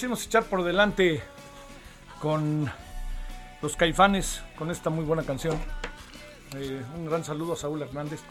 [0.00, 1.22] Quisimos echar por delante
[2.22, 2.72] con
[3.60, 5.60] los caifanes, con esta muy buena canción.
[6.56, 8.22] Eh, un gran saludo a Saúl Hernández.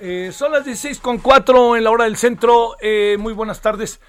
[0.00, 2.74] Eh, son las 16 con 4 en la hora del centro.
[2.80, 4.00] Eh, muy buenas tardes.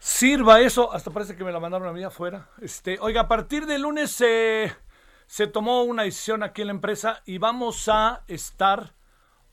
[0.00, 0.92] Sirva eso.
[0.92, 2.48] Hasta parece que me la mandaron a mí afuera.
[2.60, 7.38] Este, oiga, a partir del lunes se tomó una decisión aquí en la empresa y
[7.38, 8.96] vamos a estar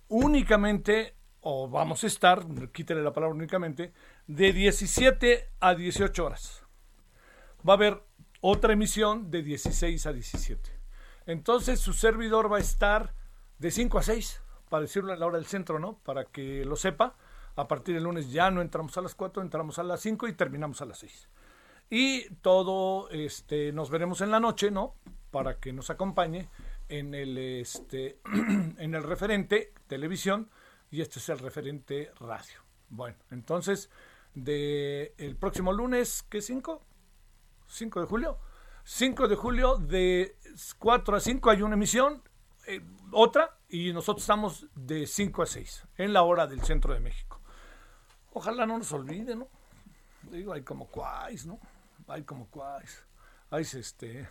[0.07, 3.93] únicamente, o vamos a estar, quítale la palabra únicamente,
[4.27, 6.63] de 17 a 18 horas.
[7.67, 8.03] Va a haber
[8.41, 10.71] otra emisión de 16 a 17.
[11.25, 13.13] Entonces su servidor va a estar
[13.57, 15.97] de 5 a 6, para decirlo a la hora del centro, ¿no?
[15.99, 17.15] Para que lo sepa.
[17.55, 20.33] A partir del lunes ya no entramos a las 4, entramos a las 5 y
[20.33, 21.29] terminamos a las 6.
[21.89, 24.95] Y todo, este, nos veremos en la noche, ¿no?
[25.31, 26.49] Para que nos acompañe
[26.89, 28.19] en el, este,
[28.77, 30.49] en el referente televisión
[30.91, 32.61] y este es el referente radio.
[32.89, 33.89] Bueno, entonces,
[34.35, 36.85] de el próximo lunes, ¿qué 5?
[37.67, 38.37] 5 de julio.
[38.83, 40.37] 5 de julio de
[40.77, 42.21] 4 a 5 hay una emisión,
[42.67, 46.99] eh, otra, y nosotros estamos de 5 a 6 en la hora del centro de
[46.99, 47.41] México.
[48.33, 49.47] Ojalá no nos olvide, ¿no?
[50.29, 51.59] Digo, hay como cuáis, ¿no?
[52.07, 53.03] hay como cuáis,
[53.49, 54.27] hay este,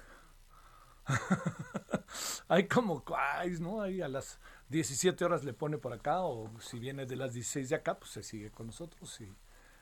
[2.49, 3.83] hay como cuáis, ¿no?
[3.83, 7.69] Ahí a las 17 horas le pone por acá, o si viene de las 16
[7.69, 9.35] de acá, pues se sigue con nosotros y,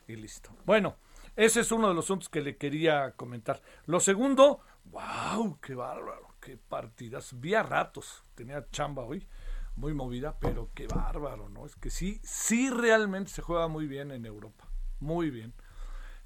[0.07, 0.51] y listo.
[0.65, 0.97] Bueno,
[1.37, 3.63] ese es uno de los asuntos que le quería comentar.
[3.87, 7.41] Lo segundo, wow, qué bárbaro, qué partidas.
[7.41, 9.27] Vi a ratos, tenía chamba hoy,
[9.77, 11.65] muy movida, pero qué bárbaro, ¿no?
[11.65, 14.69] Es que sí, sí realmente se juega muy bien en Europa,
[15.01, 15.55] muy bien.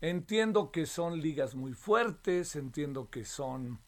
[0.00, 3.80] Entiendo que son ligas muy fuertes, entiendo que son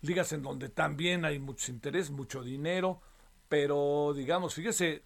[0.00, 3.00] ligas en donde también hay mucho interés, mucho dinero,
[3.48, 5.04] pero digamos, fíjese,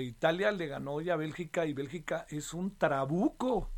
[0.00, 3.70] Italia le ganó ya a Bélgica y Bélgica es un trabuco.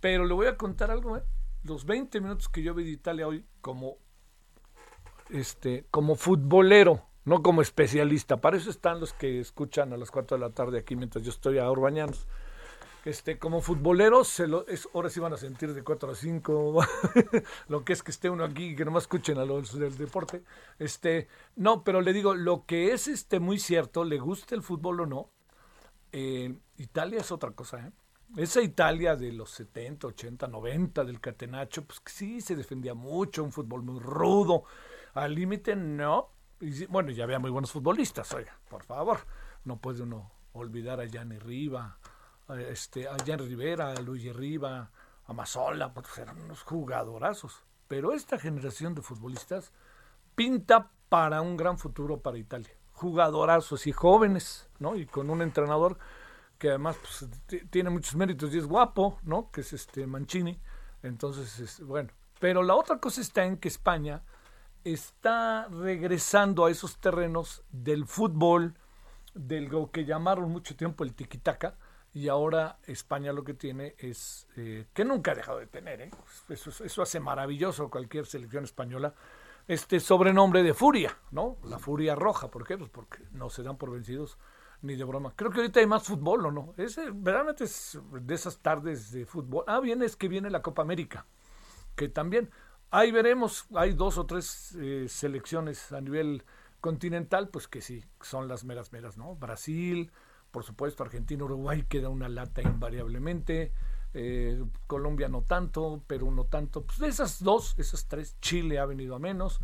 [0.00, 1.22] Pero le voy a contar algo, ¿eh?
[1.62, 3.98] Los 20 minutos que yo vi de Italia hoy como
[5.28, 8.40] este como futbolero, no como especialista.
[8.40, 11.30] Para eso están los que escuchan a las 4 de la tarde aquí mientras yo
[11.30, 12.26] estoy a Urbañanos
[13.04, 16.86] este, como futboleros, se lo, es, ahora sí van a sentir de 4 a 5,
[17.68, 20.42] lo que es que esté uno aquí y que nomás escuchen a los del deporte.
[20.78, 25.00] Este, no, pero le digo, lo que es este muy cierto, le guste el fútbol
[25.00, 25.30] o no,
[26.12, 27.92] eh, Italia es otra cosa, ¿eh?
[28.36, 33.50] Esa Italia de los 70, 80, 90 del Catenacho, pues sí se defendía mucho, un
[33.50, 34.62] fútbol muy rudo,
[35.14, 36.28] al límite no.
[36.60, 39.18] Y, bueno, ya había muy buenos futbolistas, oiga, por favor,
[39.64, 41.98] no puede uno olvidar a Gianni Riva,
[42.58, 44.90] este, a Jan Rivera, a Luigi Riva,
[45.26, 47.64] a Mazola, pues eran unos jugadorazos.
[47.88, 49.72] Pero esta generación de futbolistas
[50.34, 52.70] pinta para un gran futuro para Italia.
[52.92, 54.96] Jugadorazos y jóvenes, ¿no?
[54.96, 55.98] Y con un entrenador
[56.58, 57.28] que además pues,
[57.70, 59.50] tiene muchos méritos y es guapo, ¿no?
[59.50, 60.60] Que es este Mancini.
[61.02, 62.10] Entonces, bueno.
[62.38, 64.22] Pero la otra cosa está en que España
[64.84, 68.74] está regresando a esos terrenos del fútbol,
[69.34, 71.76] del lo que llamaron mucho tiempo el tiquitaca,
[72.12, 76.10] y ahora España lo que tiene es, eh, que nunca ha dejado de tener, ¿eh?
[76.48, 79.14] eso, eso, hace maravilloso cualquier selección española,
[79.68, 81.58] este sobrenombre de furia, ¿no?
[81.64, 82.76] La furia roja, ¿por qué?
[82.76, 84.38] Pues porque no se dan por vencidos
[84.82, 85.34] ni de broma.
[85.36, 86.74] Creo que ahorita hay más fútbol, ¿o no?
[86.76, 89.64] Es, verdaderamente es de esas tardes de fútbol.
[89.68, 91.26] Ah, bien, es que viene la Copa América,
[91.94, 92.50] que también,
[92.90, 96.44] ahí veremos, hay dos o tres eh, selecciones a nivel
[96.80, 99.36] continental, pues que sí, son las meras meras, ¿no?
[99.36, 100.10] Brasil,
[100.50, 103.72] por supuesto, Argentina, Uruguay queda una lata invariablemente.
[104.12, 106.84] Eh, Colombia no tanto, Perú no tanto.
[106.84, 109.60] Pues de esas dos, esas tres, Chile ha venido a menos.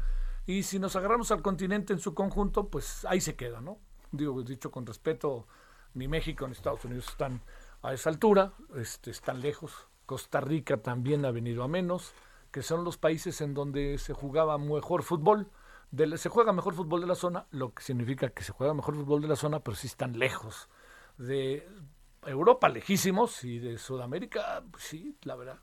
[0.46, 3.78] Y si nos agarramos al continente en su conjunto, pues ahí se queda, ¿no?
[4.12, 5.46] Digo, dicho con respeto,
[5.94, 7.40] ni México ni Estados Unidos están
[7.82, 9.88] a esa altura, este, están lejos.
[10.06, 12.12] Costa Rica también ha venido a menos,
[12.52, 15.50] que son los países en donde se jugaba mejor fútbol
[16.16, 19.22] se juega mejor fútbol de la zona, lo que significa que se juega mejor fútbol
[19.22, 20.68] de la zona, pero sí están lejos.
[21.18, 21.66] De
[22.24, 25.58] Europa, lejísimos, y de Sudamérica, pues sí, la verdad.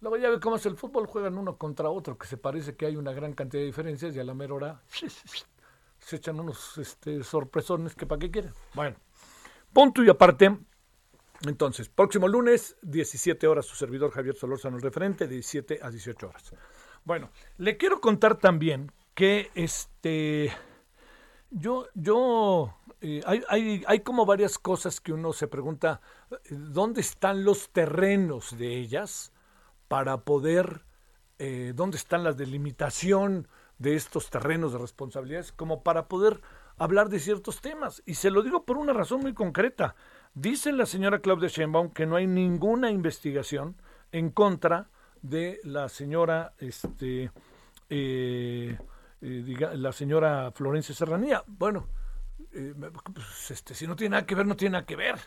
[0.00, 2.86] Luego ya ve cómo es el fútbol, juegan uno contra otro, que se parece que
[2.86, 4.82] hay una gran cantidad de diferencias, y a la mera hora
[5.98, 8.52] se echan unos este, sorpresones que para qué quieren.
[8.74, 8.96] Bueno,
[9.72, 10.58] punto y aparte.
[11.46, 16.28] Entonces, próximo lunes, 17 horas, su servidor Javier Solórzano, el referente, de 17 a 18
[16.28, 16.54] horas.
[17.04, 20.50] Bueno, le quiero contar también que este
[21.50, 26.00] yo yo eh, hay, hay, hay, como varias cosas que uno se pregunta
[26.48, 29.32] dónde están los terrenos de ellas
[29.88, 30.86] para poder
[31.38, 33.46] eh, dónde están las delimitación
[33.78, 36.40] de estos terrenos de responsabilidades como para poder
[36.78, 39.94] hablar de ciertos temas y se lo digo por una razón muy concreta
[40.32, 43.76] dice la señora Claudia Sheinbaum que no hay ninguna investigación
[44.12, 44.88] en contra
[45.20, 47.30] de la señora este
[47.90, 48.78] eh,
[49.20, 51.42] eh, diga, la señora Florencia Serranía.
[51.46, 51.86] Bueno,
[52.52, 52.74] eh,
[53.12, 55.18] pues, este, si no tiene nada que ver, no tiene nada que ver.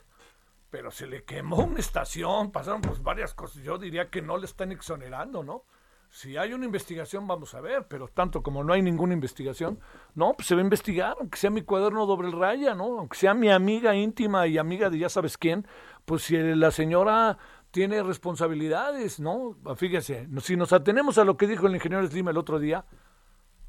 [0.70, 3.64] Pero se le quemó una estación, pasaron pues varias cosas.
[3.64, 5.64] Yo diría que no le están exonerando, ¿no?
[6.10, 9.80] Si hay una investigación, vamos a ver, pero tanto como no hay ninguna investigación,
[10.16, 13.00] no, pues se va a investigar, aunque sea mi cuaderno doble raya, ¿no?
[13.00, 15.68] Aunque sea mi amiga íntima y amiga de ya sabes quién,
[16.06, 17.38] pues si la señora
[17.72, 19.58] tiene responsabilidades, ¿no?
[19.76, 22.86] Fíjese, si nos atenemos a lo que dijo el ingeniero Slim el otro día,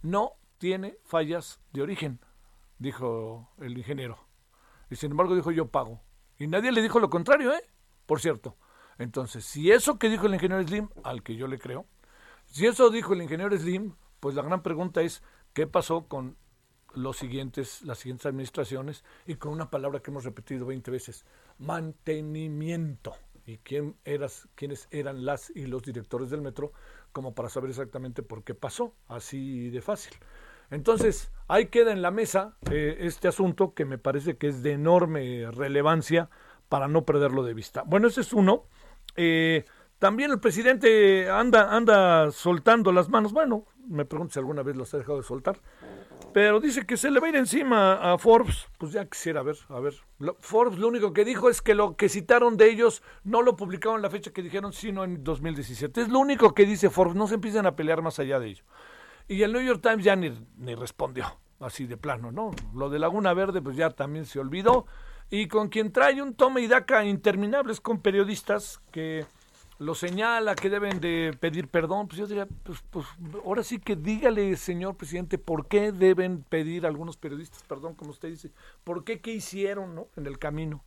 [0.02, 2.21] no tiene fallas de origen,
[2.79, 4.19] dijo el ingeniero.
[4.91, 6.01] Y sin embargo dijo yo pago.
[6.39, 7.63] Y nadie le dijo lo contrario, ¿eh?
[8.07, 8.57] Por cierto.
[8.99, 11.87] Entonces, si eso que dijo el ingeniero Slim, al que yo le creo,
[12.47, 16.37] si eso dijo el ingeniero Slim, pues la gran pregunta es, ¿qué pasó con
[16.95, 19.05] los siguientes, las siguientes administraciones?
[19.27, 21.25] Y con una palabra que hemos repetido 20 veces,
[21.59, 23.15] mantenimiento.
[23.47, 26.73] ¿Y quién eras, quiénes eran las y los directores del metro?
[27.13, 30.15] Como para saber exactamente por qué pasó, así de fácil.
[30.71, 34.73] Entonces, ahí queda en la mesa eh, este asunto que me parece que es de
[34.73, 36.29] enorme relevancia
[36.69, 37.83] para no perderlo de vista.
[37.87, 38.65] Bueno, ese es uno.
[39.17, 39.65] Eh,
[39.99, 43.33] también el presidente anda, anda soltando las manos.
[43.33, 45.59] Bueno, me pregunto si alguna vez los ha dejado de soltar.
[46.33, 48.67] Pero dice que se le va a ir encima a Forbes.
[48.77, 49.95] Pues ya quisiera ver, a ver.
[50.39, 53.97] Forbes lo único que dijo es que lo que citaron de ellos no lo publicaron
[53.97, 56.03] en la fecha que dijeron, sino en 2017.
[56.03, 57.17] Es lo único que dice Forbes.
[57.17, 58.65] No se empiezan a pelear más allá de ello.
[59.29, 62.51] Y el New York Times ya ni, respondió, así de plano, ¿no?
[62.75, 64.87] Lo de Laguna Verde, pues ya también se olvidó.
[65.31, 69.27] Y con quien trae un toma y daca interminables con periodistas que
[69.79, 73.07] lo señala que deben de pedir perdón, pues yo diría, pues, pues
[73.45, 78.31] ahora sí que dígale, señor presidente, por qué deben pedir algunos periodistas perdón, como usted
[78.31, 78.51] dice,
[78.83, 80.09] por qué, qué hicieron ¿no?
[80.17, 80.83] en el camino.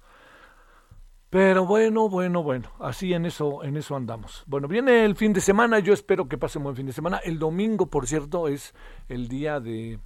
[1.31, 4.43] Pero bueno, bueno, bueno, así en eso, en eso andamos.
[4.47, 7.19] Bueno, viene el fin de semana, yo espero que pase un buen fin de semana.
[7.23, 8.73] El domingo, por cierto, es
[9.07, 9.97] el día de,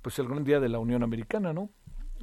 [0.00, 1.68] pues el gran día de la Unión Americana, ¿no?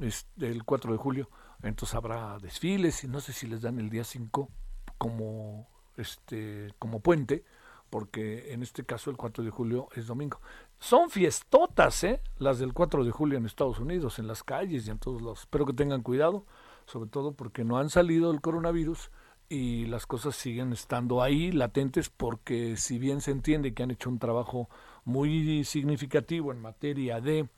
[0.00, 1.30] Es el 4 de julio.
[1.62, 4.50] Entonces habrá desfiles y no sé si les dan el día 5
[4.98, 7.44] como este, como puente,
[7.88, 10.40] porque en este caso el 4 de julio es domingo.
[10.80, 12.20] Son fiestotas, ¿eh?
[12.38, 15.42] Las del 4 de julio en Estados Unidos, en las calles y en todos lados.
[15.42, 16.46] Espero que tengan cuidado,
[16.90, 19.10] sobre todo porque no han salido el coronavirus
[19.48, 24.08] y las cosas siguen estando ahí latentes porque si bien se entiende que han hecho
[24.08, 24.68] un trabajo
[25.04, 27.48] muy significativo en materia de,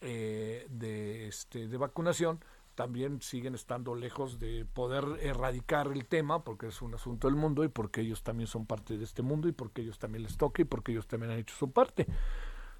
[0.00, 6.68] eh, de, este, de vacunación, también siguen estando lejos de poder erradicar el tema porque
[6.68, 9.52] es un asunto del mundo y porque ellos también son parte de este mundo y
[9.52, 12.06] porque ellos también les toca y porque ellos también han hecho su parte.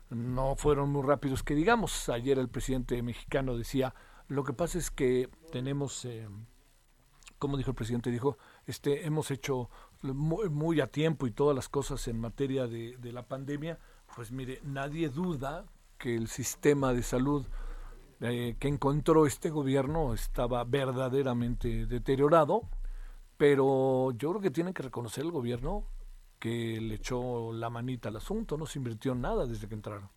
[0.08, 2.08] No fueron muy rápidos que digamos.
[2.08, 3.94] Ayer el presidente mexicano decía,
[4.28, 6.28] lo que pasa es que tenemos, eh,
[7.38, 9.70] como dijo el presidente, dijo, este, hemos hecho
[10.02, 13.78] muy, a tiempo y todas las cosas en materia de, de la pandemia.
[14.14, 15.64] Pues mire, nadie duda
[15.98, 17.46] que el sistema de salud
[18.24, 22.62] eh, que encontró este gobierno estaba verdaderamente deteriorado,
[23.36, 25.84] pero yo creo que tiene que reconocer el gobierno
[26.38, 30.08] que le echó la manita al asunto, no se invirtió nada desde que entraron.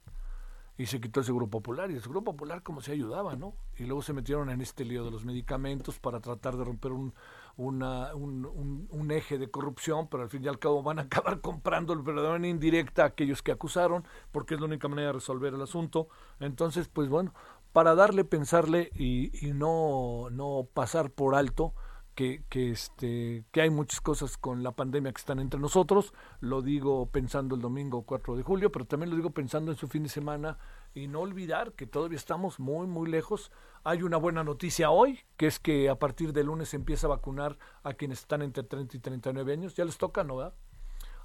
[0.77, 3.55] Y se quitó el Seguro Popular, y el Seguro Popular como se ayudaba, ¿no?
[3.77, 7.13] Y luego se metieron en este lío de los medicamentos para tratar de romper un,
[7.55, 11.39] una, un, un, eje de corrupción, pero al fin y al cabo van a acabar
[11.39, 15.53] comprando el verdadero indirecta a aquellos que acusaron, porque es la única manera de resolver
[15.53, 16.09] el asunto.
[16.39, 17.33] Entonces, pues bueno,
[17.71, 21.73] para darle, pensarle y, y no, no pasar por alto
[22.15, 26.13] que, que, este, que hay muchas cosas con la pandemia que están entre nosotros.
[26.39, 29.87] Lo digo pensando el domingo 4 de julio, pero también lo digo pensando en su
[29.87, 30.57] fin de semana
[30.93, 33.51] y no olvidar que todavía estamos muy, muy lejos.
[33.83, 37.57] Hay una buena noticia hoy, que es que a partir del lunes empieza a vacunar
[37.83, 39.75] a quienes están entre 30 y 39 años.
[39.75, 40.37] Ya les toca, ¿no?
[40.37, 40.55] ¿verdad?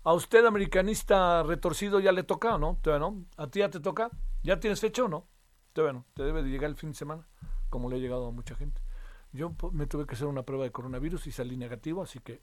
[0.02, 2.78] A usted, americanista retorcido, ya le toca, ¿no?
[2.84, 3.24] no?
[3.36, 4.10] ¿A ti ya te toca?
[4.42, 5.26] ¿Ya tienes fecha o no?
[5.76, 7.26] bueno, te debe de llegar el fin de semana,
[7.70, 8.82] como le ha llegado a mucha gente.
[9.32, 12.40] Yo me tuve que hacer una prueba de coronavirus y salí negativo, así que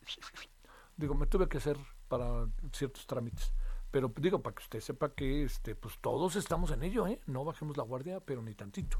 [0.96, 1.77] digo, me tuve que hacer
[2.08, 3.53] para ciertos trámites.
[3.91, 7.22] Pero digo, para que usted sepa que este, pues todos estamos en ello, ¿eh?
[7.25, 9.00] No bajemos la guardia, pero ni tantito.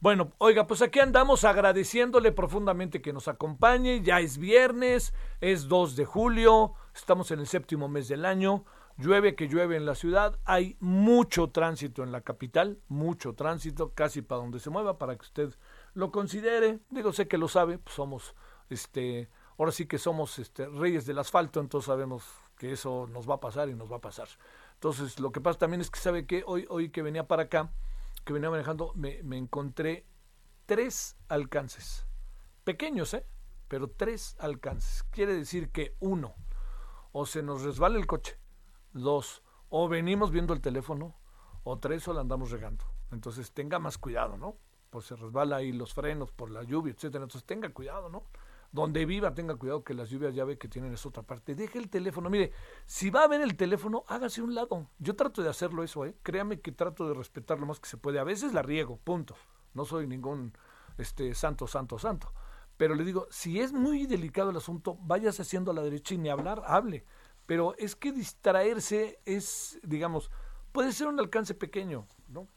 [0.00, 4.02] Bueno, oiga, pues aquí andamos agradeciéndole profundamente que nos acompañe.
[4.02, 8.64] Ya es viernes, es 2 de julio, estamos en el séptimo mes del año
[8.96, 14.22] llueve que llueve en la ciudad, hay mucho tránsito en la capital, mucho tránsito, casi
[14.22, 15.54] para donde se mueva, para que usted
[15.94, 16.80] lo considere.
[16.90, 18.34] Digo, sé que lo sabe, pues somos,
[18.70, 22.24] este, ahora sí que somos este, reyes del asfalto, entonces sabemos
[22.56, 24.28] que eso nos va a pasar y nos va a pasar.
[24.74, 27.72] Entonces, lo que pasa también es que sabe que hoy, hoy que venía para acá,
[28.24, 30.06] que venía manejando, me, me encontré
[30.66, 32.06] tres alcances,
[32.64, 33.26] pequeños, ¿eh?
[33.68, 35.02] Pero tres alcances.
[35.04, 36.34] Quiere decir que uno,
[37.12, 38.38] o se nos resbala el coche,
[38.92, 41.16] Dos, o venimos viendo el teléfono,
[41.64, 42.84] o tres, o la andamos regando.
[43.10, 44.56] Entonces tenga más cuidado, ¿no?
[44.92, 47.24] Pues se resbala ahí los frenos por la lluvia, etcétera.
[47.24, 48.24] Entonces tenga cuidado, ¿no?
[48.72, 51.54] donde viva, tenga cuidado que las lluvias ya ve que tienen esa otra parte.
[51.54, 52.28] Deje el teléfono.
[52.28, 52.52] Mire,
[52.84, 54.90] si va a ver el teléfono, hágase un lado.
[54.98, 56.14] Yo trato de hacerlo eso, ¿eh?
[56.22, 58.18] Créame que trato de respetar lo más que se puede.
[58.18, 59.34] A veces la riego, punto.
[59.72, 60.52] No soy ningún
[60.98, 62.32] este, santo, santo, santo.
[62.76, 66.18] Pero le digo, si es muy delicado el asunto, váyase haciendo a la derecha y
[66.18, 67.04] ni hablar, hable.
[67.46, 70.30] Pero es que distraerse es, digamos,
[70.72, 72.06] puede ser un alcance pequeño,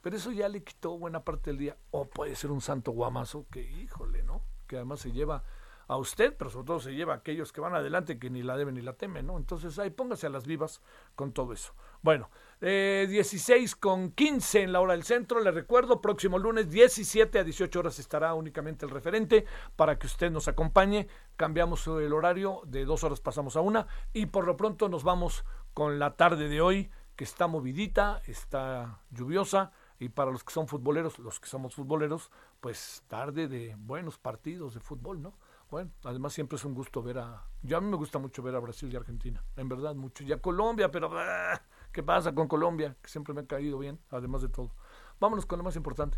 [0.02, 1.78] Pero eso ya le quitó buena parte del día.
[1.92, 4.42] O puede ser un santo guamazo que, híjole, ¿no?
[4.68, 5.44] Que además se lleva
[5.88, 8.58] a usted, pero sobre todo se lleva a aquellos que van adelante que ni la
[8.58, 9.38] deben ni la temen, ¿no?
[9.38, 10.82] Entonces ahí póngase a las vivas
[11.16, 11.74] con todo eso.
[12.02, 12.30] Bueno,
[12.62, 17.44] eh, 16 con 15 en la hora del centro, le recuerdo, próximo lunes 17 a
[17.44, 21.08] 18 horas estará únicamente el referente para que usted nos acompañe.
[21.36, 25.46] Cambiamos el horario, de dos horas pasamos a una y por lo pronto nos vamos
[25.74, 30.68] con la tarde de hoy que está movidita, está lluviosa y para los que son
[30.68, 32.30] futboleros, los que somos futboleros,
[32.60, 35.34] pues tarde de buenos partidos de fútbol, ¿no?
[35.72, 37.44] Bueno, además siempre es un gusto ver a...
[37.64, 40.24] Yo a mí me gusta mucho ver a Brasil y Argentina, en verdad mucho.
[40.24, 42.96] Y a Colombia, pero ah, ¿qué pasa con Colombia?
[43.02, 44.72] Que siempre me ha caído bien, además de todo.
[45.20, 46.18] Vámonos con lo más importante.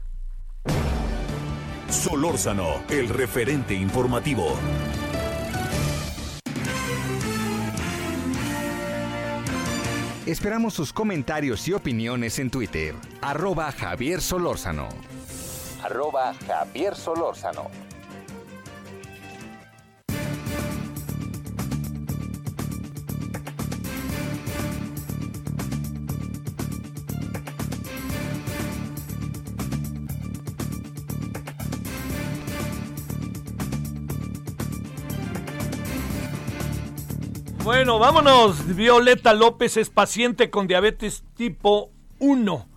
[1.90, 4.58] Solórzano, el referente informativo.
[10.28, 12.94] Esperamos sus comentarios y opiniones en Twitter.
[13.22, 14.90] Arroba Javier Solórzano.
[15.82, 17.72] Arroba Javier Solórzano.
[37.78, 38.76] Bueno, vámonos.
[38.76, 42.68] Violeta López es paciente con diabetes tipo 1.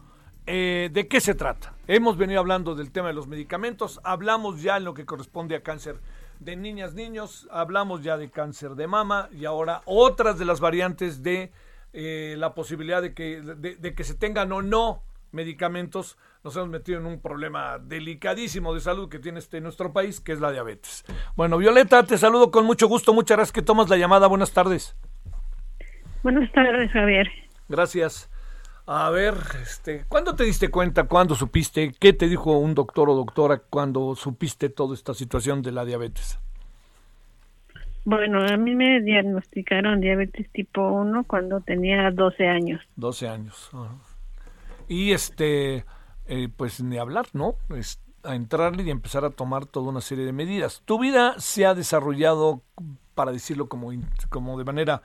[0.47, 1.73] Eh, ¿De qué se trata?
[1.87, 5.63] Hemos venido hablando del tema de los medicamentos, hablamos ya en lo que corresponde a
[5.63, 6.01] cáncer
[6.39, 11.23] de niñas, niños, hablamos ya de cáncer de mama y ahora otras de las variantes
[11.23, 11.51] de
[11.95, 15.03] eh, la posibilidad de que, de que se tengan o no
[15.33, 20.21] medicamentos, nos hemos metido en un problema delicadísimo de salud que tiene este nuestro país,
[20.21, 21.05] que es la diabetes.
[21.37, 24.97] Bueno, Violeta, te saludo con mucho gusto, muchas gracias que tomas la llamada, buenas tardes.
[26.23, 27.29] Buenas tardes, Javier.
[27.69, 28.31] Gracias.
[28.87, 31.05] A ver, este, ¿cuándo te diste cuenta?
[31.05, 31.93] ¿Cuándo supiste?
[31.99, 36.39] ¿Qué te dijo un doctor o doctora cuando supiste toda esta situación de la diabetes?
[38.05, 42.81] Bueno, a mí me diagnosticaron diabetes tipo 1 cuando tenía 12 años.
[42.97, 43.71] 12 años.
[43.73, 44.10] Ajá
[44.91, 45.85] y este,
[46.27, 47.55] eh, pues ni hablar, ¿no?
[47.69, 50.83] Es a entrarle y empezar a tomar toda una serie de medidas.
[50.85, 52.63] Tu vida se ha desarrollado,
[53.15, 53.93] para decirlo como,
[54.31, 55.03] como de manera,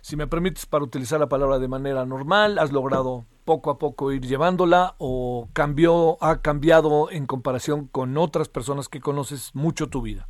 [0.00, 4.10] si me permites, para utilizar la palabra de manera normal, has logrado poco a poco
[4.10, 10.00] ir llevándola o cambió, ha cambiado en comparación con otras personas que conoces mucho tu
[10.00, 10.28] vida.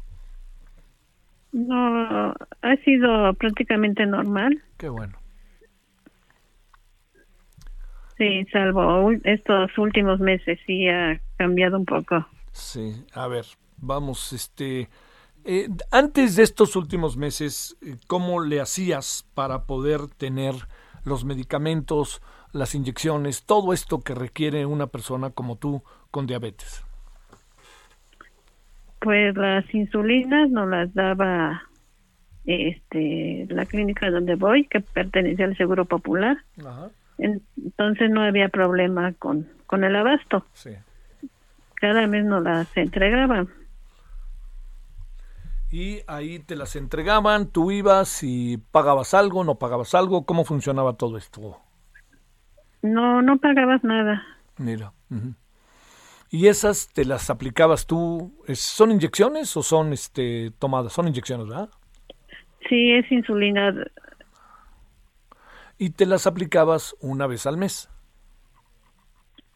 [1.53, 4.65] No, ha sido prácticamente normal.
[4.77, 5.17] Qué bueno.
[8.19, 12.27] Sí, salvo estos últimos meses, sí ha cambiado un poco.
[12.53, 13.45] Sí, a ver,
[13.77, 14.89] vamos, este,
[15.45, 20.55] eh, antes de estos últimos meses, eh, ¿cómo le hacías para poder tener
[21.05, 26.83] los medicamentos, las inyecciones, todo esto que requiere una persona como tú con diabetes?
[29.01, 31.65] Pues las insulinas nos las daba
[32.47, 36.39] este la clínica donde voy, que pertenece al Seguro Popular.
[36.59, 40.45] Ajá entonces no había problema con, con el abasto.
[40.53, 40.71] Sí.
[41.75, 43.49] Cada mes nos las entregaban.
[45.71, 50.95] Y ahí te las entregaban, tú ibas y pagabas algo, no pagabas algo, ¿cómo funcionaba
[50.95, 51.61] todo esto?
[52.83, 54.23] No, no pagabas nada.
[54.59, 54.93] Mira.
[56.31, 58.33] ¿Y esas te las aplicabas tú?
[58.55, 60.93] ¿Son inyecciones o son este tomadas?
[60.93, 61.69] Son inyecciones, ¿verdad?
[62.69, 63.75] Sí, es insulina
[65.79, 67.89] y te las aplicabas una vez al mes.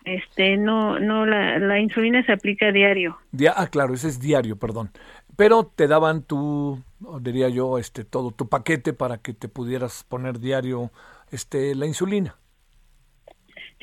[0.05, 3.19] Este, no, no, la, la insulina se aplica diario.
[3.55, 4.91] ah, claro, ese es diario, perdón.
[5.37, 6.83] Pero te daban tu,
[7.21, 10.91] diría yo, este, todo tu paquete para que te pudieras poner diario,
[11.31, 12.37] este, la insulina.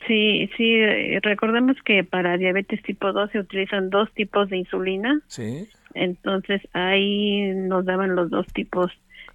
[0.05, 5.21] Sí, sí, recordemos que para diabetes tipo 2 se utilizan dos tipos de insulina.
[5.27, 5.67] Sí.
[5.93, 8.91] Entonces ahí nos daban los dos tipos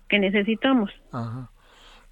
[0.08, 0.90] que necesitamos.
[1.10, 1.51] Ajá.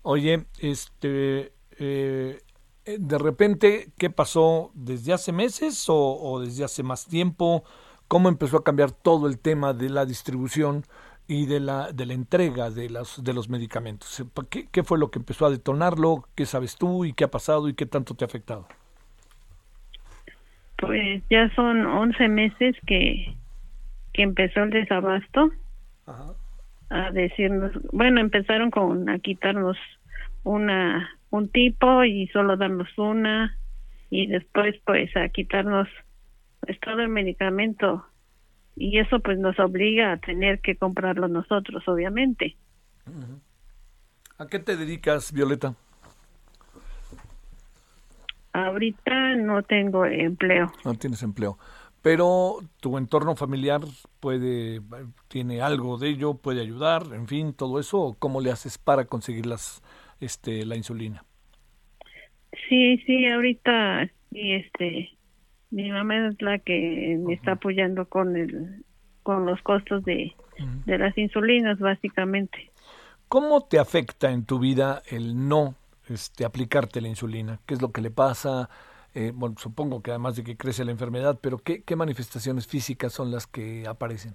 [0.02, 2.40] Oye, este, eh,
[2.84, 7.64] de repente, ¿qué pasó desde hace meses o, desde hace más tiempo?
[8.08, 10.84] ¿Cómo empezó a cambiar todo el tema de la distribución
[11.28, 14.24] y de la, de la entrega de, las, de los medicamentos?
[14.48, 16.24] ¿Qué, ¿Qué fue lo que empezó a detonarlo?
[16.34, 18.66] ¿Qué sabes tú y qué ha pasado y qué tanto te ha afectado?
[20.78, 23.36] Pues ya son 11 meses que,
[24.14, 25.50] que empezó el desabasto.
[26.06, 26.34] Ajá
[26.90, 29.76] a decirnos, bueno, empezaron con a quitarnos
[30.42, 33.56] una un tipo y solo darnos una
[34.10, 35.88] y después pues a quitarnos
[36.60, 38.04] pues, todo el medicamento
[38.76, 42.56] y eso pues nos obliga a tener que comprarlo nosotros obviamente.
[44.38, 45.74] ¿A qué te dedicas, Violeta?
[48.52, 50.72] Ahorita no tengo empleo.
[50.84, 51.56] No tienes empleo.
[52.02, 53.82] Pero tu entorno familiar
[54.20, 54.80] puede,
[55.28, 58.16] tiene algo de ello, puede ayudar, en fin, todo eso.
[58.18, 59.82] ¿Cómo le haces para conseguir las,
[60.20, 61.24] este, la insulina?
[62.68, 65.10] Sí, sí, ahorita, y este,
[65.70, 68.84] mi mamá es la que me está apoyando con el,
[69.22, 70.34] con los costos de,
[70.86, 72.70] de las insulinas, básicamente.
[73.28, 75.76] ¿Cómo te afecta en tu vida el no
[76.08, 77.60] este, aplicarte la insulina?
[77.66, 78.68] ¿Qué es lo que le pasa?
[79.14, 83.12] Eh, bueno, supongo que además de que crece la enfermedad, pero ¿qué, ¿qué manifestaciones físicas
[83.12, 84.34] son las que aparecen?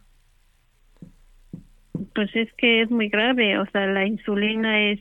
[2.13, 4.99] Pues es que es muy grave, o sea, la insulina es,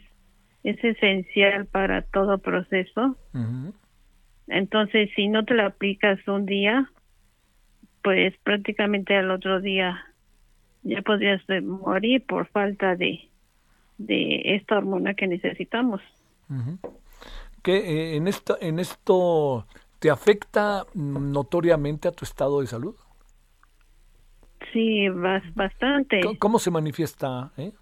[0.63, 3.17] es esencial para todo proceso.
[4.47, 6.91] Entonces, si no te la aplicas un día,
[8.03, 10.05] pues prácticamente al otro día
[10.83, 13.29] ya podrías morir por falta de,
[13.99, 16.01] de esta hormona que necesitamos.
[17.65, 19.67] ¿Qué, eh, en, esto, ¿En esto
[19.99, 22.95] te afecta notoriamente a tu estado de salud?
[24.71, 26.21] Sí, bastante.
[26.39, 27.53] ¿Cómo se manifiesta?
[27.57, 27.73] Eh?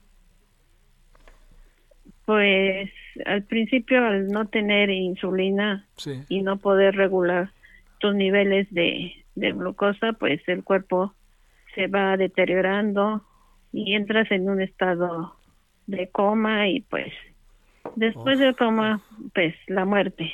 [2.24, 2.90] Pues
[3.26, 5.88] al principio al no tener insulina
[6.28, 7.50] y no poder regular
[7.98, 11.12] tus niveles de, de glucosa, pues el cuerpo
[11.74, 13.24] se va deteriorando
[13.72, 15.34] y entras en un estado
[15.88, 17.12] de coma y pues
[17.96, 19.02] después de coma
[19.34, 20.32] pues la muerte.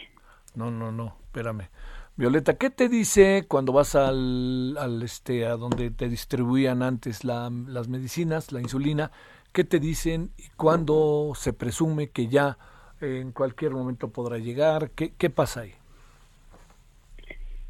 [0.54, 1.68] No, no, no, espérame.
[2.16, 7.50] Violeta, ¿qué te dice cuando vas al, al este a donde te distribuían antes la,
[7.50, 9.12] las medicinas, la insulina?
[9.52, 12.58] ¿Qué te dicen y cuándo se presume que ya
[13.00, 14.90] en cualquier momento podrá llegar?
[14.96, 15.72] ¿Qué, qué pasa ahí?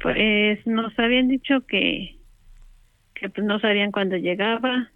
[0.01, 2.19] Pues nos habían dicho que
[3.19, 4.91] que pues no sabían cuándo llegaba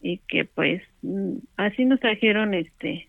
[0.00, 3.08] y que pues mm, así nos trajeron este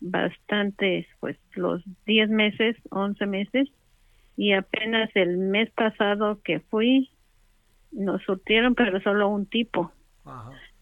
[0.00, 3.68] bastantes pues los 10 meses 11 meses
[4.36, 7.10] y apenas el mes pasado que fui
[7.92, 9.92] nos surtieron pero solo un tipo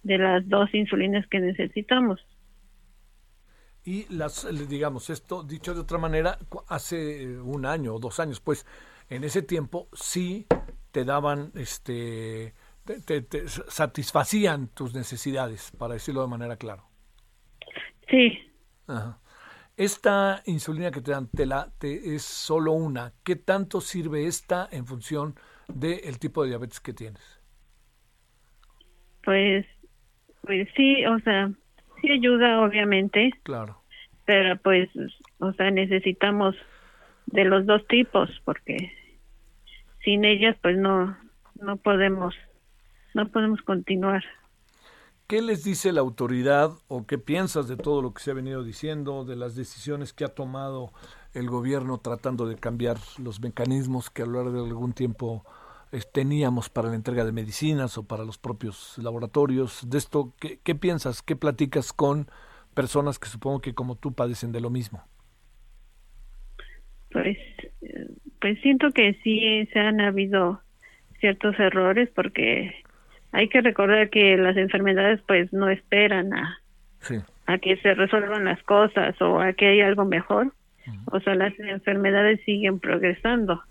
[0.02, 2.24] de las dos insulinas que necesitamos
[3.84, 8.66] y las digamos esto dicho de otra manera hace un año o dos años pues
[9.10, 10.46] en ese tiempo sí
[10.90, 12.54] te daban, este,
[12.84, 16.84] te, satisfacían tus necesidades, para decirlo de manera clara.
[18.10, 18.38] Sí.
[19.76, 23.12] Esta insulina que te dan, te la, te, es solo una.
[23.24, 25.34] ¿Qué tanto sirve esta en función
[25.68, 27.40] del tipo de diabetes que tienes?
[29.22, 29.66] Pues,
[30.42, 31.50] pues sí, o sea,
[32.00, 33.30] sí ayuda, obviamente.
[33.42, 33.82] Claro.
[34.24, 34.88] Pero pues,
[35.38, 36.56] o sea, necesitamos
[37.26, 38.92] de los dos tipos, porque
[40.04, 41.16] sin ellas pues no
[41.60, 42.34] no podemos
[43.14, 44.24] no podemos continuar.
[45.28, 48.64] ¿Qué les dice la autoridad o qué piensas de todo lo que se ha venido
[48.64, 50.90] diciendo, de las decisiones que ha tomado
[51.34, 55.44] el gobierno tratando de cambiar los mecanismos que a lo largo de algún tiempo
[55.92, 59.90] eh, teníamos para la entrega de medicinas o para los propios laboratorios?
[59.90, 61.20] De esto, ¿qué, qué piensas?
[61.20, 62.28] ¿Qué platicas con
[62.72, 65.04] personas que supongo que como tú padecen de lo mismo?
[67.10, 67.36] Pues
[68.40, 70.62] pues siento que sí se han habido
[71.20, 72.72] ciertos errores porque
[73.32, 76.60] hay que recordar que las enfermedades pues no esperan a,
[77.46, 80.52] a que se resuelvan las cosas o a que hay algo mejor.
[81.12, 83.62] O sea, las enfermedades siguen progresando.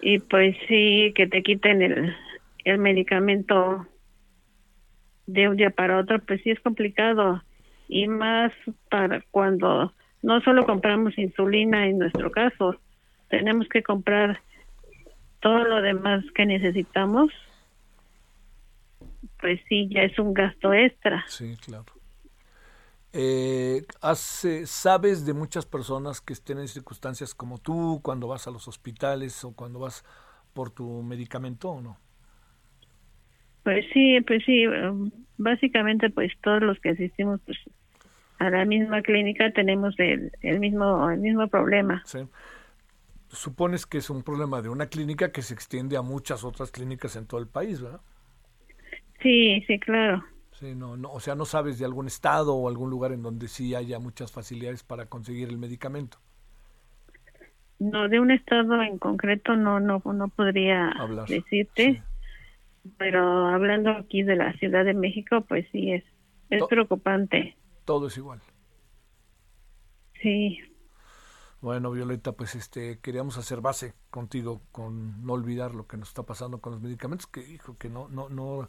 [0.00, 2.16] Y pues sí, que te quiten el,
[2.64, 3.86] el medicamento
[5.26, 7.42] de un día para otro, pues sí es complicado.
[7.88, 8.52] Y más
[8.88, 9.92] para cuando
[10.22, 12.76] no solo compramos insulina en nuestro caso,
[13.28, 14.40] tenemos que comprar
[15.40, 17.32] todo lo demás que necesitamos,
[19.40, 21.24] pues sí, ya es un gasto extra.
[21.28, 21.86] Sí, claro.
[23.12, 28.68] Eh, ¿Sabes de muchas personas que estén en circunstancias como tú, cuando vas a los
[28.68, 30.04] hospitales o cuando vas
[30.52, 31.98] por tu medicamento o no?
[33.64, 37.58] Pues sí, pues sí, um, básicamente pues todos los que asistimos pues
[38.38, 42.02] a la misma clínica tenemos el, el mismo el mismo problema.
[42.06, 42.20] Sí.
[43.28, 47.16] Supones que es un problema de una clínica que se extiende a muchas otras clínicas
[47.16, 48.00] en todo el país, ¿verdad?
[49.20, 50.24] Sí, sí, claro.
[50.52, 53.48] Sí, no, no, o sea, no sabes de algún estado o algún lugar en donde
[53.48, 56.18] sí haya muchas facilidades para conseguir el medicamento.
[57.78, 60.92] No, de un estado en concreto no no no podría
[61.26, 62.02] decirte,
[62.98, 66.04] pero hablando aquí de la Ciudad de México, pues sí es,
[66.50, 67.56] es preocupante.
[67.86, 68.42] Todo es igual.
[70.20, 70.58] Sí.
[71.62, 76.22] Bueno, Violeta, pues este queríamos hacer base contigo con no olvidar lo que nos está
[76.22, 78.68] pasando con los medicamentos, que dijo que no, no, no,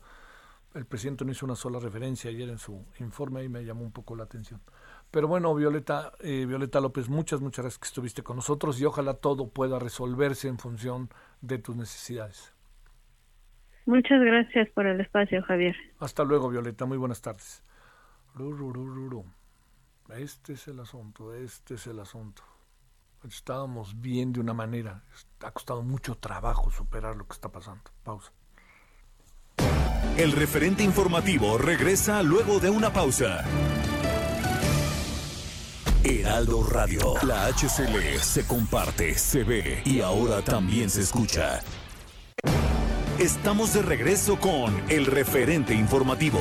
[0.73, 3.91] el presidente no hizo una sola referencia ayer en su informe y me llamó un
[3.91, 4.61] poco la atención.
[5.09, 9.15] Pero bueno, Violeta, eh, Violeta López, muchas, muchas gracias que estuviste con nosotros y ojalá
[9.15, 11.09] todo pueda resolverse en función
[11.41, 12.53] de tus necesidades.
[13.85, 15.75] Muchas gracias por el espacio, Javier.
[15.99, 16.85] Hasta luego, Violeta.
[16.85, 17.63] Muy buenas tardes.
[20.09, 22.43] Este es el asunto, este es el asunto.
[23.27, 25.03] Estábamos bien de una manera.
[25.41, 27.83] Ha costado mucho trabajo superar lo que está pasando.
[28.03, 28.31] Pausa.
[30.17, 33.45] El referente informativo regresa luego de una pausa.
[36.03, 41.61] Heraldo Radio, la HCL se comparte, se ve y ahora también se escucha.
[43.19, 46.39] Estamos de regreso con el referente informativo.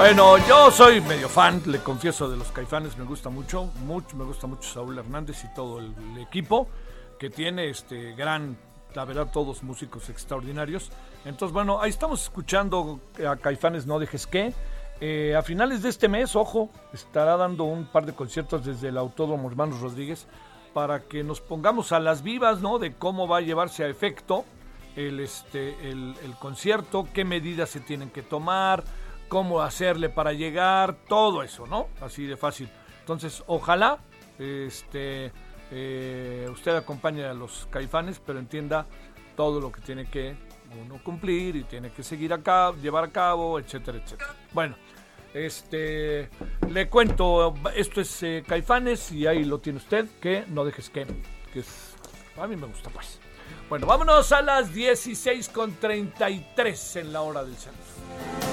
[0.00, 4.24] Bueno, yo soy medio fan, le confieso, de los caifanes, me gusta mucho, mucho, me
[4.24, 6.68] gusta mucho Saúl Hernández y todo el, equipo
[7.18, 8.56] que tiene este gran,
[8.94, 10.90] la verdad, todos músicos extraordinarios.
[11.26, 14.54] Entonces, bueno, ahí estamos escuchando a Caifanes No Dejes Que.
[15.02, 18.96] Eh, a finales de este mes, ojo, estará dando un par de conciertos desde el
[18.96, 20.26] Autódromo Hermanos Rodríguez
[20.72, 22.78] para que nos pongamos a las vivas, ¿no?
[22.78, 24.46] De cómo va a llevarse a efecto
[24.96, 28.82] el, este, el, el concierto, qué medidas se tienen que tomar,
[29.30, 31.88] cómo hacerle para llegar, todo eso, ¿no?
[32.02, 32.68] Así de fácil.
[32.98, 34.00] Entonces, ojalá
[34.38, 35.32] este,
[35.70, 38.86] eh, usted acompañe a los caifanes, pero entienda
[39.36, 40.34] todo lo que tiene que
[40.84, 44.34] uno cumplir y tiene que seguir acá, llevar a cabo, etcétera, etcétera.
[44.52, 44.74] Bueno,
[45.32, 46.28] este,
[46.68, 51.06] le cuento, esto es eh, Caifanes y ahí lo tiene usted, que no dejes que,
[51.52, 51.94] que es,
[52.36, 53.20] a mí me gusta pues.
[53.68, 58.49] Bueno, vámonos a las 16.33 en la hora del centro.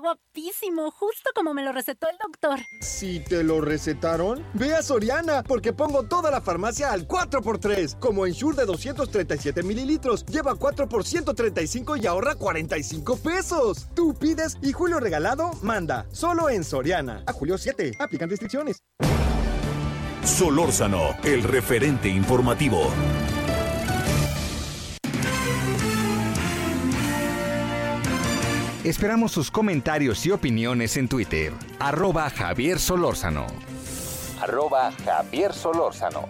[0.00, 2.58] Guapísimo, justo como me lo recetó el doctor.
[2.80, 7.98] Si te lo recetaron, ve a Soriana, porque pongo toda la farmacia al 4x3.
[7.98, 13.86] Como Ensure de 237 mililitros, lleva 4 por 135 y ahorra 45 pesos.
[13.94, 16.06] Tú pides y Julio Regalado manda.
[16.12, 17.22] Solo en Soriana.
[17.26, 17.92] A julio 7.
[17.98, 18.82] Aplican restricciones.
[20.24, 22.90] Solórzano, el referente informativo.
[28.84, 31.52] Esperamos sus comentarios y opiniones en Twitter.
[31.78, 33.46] Arroba Javier Solórzano.
[34.40, 36.26] Arroba Javier Solórzano.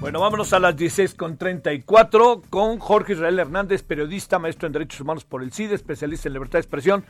[0.00, 5.42] Bueno, vámonos a las 16.34 con Jorge Israel Hernández, periodista, maestro en Derechos Humanos por
[5.42, 7.04] el CIDE, especialista en libertad de expresión.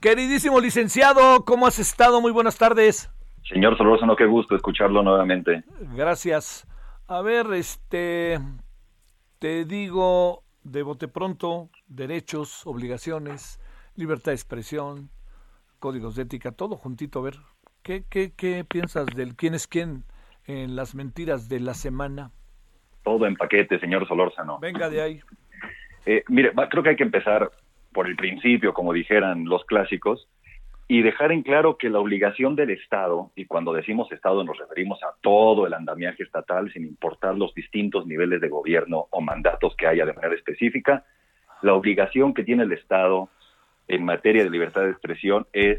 [0.00, 2.20] Queridísimo licenciado, ¿cómo has estado?
[2.20, 3.08] Muy buenas tardes.
[3.48, 5.64] Señor Solórzano, qué gusto escucharlo nuevamente.
[5.96, 6.66] Gracias.
[7.14, 8.38] A ver, este,
[9.38, 13.60] te digo de bote pronto, derechos, obligaciones,
[13.96, 15.10] libertad de expresión,
[15.78, 17.18] códigos de ética, todo juntito.
[17.18, 17.34] A ver,
[17.82, 20.04] ¿qué, qué, qué piensas del quién es quién
[20.46, 22.30] en las mentiras de la semana?
[23.04, 24.58] Todo en paquete, señor Solórzano.
[24.58, 25.20] Venga de ahí.
[26.06, 27.52] Eh, mire, creo que hay que empezar
[27.92, 30.30] por el principio, como dijeran los clásicos,
[30.92, 35.02] y dejar en claro que la obligación del Estado, y cuando decimos Estado nos referimos
[35.02, 39.86] a todo el andamiaje estatal, sin importar los distintos niveles de gobierno o mandatos que
[39.86, 41.06] haya de manera específica,
[41.62, 43.30] la obligación que tiene el Estado
[43.88, 45.78] en materia de libertad de expresión es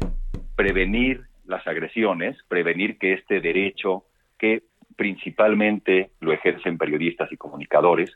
[0.56, 4.02] prevenir las agresiones, prevenir que este derecho,
[4.36, 4.64] que
[4.96, 8.10] principalmente lo ejercen periodistas y comunicadores,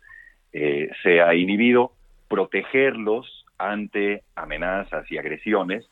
[0.53, 1.93] eh, sea inhibido,
[2.27, 5.89] protegerlos ante amenazas y agresiones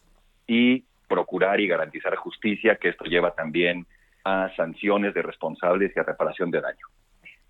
[0.48, 3.86] y procurar y garantizar justicia, que esto lleva también
[4.24, 6.86] a sanciones de responsables y a reparación de daño.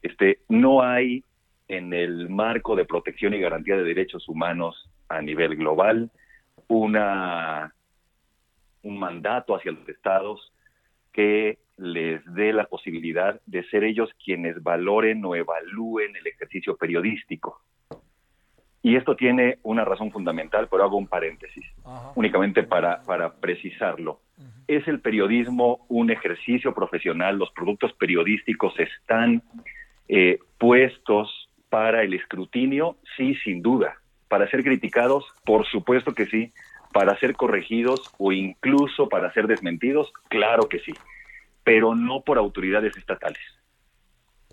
[0.02, 1.24] Este, no hay
[1.68, 6.10] en el marco de protección y garantía de derechos humanos a nivel global
[6.68, 7.72] una,
[8.82, 10.52] un mandato hacia los estados
[11.12, 17.60] que les dé la posibilidad de ser ellos quienes valoren o evalúen el ejercicio periodístico.
[18.86, 21.64] Y esto tiene una razón fundamental, pero hago un paréntesis,
[22.14, 24.20] únicamente para, para precisarlo.
[24.68, 27.36] ¿Es el periodismo un ejercicio profesional?
[27.36, 29.42] ¿Los productos periodísticos están
[30.06, 32.94] eh, puestos para el escrutinio?
[33.16, 33.96] Sí, sin duda.
[34.28, 35.24] ¿Para ser criticados?
[35.44, 36.52] Por supuesto que sí.
[36.92, 40.12] ¿Para ser corregidos o incluso para ser desmentidos?
[40.28, 40.92] Claro que sí.
[41.64, 43.55] Pero no por autoridades estatales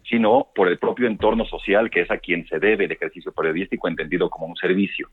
[0.09, 3.87] sino por el propio entorno social que es a quien se debe el ejercicio periodístico
[3.87, 5.09] entendido como un servicio.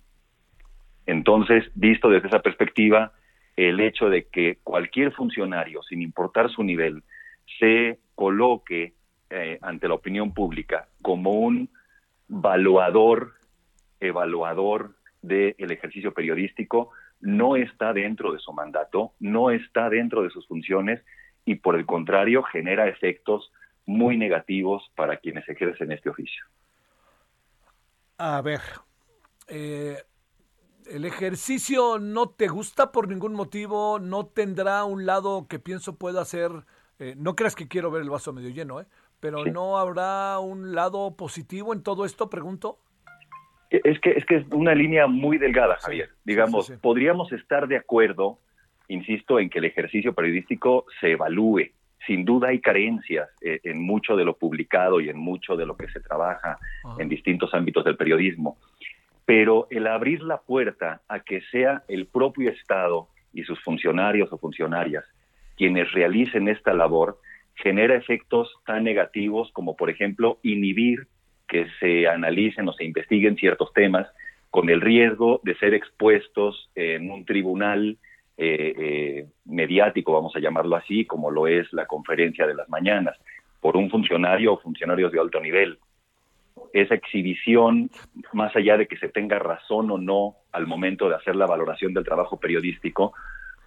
[1.07, 3.13] Entonces, visto desde esa perspectiva,
[3.57, 7.03] el hecho de que cualquier funcionario, sin importar su nivel,
[7.59, 8.95] se coloque
[9.29, 11.69] eh, ante la opinión pública como un
[12.29, 13.35] valuador,
[13.99, 20.47] evaluador del ejercicio periodístico, no está dentro de su mandato, no está dentro de sus
[20.47, 21.05] funciones
[21.45, 23.53] y por el contrario genera efectos
[23.91, 26.45] muy negativos para quienes ejercen este oficio.
[28.19, 28.61] A ver,
[29.49, 29.97] eh,
[30.87, 33.99] ¿el ejercicio no te gusta por ningún motivo?
[33.99, 36.53] ¿No tendrá un lado que pienso pueda ser,
[36.99, 38.87] eh, no creas que quiero ver el vaso medio lleno, ¿eh?
[39.21, 42.79] pero no habrá un lado positivo en todo esto, pregunto?
[43.71, 46.11] E, es que es que es una línea muy delgada, Javier.
[46.25, 48.39] Digamos, podríamos estar de acuerdo,
[48.89, 51.71] insisto, en que el ejercicio periodístico se evalúe,
[52.07, 55.77] sin duda hay carencias eh, en mucho de lo publicado y en mucho de lo
[55.77, 56.59] que se trabaja
[56.99, 58.59] en distintos ámbitos del periodismo,
[59.27, 64.39] pero el abrir la puerta a que sea el propio Estado y sus funcionarios o
[64.39, 65.05] funcionarias
[65.61, 67.19] quienes realicen esta labor
[67.55, 71.07] genera efectos tan negativos como, por ejemplo, inhibir
[71.47, 74.09] que se analicen o se investiguen ciertos temas
[74.49, 77.99] con el riesgo de ser expuestos en un tribunal
[78.37, 83.17] eh, eh, mediático, vamos a llamarlo así, como lo es la conferencia de las mañanas,
[83.61, 85.79] por un funcionario o funcionarios de alto nivel.
[86.73, 87.91] Esa exhibición,
[88.33, 91.93] más allá de que se tenga razón o no al momento de hacer la valoración
[91.93, 93.13] del trabajo periodístico,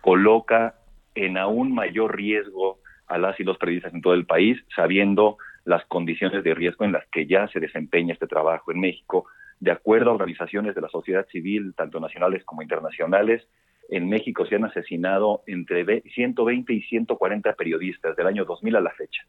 [0.02, 0.76] coloca
[1.16, 5.86] en aún mayor riesgo a las y los periodistas en todo el país, sabiendo las
[5.86, 9.26] condiciones de riesgo en las que ya se desempeña este trabajo en México,
[9.60, 13.48] de acuerdo a organizaciones de la sociedad civil, tanto nacionales como internacionales,
[13.90, 18.92] en México se han asesinado entre 120 y 140 periodistas del año 2000 a la
[18.92, 19.24] fecha.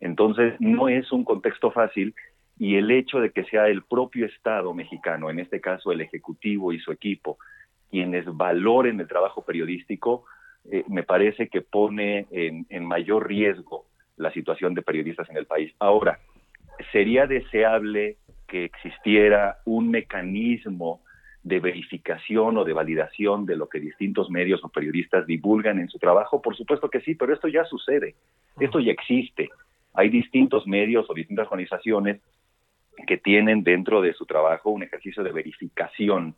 [0.00, 2.14] Entonces, no es un contexto fácil
[2.58, 6.72] y el hecho de que sea el propio Estado mexicano, en este caso el Ejecutivo
[6.72, 7.38] y su equipo,
[7.90, 10.24] quienes valoren el trabajo periodístico,
[10.70, 15.46] eh, me parece que pone en, en mayor riesgo la situación de periodistas en el
[15.46, 15.72] país.
[15.78, 16.20] Ahora,
[16.92, 18.16] sería deseable
[18.46, 21.00] que existiera un mecanismo
[21.44, 25.98] de verificación o de validación de lo que distintos medios o periodistas divulgan en su
[25.98, 26.42] trabajo?
[26.42, 28.16] Por supuesto que sí, pero esto ya sucede,
[28.58, 29.50] esto ya existe.
[29.92, 32.20] Hay distintos medios o distintas organizaciones
[33.06, 36.34] que tienen dentro de su trabajo un ejercicio de verificación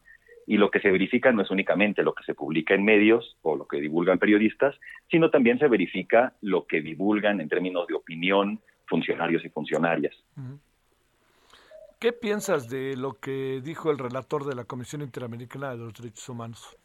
[0.47, 3.57] y lo que se verifica no es únicamente lo que se publica en medios o
[3.57, 4.77] lo que divulgan periodistas,
[5.11, 10.15] sino también se verifica lo que divulgan en términos de opinión funcionarios y funcionarias.
[11.99, 16.29] ¿Qué piensas de lo que dijo el relator de la Comisión Interamericana de los Derechos
[16.29, 16.77] Humanos?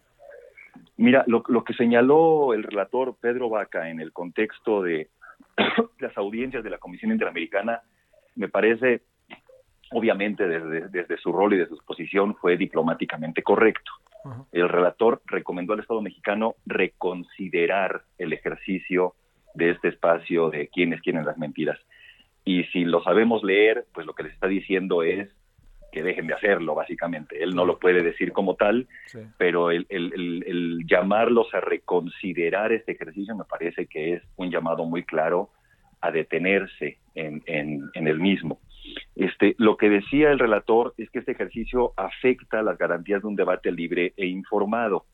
[0.95, 5.09] Mira, lo, que señaló el relator Pedro Vaca en el contexto de
[5.99, 7.81] las audiencias de la Comisión Interamericana
[8.35, 9.01] me parece,
[9.91, 13.91] obviamente, desde, desde su rol y desde su posición, fue diplomáticamente correcto.
[14.53, 19.15] El relator recomendó al Estado mexicano reconsiderar el ejercicio
[19.55, 21.79] de este espacio de quienes quieren las mentiras
[22.43, 25.29] y si lo sabemos leer, pues lo que les está diciendo es
[25.91, 27.43] que dejen de hacerlo, básicamente.
[27.43, 28.87] Él no lo puede decir como tal,
[29.37, 35.49] pero el, llamarlos a reconsiderar este ejercicio me parece que es un llamado muy claro
[35.99, 38.59] a detenerse en, en, el mismo.
[39.15, 43.35] Este, lo que decía el relator es que este ejercicio afecta las garantías de un
[43.35, 45.05] debate libre e informado,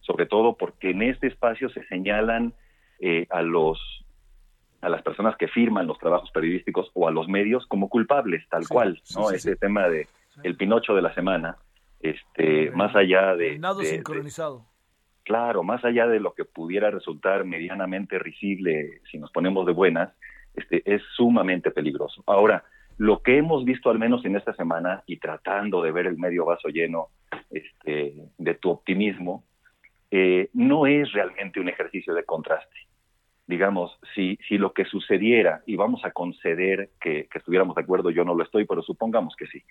[0.00, 2.54] sobre todo porque en este espacio se señalan
[3.00, 3.78] eh, a los
[4.82, 8.66] a las personas que firman los trabajos periodísticos o a los medios como culpables, tal
[8.68, 9.30] cual, ¿no?
[9.30, 10.08] Ese tema de
[10.42, 11.56] el Pinocho de la semana,
[12.00, 14.66] este, más allá de, Nado sincronizado.
[15.22, 20.12] claro, más allá de lo que pudiera resultar medianamente risible si nos ponemos de buenas,
[20.54, 22.24] este, es sumamente peligroso.
[22.26, 22.64] Ahora,
[22.98, 26.44] lo que hemos visto al menos en esta semana y tratando de ver el medio
[26.44, 27.08] vaso lleno
[27.50, 29.44] este, de tu optimismo,
[30.10, 32.91] eh, no es realmente un ejercicio de contraste
[33.52, 38.24] digamos, si, si lo que sucediera, y vamos a conceder que, estuviéramos de acuerdo, yo
[38.24, 39.62] no lo estoy, pero supongamos que sí,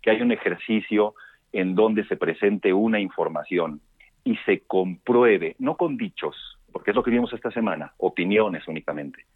[0.00, 1.14] que hay un ejercicio
[1.52, 3.82] en donde se presente una información
[4.24, 6.34] y se compruebe, no con dichos,
[6.72, 9.26] porque es lo que vimos esta semana, opiniones únicamente,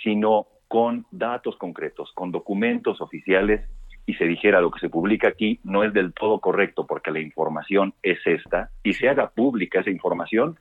[0.00, 3.68] sino con datos concretos, con documentos oficiales
[4.06, 7.18] y se dijera lo que se publica aquí no es del todo correcto porque la
[7.18, 10.56] información es esta y se haga pública esa información,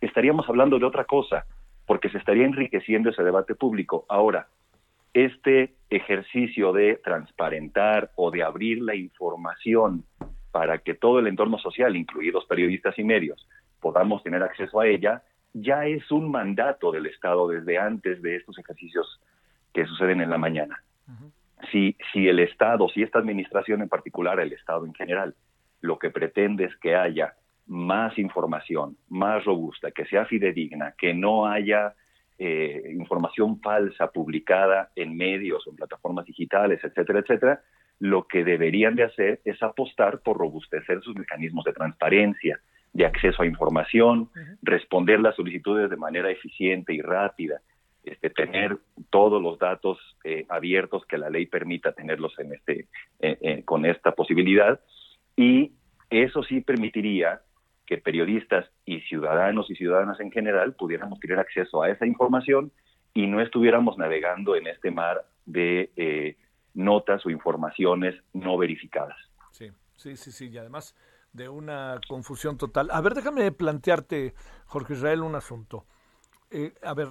[0.00, 1.44] estaríamos hablando de otra cosa
[1.90, 4.06] porque se estaría enriqueciendo ese debate público.
[4.08, 4.46] Ahora,
[5.12, 10.04] este ejercicio de transparentar o de abrir la información
[10.52, 13.44] para que todo el entorno social, incluidos periodistas y medios,
[13.80, 18.56] podamos tener acceso a ella, ya es un mandato del Estado desde antes de estos
[18.56, 19.20] ejercicios
[19.74, 20.84] que suceden en la mañana.
[21.72, 25.34] si, si el Estado, si esta administración en particular, el Estado en general,
[25.80, 27.34] lo que pretende es que haya
[27.70, 31.94] más información, más robusta, que sea fidedigna, que no haya
[32.36, 37.60] eh, información falsa publicada en medios o en plataformas digitales, etcétera, etcétera,
[38.00, 42.58] lo que deberían de hacer es apostar por robustecer sus mecanismos de transparencia,
[42.92, 44.30] de acceso a información,
[44.62, 47.60] responder las solicitudes de manera eficiente y rápida,
[48.02, 48.78] este, tener
[49.10, 52.88] todos los datos eh, abiertos que la ley permita tenerlos en este,
[53.20, 54.80] eh, con esta posibilidad.
[55.36, 55.70] Y
[56.08, 57.42] eso sí permitiría
[57.90, 62.70] que periodistas y ciudadanos y ciudadanas en general pudiéramos tener acceso a esa información
[63.14, 66.36] y no estuviéramos navegando en este mar de eh,
[66.72, 69.16] notas o informaciones no verificadas.
[69.50, 70.94] Sí, sí, sí, sí, y además
[71.32, 72.90] de una confusión total.
[72.92, 74.34] A ver, déjame plantearte,
[74.66, 75.84] Jorge Israel, un asunto.
[76.48, 77.08] Eh, a ver,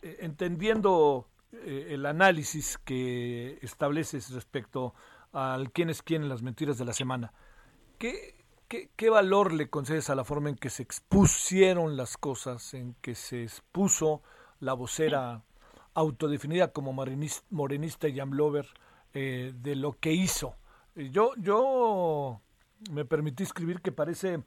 [0.00, 4.94] eh, entendiendo el análisis que estableces respecto
[5.32, 7.34] al quién es quién en las mentiras de la semana,
[7.98, 8.41] ¿qué,
[8.96, 13.14] ¿Qué, valor le concedes a la forma en que se expusieron las cosas, en que
[13.14, 14.22] se expuso
[14.60, 15.42] la vocera
[15.92, 18.66] autodefinida como morenista y amlover
[19.12, 20.56] eh, de lo que hizo?
[20.96, 22.40] Eh, yo, yo
[22.90, 24.42] me permití escribir que parece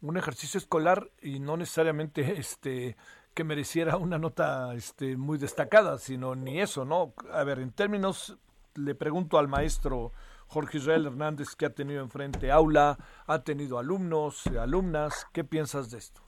[0.00, 2.96] un ejercicio escolar y no necesariamente este
[3.34, 7.12] que mereciera una nota este, muy destacada, sino ni eso, ¿no?
[7.34, 8.38] A ver, en términos,
[8.76, 10.12] le pregunto al maestro
[10.48, 12.96] Jorge Israel Hernández que ha tenido enfrente aula,
[13.26, 15.26] ha tenido alumnos, alumnas.
[15.32, 16.22] ¿Qué piensas de esto?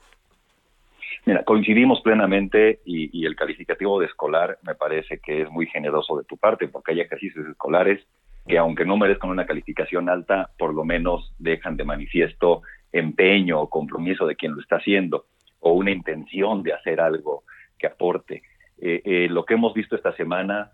[1.25, 6.23] Mira, coincidimos plenamente y, el calificativo de escolar me parece que es muy generoso de
[6.23, 8.05] tu parte porque hay ejercicios escolares
[8.47, 13.69] que aunque no merezcan una calificación alta, por lo menos dejan de manifiesto empeño o
[13.69, 15.25] compromiso de quien lo está haciendo
[15.59, 17.43] o una intención de hacer algo
[17.77, 18.41] que aporte.
[18.79, 20.71] Eh, eh, lo que hemos visto esta semana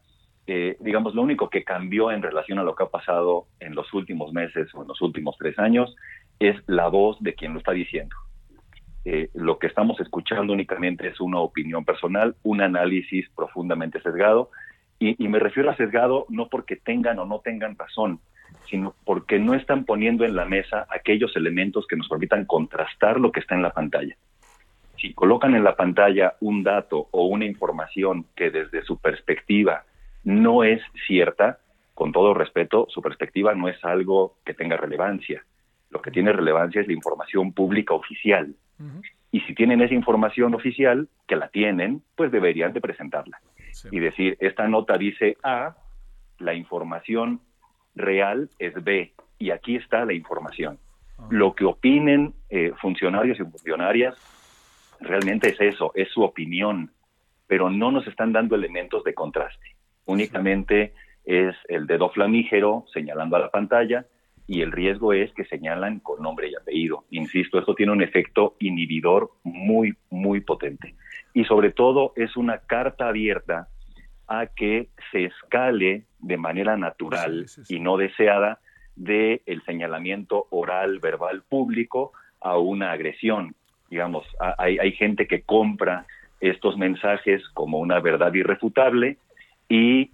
[0.47, 3.93] eh, digamos, lo único que cambió en relación a lo que ha pasado en los
[3.93, 5.93] últimos meses o en los últimos tres años
[6.39, 8.15] es la voz de quien lo está diciendo.
[9.03, 14.49] Eh, lo que estamos escuchando únicamente es una opinión personal, un análisis profundamente sesgado
[14.99, 18.19] Y, y me refiero a sesgado no porque tengan o no tengan razón,
[18.69, 23.31] sino porque no están poniendo en la mesa aquellos elementos que nos permitan contrastar lo
[23.31, 24.15] que está en la pantalla.
[24.99, 29.83] Si colocan en la pantalla un dato o una información que desde su perspectiva
[30.27, 31.59] no es cierta,
[31.93, 35.45] con todo respeto, su perspectiva no es algo que tenga relevancia.
[35.89, 38.53] Lo que tiene relevancia es la información pública oficial.
[39.31, 43.39] Y si tienen esa información oficial, que la tienen, pues deberían de presentarla.
[43.89, 45.77] Y decir, esta nota dice A,
[46.39, 47.39] la información
[47.95, 50.77] real es B, y aquí está la información.
[51.29, 54.17] Lo que opinen eh, funcionarios y funcionarias
[54.99, 56.91] realmente es eso, es su opinión,
[57.47, 59.76] pero no nos están dando elementos de contraste.
[60.07, 60.93] Únicamente
[61.25, 64.05] es el dedo flamígero señalando a la pantalla
[64.47, 67.03] y el riesgo es que señalan con nombre y apellido.
[67.11, 70.95] Insisto, esto tiene un efecto inhibidor muy, muy potente.
[71.33, 73.67] Y sobre todo es una carta abierta
[74.27, 78.59] a que se escale de manera natural y no deseada
[78.95, 83.53] de el señalamiento oral, verbal, público a una agresión.
[83.89, 84.25] Digamos,
[84.57, 86.05] hay, hay gente que compra
[86.39, 89.17] estos mensajes como una verdad irrefutable
[89.69, 90.11] y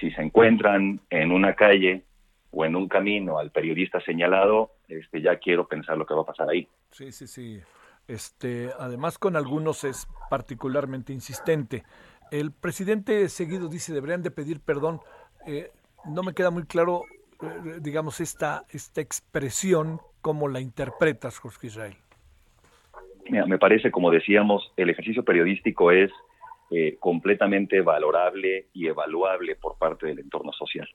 [0.00, 2.04] si se encuentran en una calle
[2.50, 6.26] o en un camino al periodista señalado, este, ya quiero pensar lo que va a
[6.26, 6.66] pasar ahí.
[6.90, 7.60] Sí, sí, sí.
[8.06, 11.84] Este, además, con algunos es particularmente insistente.
[12.30, 15.00] El presidente seguido dice deberían de pedir perdón.
[15.46, 15.70] Eh,
[16.06, 17.02] no me queda muy claro,
[17.42, 21.96] eh, digamos, esta, esta expresión, cómo la interpretas, Jorge Israel.
[23.28, 26.10] Mira, me parece, como decíamos, el ejercicio periodístico es
[26.70, 30.86] eh, completamente valorable y evaluable por parte del entorno social.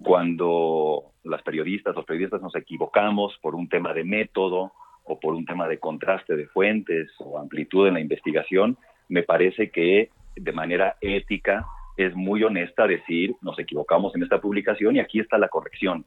[0.00, 5.44] Cuando las periodistas, los periodistas nos equivocamos por un tema de método o por un
[5.44, 10.96] tema de contraste de fuentes o amplitud en la investigación, me parece que de manera
[11.00, 11.66] ética
[11.96, 16.06] es muy honesta decir nos equivocamos en esta publicación y aquí está la corrección.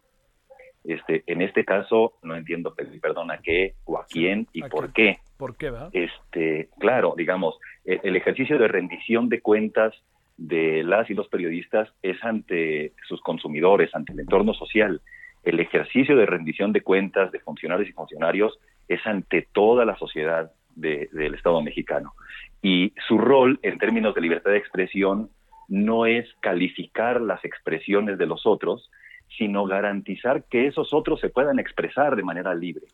[0.83, 4.91] Este, en este caso no entiendo pedir perdón a qué o a quién y por
[4.93, 5.19] qué.
[5.37, 5.89] ¿Por qué, va?
[5.93, 9.93] Este, claro, digamos, el, ejercicio de rendición de cuentas
[10.37, 15.01] de las y los periodistas es ante sus consumidores, ante el entorno social.
[15.43, 20.51] El ejercicio de rendición de cuentas de funcionarios y funcionarios es ante toda la sociedad
[20.75, 22.13] del Estado mexicano.
[22.61, 25.29] Y su rol en términos de libertad de expresión
[25.67, 28.91] no es calificar las expresiones de los otros,
[29.37, 32.85] sino garantizar que esos otros se puedan expresar de manera libre.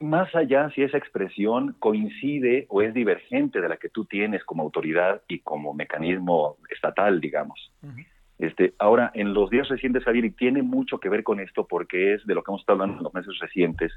[0.00, 4.62] Más allá si esa expresión coincide o es divergente de la que tú tienes como
[4.62, 7.70] autoridad y como mecanismo estatal, digamos.
[8.38, 12.14] Este, ahora, en los días recientes, Javier, y tiene mucho que ver con esto porque
[12.14, 13.92] es de lo que hemos estado hablando en los meses recientes,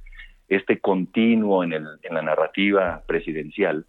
[0.49, 3.85] este continuo en, el, en la narrativa presidencial,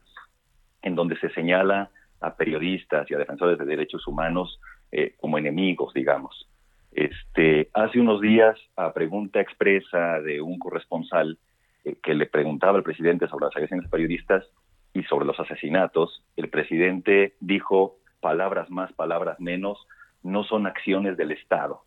[0.83, 4.61] en donde se señala a periodistas y a defensores de derechos humanos
[4.93, 6.49] eh, como enemigos, digamos.
[6.95, 11.38] Este, hace unos días, a pregunta expresa de un corresponsal
[11.84, 14.45] eh, que le preguntaba al presidente sobre las agresiones periodistas
[14.92, 19.86] y sobre los asesinatos, el presidente dijo palabras más, palabras menos,
[20.22, 21.82] no son acciones del Estado,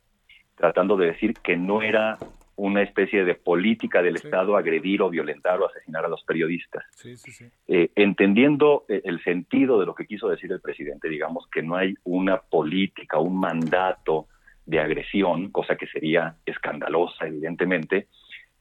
[0.56, 2.18] tratando de decir que no era
[2.58, 6.84] una especie de política del Estado agredir o violentar o asesinar a los periodistas.
[7.68, 11.76] Eh, entendiendo eh, el sentido de lo que quiso decir el presidente, digamos que no
[11.76, 14.28] hay una política, un mandato
[14.68, 18.08] de agresión, cosa que sería escandalosa, evidentemente,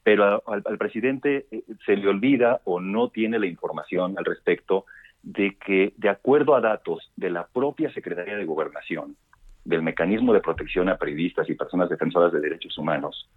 [0.03, 4.85] pero al, presidente eh, se le olvida o no tiene la información al respecto
[5.21, 9.17] de que, de acuerdo a datos de la propia Secretaría de Gobernación,
[9.65, 13.29] del mecanismo de protección a periodistas y personas defensoras de derechos humanos,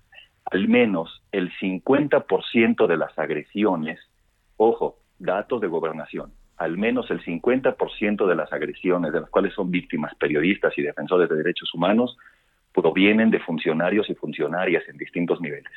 [0.44, 3.98] al menos el 50% de las agresiones,
[4.56, 9.72] ojo, datos de gobernación, al menos el 50% de las agresiones de las cuales son
[9.72, 12.16] víctimas periodistas y defensores de derechos humanos
[12.72, 15.72] provienen de funcionarios y funcionarias en distintos niveles.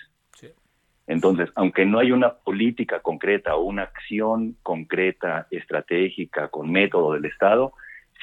[1.06, 7.26] Entonces, aunque no hay una política concreta o una acción concreta, estratégica, con método del
[7.26, 7.74] Estado,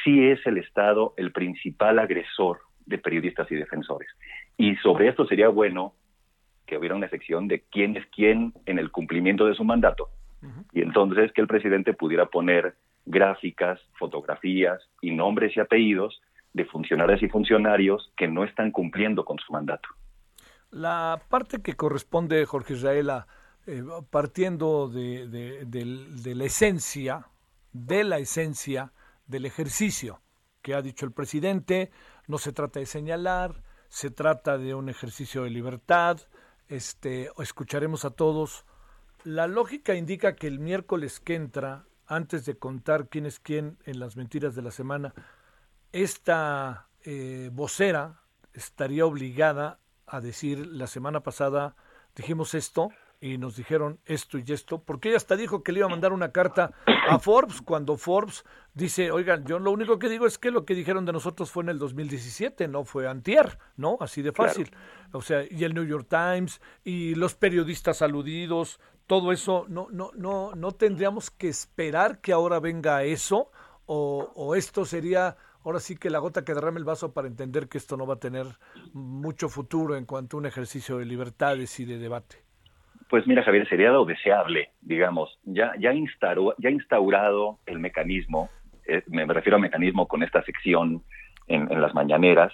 [0.03, 4.09] sí es el Estado el principal agresor de periodistas y defensores.
[4.57, 5.95] Y sobre esto sería bueno
[6.66, 10.09] que hubiera una sección de quién es quién en el cumplimiento de su mandato.
[10.73, 17.22] Y entonces que el presidente pudiera poner gráficas, fotografías y nombres y apellidos de funcionarios
[17.22, 19.88] y funcionarios que no están cumpliendo con su mandato.
[20.70, 23.11] La parte que corresponde, Jorge Israel,
[23.66, 25.26] eh, partiendo de,
[25.66, 27.26] de, la esencia,
[27.72, 28.92] de la esencia
[29.26, 30.20] del ejercicio
[30.62, 31.90] que ha dicho el presidente,
[32.26, 36.20] no se trata de señalar, se trata de un ejercicio de libertad,
[36.68, 38.64] este, escucharemos a todos.
[39.24, 43.98] La lógica indica que el miércoles que entra, antes de contar quién es quién en
[43.98, 45.14] las mentiras de la semana,
[45.93, 48.20] esta eh, vocera
[48.53, 51.76] estaría obligada a decir la semana pasada
[52.14, 55.86] dijimos esto y nos dijeron esto y esto, porque ella hasta dijo que le iba
[55.86, 60.26] a mandar una carta a Forbes cuando Forbes dice, oigan, yo lo único que digo
[60.26, 63.99] es que lo que dijeron de nosotros fue en el 2017, no fue antier, ¿no?
[64.01, 64.70] Así de fácil.
[65.12, 70.12] O sea, y el New York Times y los periodistas aludidos, todo eso, no, no,
[70.14, 73.51] no, no tendríamos que esperar que ahora venga eso
[73.84, 77.68] o, o esto sería ahora sí que la gota que derrame el vaso para entender
[77.68, 78.46] que esto no va a tener
[78.92, 82.36] mucho futuro en cuanto a un ejercicio de libertades y de debate.
[83.08, 88.50] Pues mira, Javier, sería lo deseable, digamos, ya, ya, instauró, ya instaurado el mecanismo,
[88.86, 91.02] eh, me refiero al mecanismo con esta sección
[91.48, 92.52] en, las mañaneras,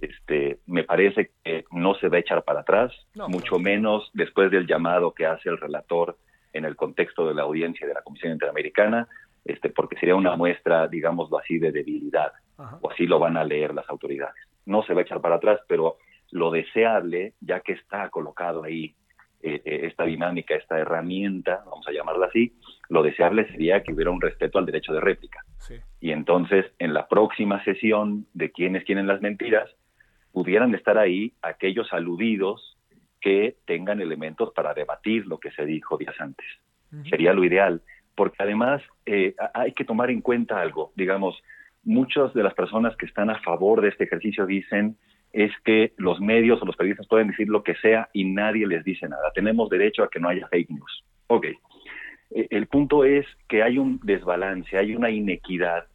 [0.00, 2.92] este, me parece que no se va a echar para atrás,
[3.28, 6.18] mucho menos después del llamado que hace el relator
[6.52, 9.08] en el contexto de la audiencia de la Comisión Interamericana,
[9.44, 13.74] este, porque sería una muestra, digámoslo así, de debilidad, o así lo van a leer
[13.74, 14.42] las autoridades.
[14.66, 15.96] No se va a echar para atrás, pero
[16.30, 18.94] lo deseable, ya que está colocado ahí
[19.42, 22.54] eh, eh, esta dinámica, esta herramienta, vamos a llamarla así,
[22.88, 25.40] lo deseable sería que hubiera un respeto al derecho de réplica.
[26.00, 29.70] Y entonces, en la próxima sesión de quienes tienen las mentiras,
[30.32, 32.78] pudieran estar ahí aquellos aludidos
[33.20, 36.46] que tengan elementos para debatir lo que se dijo días antes.
[37.10, 37.82] Sería lo ideal,
[38.14, 41.36] porque además eh, hay que tomar en cuenta algo, digamos,
[41.84, 44.96] muchas de las personas que están a favor de este ejercicio dicen
[45.32, 48.84] es que los medios o los periodistas pueden decir lo que sea y nadie les
[48.84, 49.32] dice nada.
[49.34, 51.04] Tenemos derecho a que no haya fake news.
[51.26, 51.46] Ok.
[52.30, 55.86] E, el punto es que hay un desbalance, hay una inequidad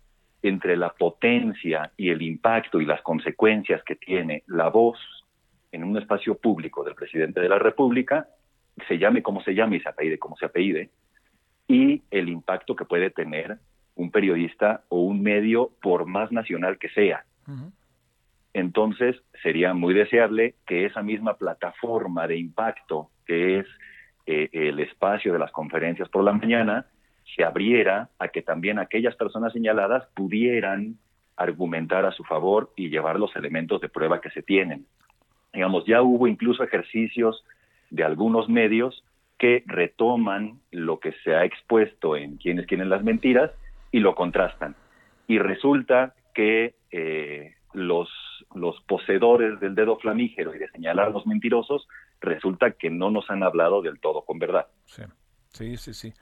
[0.42, 4.98] entre la potencia y el impacto y las consecuencias que tiene la voz
[5.72, 8.28] en un espacio público del presidente de la República,
[8.88, 10.90] se llame como se llame y se apellide como se apellide,
[11.68, 13.58] y el impacto que puede tener
[14.00, 17.26] un periodista o un medio por más nacional que sea
[18.54, 23.68] entonces sería muy deseable que esa misma plataforma de impacto que es
[24.26, 26.86] eh, el espacio de las conferencias por la mañana
[27.36, 30.96] se abriera a que también aquellas personas señaladas pudieran
[31.36, 34.86] argumentar a su favor y llevar los elementos de prueba que se tienen.
[35.54, 37.46] Digamos, ya hubo incluso ejercicios
[37.92, 39.04] de algunos medios
[39.38, 43.52] que retoman lo que se ha expuesto en quienes quieren las mentiras
[43.92, 44.76] y lo contrastan.
[45.28, 48.10] Y resulta que eh, los,
[48.56, 51.88] los poseedores del dedo flamígero y de señalar a los mentirosos,
[52.22, 54.68] resulta que no nos han hablado del todo con verdad.
[54.86, 55.04] Sí,
[55.50, 55.94] sí, sí.
[55.94, 56.14] sí.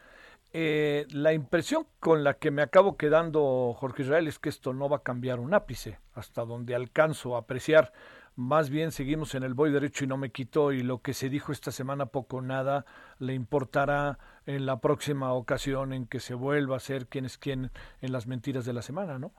[0.54, 4.90] Eh, la impresión con la que me acabo quedando, Jorge Israel, es que esto no
[4.90, 7.92] va a cambiar un ápice, hasta donde alcanzo a apreciar.
[8.38, 11.28] Más bien seguimos en el voy derecho y no me quito y lo que se
[11.28, 12.86] dijo esta semana poco nada
[13.20, 17.72] le importará en la próxima ocasión en que se vuelva a ser quién es quién
[18.02, 19.34] en las mentiras de la semana, ¿no?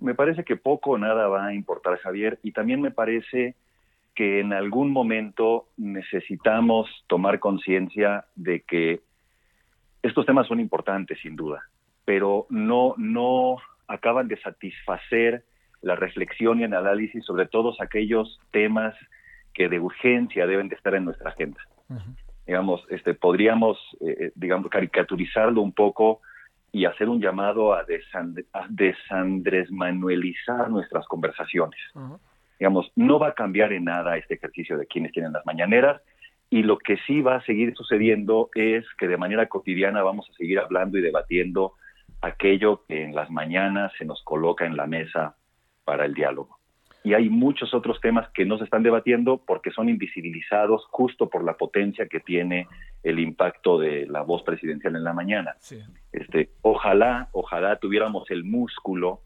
[0.00, 3.56] me parece que poco o nada va a importar, Javier, y también me parece
[4.14, 9.00] que en algún momento necesitamos tomar conciencia de que
[10.02, 11.62] estos temas son importantes, sin duda,
[12.04, 13.56] pero no, no
[13.86, 15.44] acaban de satisfacer
[15.82, 18.94] la reflexión y el análisis sobre todos aquellos temas
[19.54, 21.60] que de urgencia deben de estar en nuestra agenda.
[22.46, 26.20] Digamos, este, podríamos, eh, eh, digamos, caricaturizarlo un poco
[26.72, 27.84] y hacer un llamado a,
[28.68, 31.80] desandresmanuelizar nuestras conversaciones.
[32.58, 36.02] Digamos, no va a cambiar en nada este ejercicio de quienes tienen las mañaneras
[36.50, 40.34] y lo que sí va a seguir sucediendo es que de manera cotidiana vamos a
[40.34, 41.74] seguir hablando y debatiendo
[42.20, 45.36] aquello que en las mañanas se nos coloca en la mesa
[45.88, 46.58] para el diálogo
[47.02, 51.42] y hay muchos otros temas que no se están debatiendo porque son invisibilizados justo por
[51.42, 52.68] la potencia que tiene
[53.02, 55.56] el impacto de la voz presidencial en la mañana.
[56.12, 59.22] Este, ojalá, ojalá tuviéramos el músculo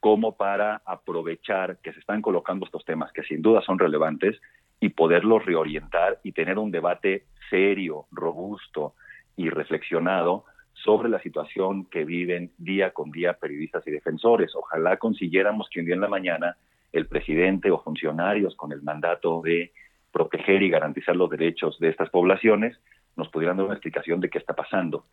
[0.00, 4.40] como para aprovechar que se están colocando estos temas que sin duda son relevantes
[4.80, 8.94] y poderlos reorientar y tener un debate serio, robusto
[9.36, 10.46] y reflexionado
[10.84, 14.54] sobre la situación que viven día con día periodistas y defensores.
[14.54, 16.56] Ojalá consiguiéramos que un día en la mañana
[16.92, 19.72] el presidente o funcionarios con el mandato de
[20.12, 22.76] proteger y garantizar los derechos de estas poblaciones
[23.16, 25.04] nos pudieran dar una explicación de qué está pasando,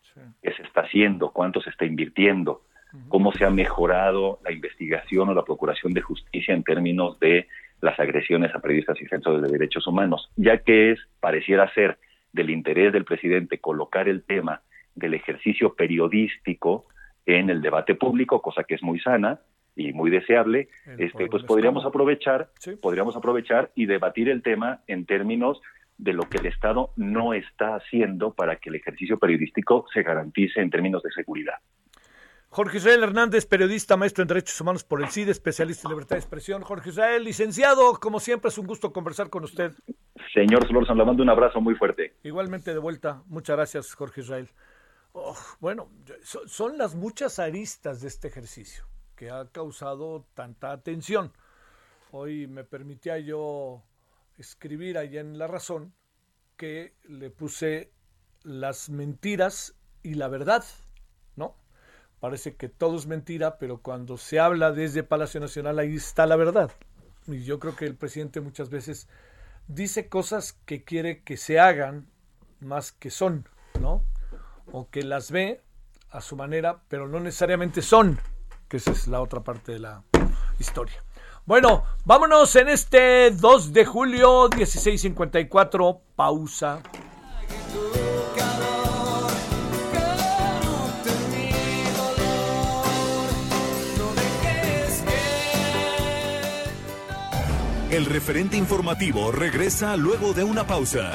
[0.42, 2.62] qué se está haciendo, cuánto se está invirtiendo,
[3.08, 7.48] cómo se ha mejorado la investigación o la procuración de justicia en términos de
[7.80, 11.98] las agresiones a periodistas y defensores de derechos humanos, ya que es, pareciera ser,
[12.32, 14.62] del interés del presidente colocar el tema
[14.98, 16.86] del ejercicio periodístico
[17.26, 19.40] en el debate público, cosa que es muy sana,
[19.78, 20.68] y muy deseable,
[20.98, 22.50] este, pues podríamos aprovechar,
[22.82, 25.60] podríamos aprovechar y debatir el tema en términos
[25.98, 30.60] de lo que el Estado no está haciendo para que el ejercicio periodístico se garantice
[30.60, 31.54] en términos de seguridad.
[32.50, 36.20] Jorge Israel Hernández, periodista, maestro en Derechos Humanos por el CID, especialista en libertad de
[36.20, 36.62] expresión.
[36.62, 39.72] Jorge Israel, licenciado, como siempre es un gusto conversar con usted.
[40.32, 42.14] Señor Solórzano, le mando un abrazo muy fuerte.
[42.24, 43.22] Igualmente de vuelta.
[43.26, 44.48] Muchas gracias, Jorge Israel.
[45.60, 45.90] Bueno,
[46.22, 48.84] son las muchas aristas de este ejercicio
[49.16, 51.32] que ha causado tanta atención.
[52.12, 53.82] Hoy me permitía yo
[54.38, 55.92] escribir ahí en La Razón
[56.56, 57.92] que le puse
[58.42, 60.64] las mentiras y la verdad,
[61.36, 61.56] ¿no?
[62.20, 66.36] Parece que todo es mentira, pero cuando se habla desde Palacio Nacional ahí está la
[66.36, 66.70] verdad.
[67.26, 69.08] Y yo creo que el presidente muchas veces
[69.66, 72.08] dice cosas que quiere que se hagan
[72.60, 73.48] más que son,
[73.80, 74.04] ¿no?
[74.72, 75.62] O que las ve
[76.10, 78.20] a su manera, pero no necesariamente son,
[78.68, 80.02] que esa es la otra parte de la
[80.58, 81.02] historia.
[81.44, 86.82] Bueno, vámonos en este 2 de julio, 1654, pausa.
[97.90, 101.14] El referente informativo regresa luego de una pausa.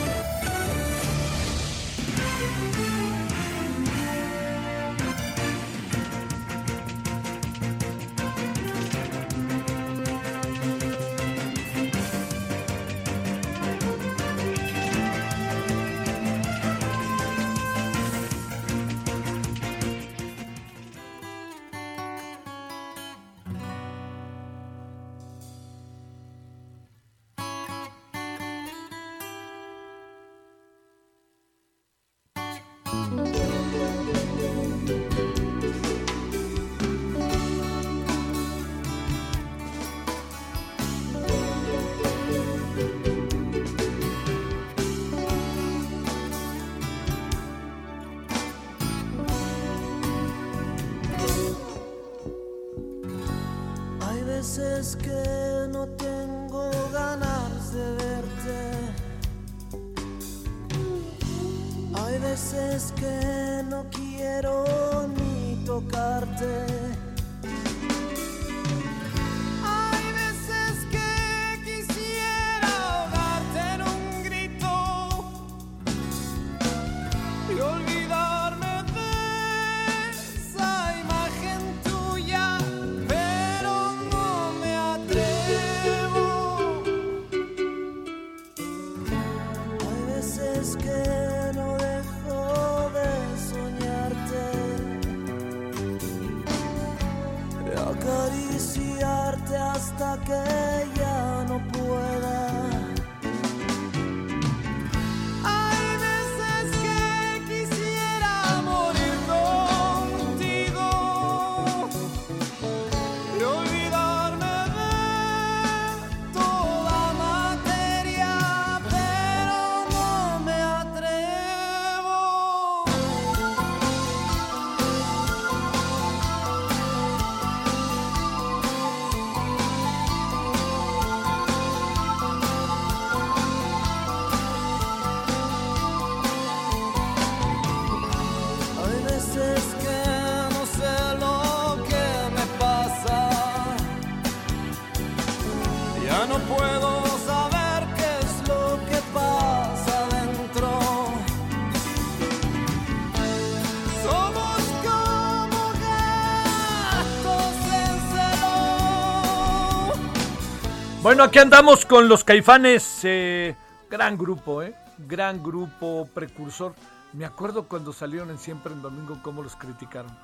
[161.11, 163.01] Bueno, aquí andamos con los caifanes.
[163.03, 163.53] Eh,
[163.89, 164.73] gran grupo, ¿eh?
[164.97, 166.73] Gran grupo, precursor.
[167.11, 170.17] Me acuerdo cuando salieron en Siempre en Domingo cómo los criticaron.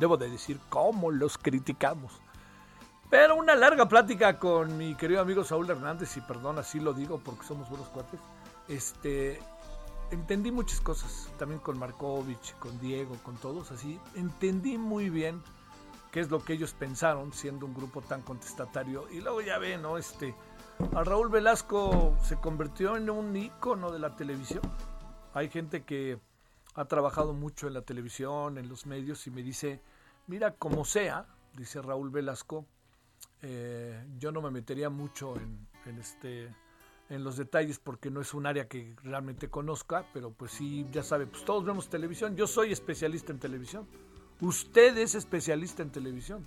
[0.00, 2.12] Debo de decir cómo los criticamos.
[3.08, 7.20] Pero una larga plática con mi querido amigo Saúl Hernández, y perdón, así lo digo
[7.24, 8.18] porque somos buenos cuates.
[8.66, 9.40] Este,
[10.10, 14.00] entendí muchas cosas, también con Markovich, con Diego, con todos así.
[14.16, 15.40] Entendí muy bien
[16.12, 19.08] qué es lo que ellos pensaron siendo un grupo tan contestatario.
[19.10, 19.96] Y luego ya ve, ¿no?
[19.96, 20.34] Este,
[20.94, 24.62] a Raúl Velasco se convirtió en un ícono de la televisión.
[25.32, 26.20] Hay gente que
[26.74, 29.80] ha trabajado mucho en la televisión, en los medios, y me dice,
[30.26, 32.66] mira, como sea, dice Raúl Velasco,
[33.40, 36.54] eh, yo no me metería mucho en, en, este
[37.08, 41.02] en los detalles porque no es un área que realmente conozca, pero pues sí, ya
[41.02, 43.86] sabe, pues todos vemos televisión, yo soy especialista en televisión,
[44.42, 46.44] Usted es especialista en televisión.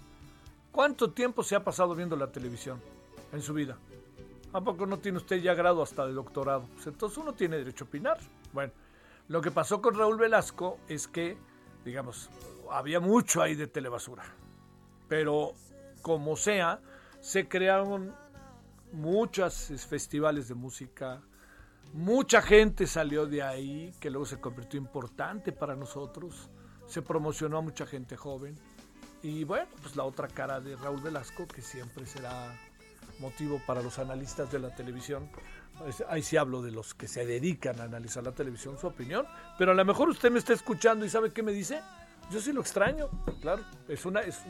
[0.73, 2.81] ¿Cuánto tiempo se ha pasado viendo la televisión
[3.31, 3.77] en su vida?
[4.51, 6.67] ¿A poco no tiene usted ya grado hasta de doctorado?
[6.73, 8.17] Pues entonces uno tiene derecho a opinar.
[8.51, 8.73] Bueno,
[9.29, 11.37] lo que pasó con Raúl Velasco es que,
[11.85, 12.29] digamos,
[12.69, 14.25] había mucho ahí de telebasura.
[15.07, 15.53] Pero
[16.01, 16.81] como sea,
[17.21, 18.13] se crearon
[18.91, 21.21] muchos festivales de música,
[21.93, 26.49] mucha gente salió de ahí, que luego se convirtió importante para nosotros,
[26.88, 28.55] se promocionó a mucha gente joven.
[29.21, 32.55] Y bueno, pues la otra cara de Raúl Velasco, que siempre será
[33.19, 35.29] motivo para los analistas de la televisión.
[35.77, 39.25] Pues, ahí sí hablo de los que se dedican a analizar la televisión, su opinión.
[39.57, 41.81] Pero a lo mejor usted me está escuchando y sabe qué me dice.
[42.31, 43.09] Yo sí lo extraño,
[43.41, 43.63] claro.
[43.88, 44.41] Es una, es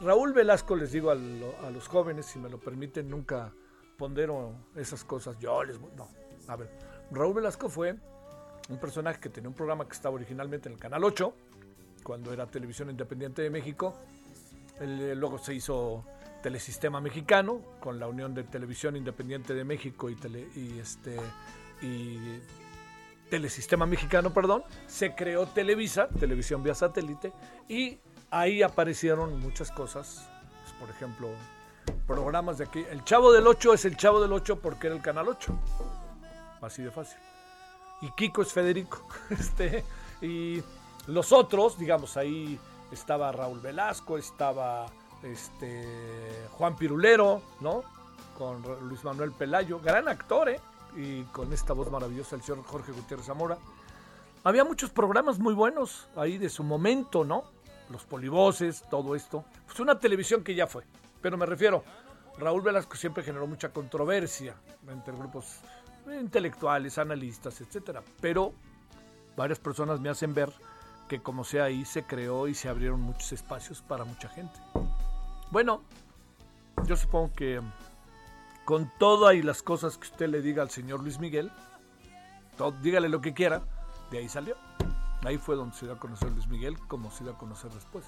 [0.00, 3.52] Raúl Velasco, les digo a, los jóvenes, si me lo permiten, nunca
[3.96, 5.38] pondero esas cosas.
[5.38, 6.08] Yo les no.
[6.46, 6.70] A ver,
[7.10, 7.96] Raúl Velasco fue
[8.68, 11.34] un personaje que tenía un programa que estaba originalmente en el Canal 8,
[12.02, 13.94] cuando era Televisión Independiente de México.
[14.80, 16.04] Eh, luego se hizo
[16.42, 20.16] Telesistema Mexicano, con la unión de Televisión Independiente de México y,
[20.54, 21.16] y, este,
[21.82, 22.40] y
[23.30, 27.32] Telesistema Mexicano, perdón, se creó Televisa, televisión vía satélite,
[27.68, 27.98] y
[28.30, 30.28] ahí aparecieron muchas cosas,
[30.62, 31.28] pues, por ejemplo,
[32.06, 32.84] programas de aquí.
[32.90, 35.58] El Chavo del 8 es el Chavo del 8 porque era el Canal 8,
[36.62, 37.18] así de fácil.
[38.00, 39.84] Y Kiko es Federico, este,
[40.20, 40.62] y
[41.06, 42.58] los otros, digamos, ahí
[42.92, 44.86] estaba Raúl Velasco, estaba
[45.22, 47.82] este Juan Pirulero, ¿no?
[48.36, 50.60] Con Luis Manuel Pelayo, gran actor, ¿eh?
[50.96, 53.58] Y con esta voz maravillosa, el señor Jorge Gutiérrez Zamora.
[54.44, 57.44] Había muchos programas muy buenos ahí de su momento, ¿no?
[57.90, 59.44] Los polivoces, todo esto.
[59.66, 60.84] Pues una televisión que ya fue.
[61.20, 61.82] Pero me refiero,
[62.38, 64.54] Raúl Velasco siempre generó mucha controversia
[64.88, 65.60] entre grupos
[66.14, 68.02] intelectuales, analistas, etcétera.
[68.20, 68.52] Pero
[69.36, 70.52] varias personas me hacen ver
[71.08, 74.60] que como sea ahí se creó y se abrieron muchos espacios para mucha gente.
[75.50, 75.82] Bueno,
[76.86, 77.60] yo supongo que
[78.64, 81.50] con todas y las cosas que usted le diga al señor Luis Miguel,
[82.82, 83.62] dígale lo que quiera,
[84.10, 84.56] de ahí salió.
[85.24, 88.04] Ahí fue donde se dio a conocer Luis Miguel, como se dio a conocer después,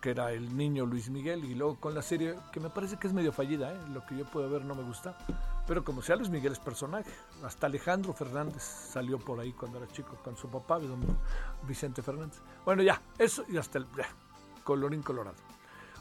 [0.00, 3.08] que era el niño Luis Miguel, y luego con la serie, que me parece que
[3.08, 3.78] es medio fallida, ¿eh?
[3.92, 5.16] lo que yo puedo ver no me gusta,
[5.66, 7.10] pero como sea Luis Miguel es personaje.
[7.42, 10.78] Hasta Alejandro Fernández salió por ahí cuando era chico con su papá,
[11.66, 12.40] Vicente Fernández.
[12.64, 13.86] Bueno, ya, eso y hasta el
[14.64, 15.36] colorín colorado.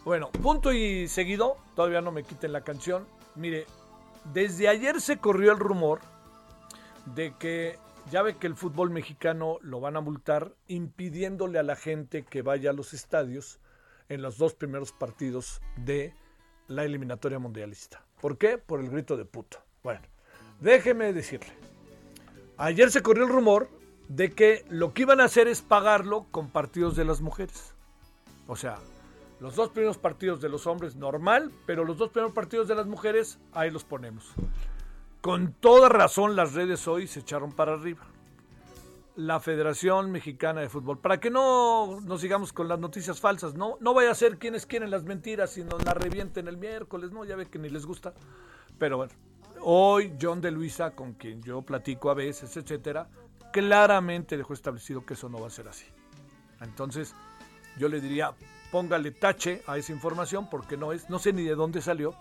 [0.03, 3.07] Bueno, punto y seguido, todavía no me quiten la canción.
[3.35, 3.65] Mire,
[4.33, 5.99] desde ayer se corrió el rumor
[7.15, 7.79] de que
[8.11, 12.43] ya ve que el fútbol mexicano lo van a multar impidiéndole a la gente que
[12.43, 13.59] vaya a los estadios
[14.09, 16.13] en los dos primeros partidos de
[16.67, 18.05] la eliminatoria mundialista.
[18.25, 18.57] ¿Por qué?
[18.57, 19.59] Por el grito de puto.
[19.83, 20.01] Bueno,
[20.59, 21.53] déjeme decirle.
[22.57, 23.69] Ayer se corrió el rumor
[24.07, 27.75] de que lo que iban a hacer es pagarlo con partidos de las mujeres.
[28.47, 28.79] O sea,
[29.39, 32.87] los dos primeros partidos de los hombres normal, pero los dos primeros partidos de las
[32.87, 34.33] mujeres ahí los ponemos.
[35.21, 38.07] Con toda razón las redes hoy se echaron para arriba.
[39.15, 43.77] La Federación Mexicana de Fútbol, para que no nos sigamos con las noticias falsas, no,
[43.79, 47.23] no vaya a ser quienes quieren las mentiras y nos la revienten el miércoles, no,
[47.23, 48.13] ya ve que ni les gusta.
[48.77, 49.13] Pero bueno,
[49.61, 53.07] hoy John de Luisa, con quien yo platico a veces, etcétera,
[53.53, 55.85] claramente dejó establecido que eso no va a ser así.
[56.59, 57.15] Entonces,
[57.77, 58.33] yo le diría,
[58.69, 62.13] póngale tache a esa información porque no es, no sé ni de dónde salió,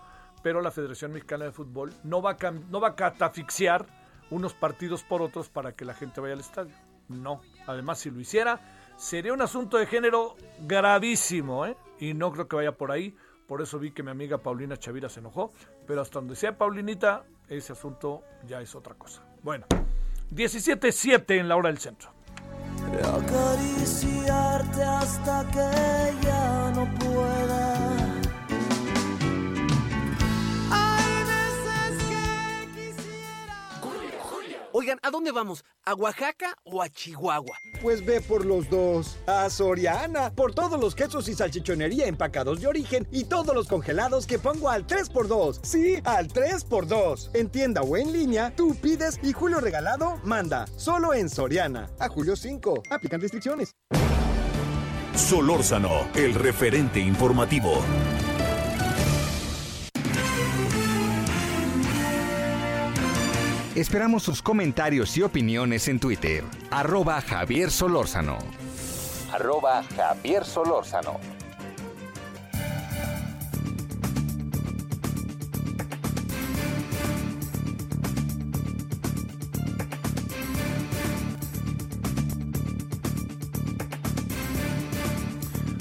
[0.45, 3.87] pero la Federación Mexicana de Fútbol no va a, no va a catafixiar
[4.31, 6.75] unos partidos por otros para que la gente vaya al estadio.
[7.09, 7.41] No.
[7.67, 8.61] Además, si lo hiciera,
[8.97, 11.77] sería un asunto de género gravísimo, ¿eh?
[11.99, 13.17] Y no creo que vaya por ahí.
[13.47, 15.53] Por eso vi que mi amiga Paulina Chavira se enojó.
[15.87, 19.23] Pero hasta donde sea Paulinita, ese asunto ya es otra cosa.
[19.43, 19.67] Bueno,
[20.33, 22.15] 17.7 en la hora del centro
[23.03, 27.74] acariciarte hasta que ya no pueda.
[34.85, 35.65] Oigan, ¿a dónde vamos?
[35.87, 37.57] ¿A Oaxaca o a Chihuahua?
[37.81, 39.17] Pues ve por los dos.
[39.27, 44.27] A Soriana, por todos los quesos y salchichonería empacados de origen y todos los congelados
[44.27, 45.61] que pongo al 3x2.
[45.63, 47.31] Sí, al 3x2.
[47.33, 50.67] En tienda o en línea, tú pides y Julio Regalado manda.
[50.77, 51.89] Solo en Soriana.
[51.99, 52.83] A julio 5.
[52.91, 53.75] Aplican restricciones.
[55.15, 57.83] Solórzano, el referente informativo.
[63.75, 66.45] Esperamos sus comentarios y opiniones en Twitter.
[66.71, 68.39] Arroba Javier Solórzano.
[69.33, 71.19] Arroba Javier Solórzano.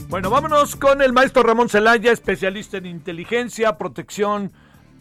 [0.10, 4.52] Bueno, vámonos con el maestro Ramón Celaya, especialista en inteligencia, protección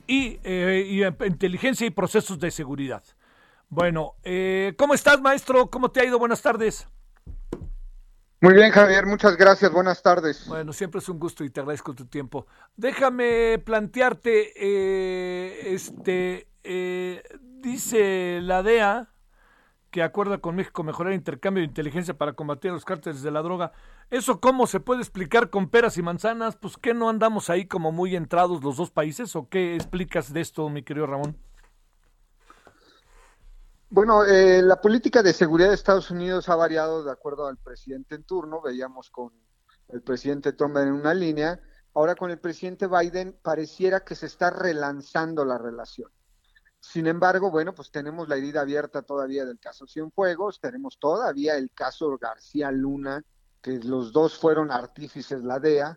[0.07, 3.03] y, eh, inteligencia y procesos de seguridad.
[3.69, 5.71] Bueno, eh, ¿cómo estás, maestro?
[5.71, 6.19] ¿Cómo te ha ido?
[6.19, 6.87] Buenas tardes.
[8.43, 10.49] Muy bien, Javier, muchas gracias, buenas tardes.
[10.49, 12.49] Bueno, siempre es un gusto y te agradezco tu tiempo.
[12.77, 19.12] Déjame plantearte, eh, este, eh, dice la DEA
[19.93, 23.43] que acuerda con México mejorar el intercambio de inteligencia para combatir los cárteles de la
[23.43, 23.73] droga.
[24.11, 26.57] ¿Eso cómo se puede explicar con peras y manzanas?
[26.57, 30.41] Pues que no andamos ahí como muy entrados los dos países o qué explicas de
[30.41, 31.37] esto, mi querido Ramón?
[33.91, 38.15] Bueno, eh, la política de seguridad de Estados Unidos ha variado de acuerdo al presidente
[38.15, 38.63] en turno.
[38.63, 39.31] Veíamos con
[39.91, 41.61] el presidente Trump en una línea.
[41.95, 46.11] Ahora con el presidente Biden pareciera que se está relanzando la relación.
[46.83, 51.71] Sin embargo, bueno, pues tenemos la herida abierta todavía del caso Cienfuegos, tenemos todavía el
[51.71, 53.25] caso García Luna,
[53.63, 55.97] que los dos fueron artífices la DEA,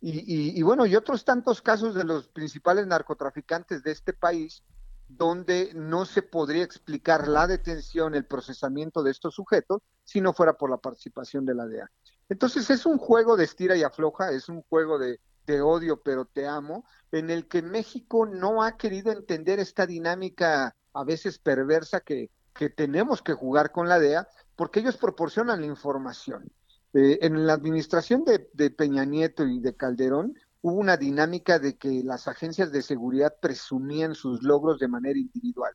[0.00, 4.62] y, y bueno, y otros tantos casos de los principales narcotraficantes de este país
[5.06, 10.54] donde no se podría explicar la detención, el procesamiento de estos sujetos, si no fuera
[10.54, 11.90] por la participación de la DEA.
[12.30, 15.20] Entonces es un juego de estira y afloja, es un juego de,
[15.60, 21.04] odio pero te amo, en el que México no ha querido entender esta dinámica a
[21.04, 22.30] veces perversa que,
[22.74, 26.50] tenemos que jugar con la DEA, porque ellos proporcionan la información.
[26.94, 31.76] Eh, en la administración de, de Peña Nieto y de Calderón, hubo una dinámica de
[31.76, 35.74] que las agencias de seguridad presumían sus logros de manera individual.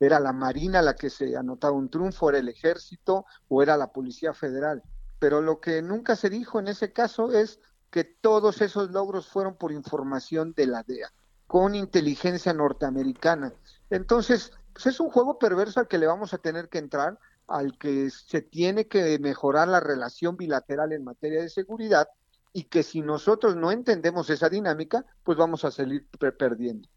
[0.00, 3.92] Era la Marina la que se anotaba un triunfo, era el ejército o era la
[3.92, 4.82] Policía Federal.
[5.18, 7.60] Pero lo que nunca se dijo en ese caso es
[7.90, 11.10] que todos esos logros fueron por información de la DEA,
[11.46, 13.52] con inteligencia norteamericana.
[13.90, 17.78] Entonces, pues es un juego perverso al que le vamos a tener que entrar, al
[17.78, 22.08] que se tiene que mejorar la relación bilateral en materia de seguridad
[22.52, 26.06] y que si nosotros no entendemos esa dinámica, pues vamos a salir
[26.38, 26.88] perdiendo.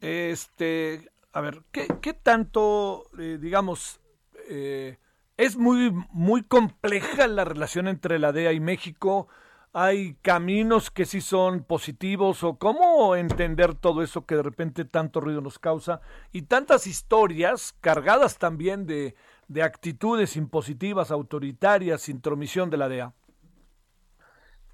[0.00, 4.00] Este, a ver, ¿qué, qué tanto, eh, digamos,
[4.48, 4.98] eh,
[5.36, 9.28] es muy, muy compleja la relación entre la DEA y México?
[9.72, 15.20] ¿Hay caminos que sí son positivos o cómo entender todo eso que de repente tanto
[15.20, 16.00] ruido nos causa
[16.32, 19.14] y tantas historias cargadas también de,
[19.48, 23.14] de actitudes impositivas, autoritarias, intromisión de la DEA?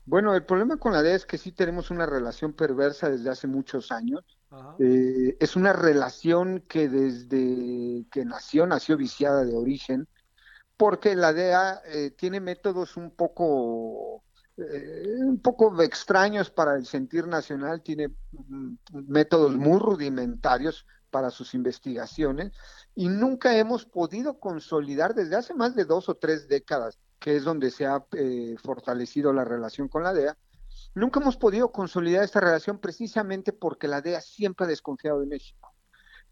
[0.07, 3.47] Bueno, el problema con la DEA es que sí tenemos una relación perversa desde hace
[3.47, 4.23] muchos años.
[4.79, 10.07] Eh, es una relación que desde que nació, nació viciada de origen,
[10.77, 14.24] porque la DEA eh, tiene métodos un poco,
[14.57, 18.75] eh, un poco extraños para el sentir nacional, tiene mm,
[19.09, 22.53] métodos muy rudimentarios para sus investigaciones
[22.95, 27.45] y nunca hemos podido consolidar desde hace más de dos o tres décadas que es
[27.45, 30.37] donde se ha eh, fortalecido la relación con la DEA,
[30.95, 35.73] nunca hemos podido consolidar esta relación precisamente porque la DEA siempre ha desconfiado de México.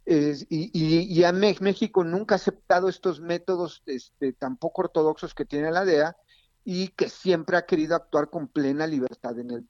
[0.04, 5.84] y, a México nunca ha aceptado estos métodos este, tan poco ortodoxos que tiene la
[5.84, 6.16] DEA
[6.64, 9.66] y que siempre ha querido actuar con plena libertad en, el,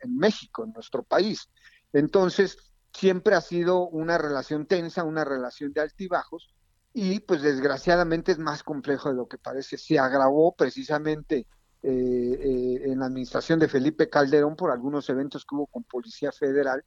[0.00, 1.48] en México, en nuestro país.
[1.92, 2.58] Entonces,
[2.92, 6.54] siempre ha sido una relación tensa, una relación de altibajos,
[6.92, 9.78] y pues desgraciadamente es más complejo de lo que parece.
[9.78, 11.46] Se agravó precisamente
[11.82, 16.32] eh, eh, en la administración de Felipe Calderón por algunos eventos que hubo con Policía
[16.32, 16.84] Federal,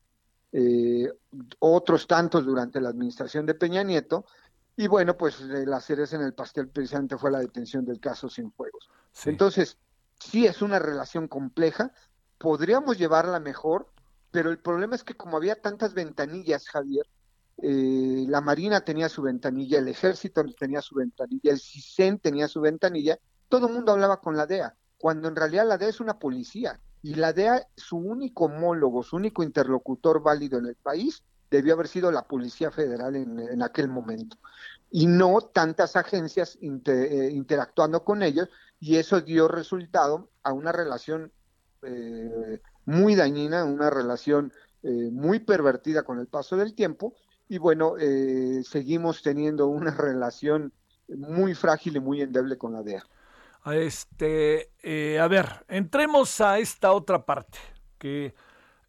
[0.51, 1.09] eh,
[1.59, 4.25] otros tantos durante la administración de Peña Nieto,
[4.75, 8.51] y bueno, pues la cereza en el pastel precisamente fue la detención del caso Sin
[8.51, 8.89] Fuegos.
[9.25, 9.77] Entonces,
[10.19, 11.93] sí es una relación compleja,
[12.37, 13.91] podríamos llevarla mejor,
[14.31, 17.05] pero el problema es que como había tantas ventanillas, Javier,
[17.57, 22.61] eh, la Marina tenía su ventanilla, el Ejército tenía su ventanilla, el CISEN tenía su
[22.61, 26.17] ventanilla, todo el mundo hablaba con la DEA, cuando en realidad la DEA es una
[26.17, 31.73] policía y la DEA, su único homólogo, su único interlocutor válido en el país, debió
[31.73, 34.37] haber sido la Policía Federal en, aquel momento,
[34.89, 38.47] y no tantas agencias eh, interactuando con ellos,
[38.81, 41.31] y eso dio resultado a una relación
[41.83, 44.51] eh, muy dañina, una relación
[44.83, 47.13] muy pervertida con el paso del tiempo,
[47.51, 50.71] y bueno, eh, seguimos teniendo una relación
[51.09, 53.03] muy frágil y muy endeble con la DEA.
[53.65, 57.59] Este, eh, a ver, entremos a esta otra parte,
[57.97, 58.33] que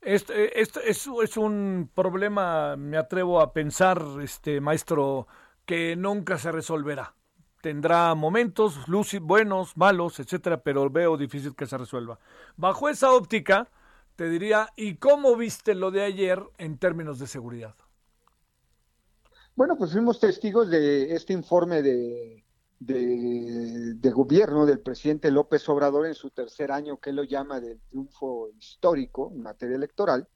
[0.01, 5.27] este, este es, es, un problema, me atrevo a pensar, este maestro,
[5.67, 7.17] que nunca se resolverá.
[7.63, 8.77] Tendrá momentos
[9.21, 12.19] buenos, malos, etcétera, pero veo difícil que se resuelva.
[12.57, 13.69] Bajo esa óptica,
[14.17, 17.77] te diría, ¿y cómo viste lo de ayer en términos de seguridad?
[19.55, 22.43] Bueno, pues fuimos testigos de este informe de,
[22.81, 28.49] de, gobierno del presidente López Obrador en su tercer año, que lo llama del triunfo
[28.59, 30.27] histórico en materia electoral.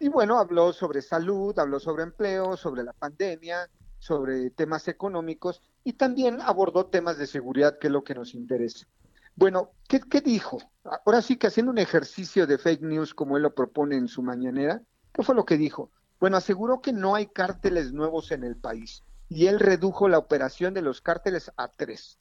[0.00, 3.68] Y bueno, habló sobre salud, habló sobre empleo, sobre la pandemia,
[4.04, 8.86] sobre temas económicos y también abordó temas de seguridad, que es lo que nos interesa.
[9.34, 10.58] Bueno, ¿qué, ¿qué, dijo?
[11.06, 14.22] Ahora sí que haciendo un ejercicio de fake news como él lo propone en su
[14.22, 14.82] mañanera,
[15.14, 15.90] ¿qué fue lo que dijo?
[16.20, 20.74] Bueno, aseguró que no hay cárteles nuevos en el país y él redujo la operación
[20.74, 22.18] de los cárteles a tres.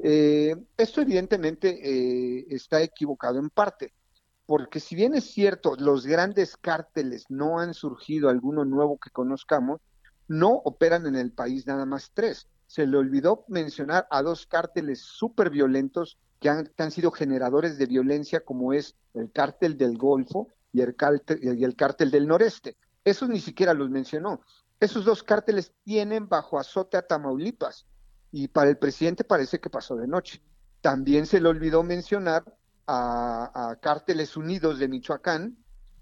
[0.00, 3.94] Eh, esto evidentemente eh, está equivocado en parte,
[4.44, 9.80] porque si bien es cierto, los grandes cárteles no han surgido alguno nuevo que conozcamos,
[10.28, 12.48] no operan en el país nada más tres.
[12.66, 18.40] Se le olvidó mencionar a dos cárteles súper violentos que han, sido generadores de violencia,
[18.40, 22.76] como es el cártel del Golfo y el cártel, y el cártel del Noreste.
[23.04, 24.40] Esos ni siquiera los mencionó.
[24.80, 27.86] Esos dos cárteles tienen bajo azote a Tamaulipas
[28.32, 30.42] y para el presidente parece que pasó de noche.
[30.80, 32.42] También se le olvidó mencionar
[32.88, 35.56] a, cárteles unidos de Michoacán,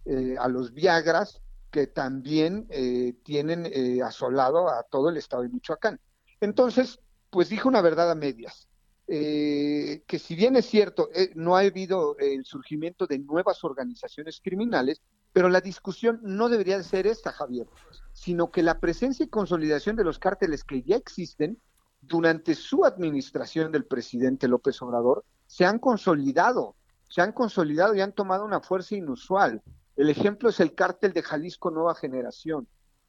[0.07, 5.49] eh, a los Viagras, que también eh, tienen eh, asolado a todo el estado de
[5.49, 6.01] Michoacán.
[6.41, 7.01] Entonces,
[7.31, 8.67] pues dijo una verdad a medias,
[9.07, 15.03] que si bien es cierto, no ha habido el surgimiento de nuevas organizaciones criminales,
[15.33, 17.67] pero la discusión no debería ser esta, Javier,
[18.13, 21.59] sino que la presencia y consolidación de los cárteles que ya existen
[22.01, 26.77] durante su administración del presidente López Obrador se han consolidado,
[27.09, 29.63] se han consolidado y han tomado una fuerza inusual.
[30.01, 32.67] El ejemplo es el cártel de Jalisco Nueva Generación.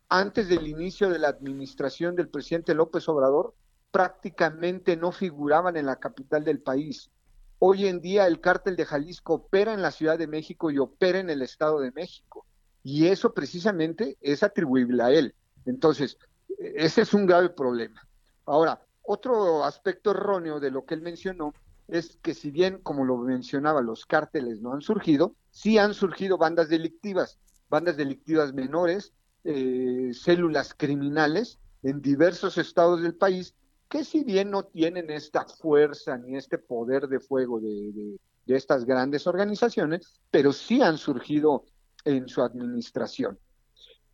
[0.09, 3.53] Antes del inicio de la administración del presidente López Obrador,
[3.91, 7.09] prácticamente no figuraban en la capital del país.
[7.59, 11.19] Hoy en día el cártel de Jalisco opera en la Ciudad de México y opera
[11.19, 12.45] en el Estado de México.
[12.83, 15.33] Y eso precisamente es atribuible a él.
[15.65, 16.17] Entonces,
[16.59, 18.05] ese es un grave problema.
[18.45, 21.53] Ahora, otro aspecto erróneo de lo que él mencionó
[21.87, 26.37] es que si bien, como lo mencionaba, los cárteles no han surgido, sí han surgido
[26.37, 27.37] bandas delictivas,
[27.69, 33.55] bandas delictivas menores, eh, células criminales en diversos estados del país
[33.91, 39.27] que si bien no tienen esta fuerza ni este poder de fuego de, estas grandes
[39.27, 41.65] organizaciones, pero sí han surgido
[42.03, 43.39] en su administración.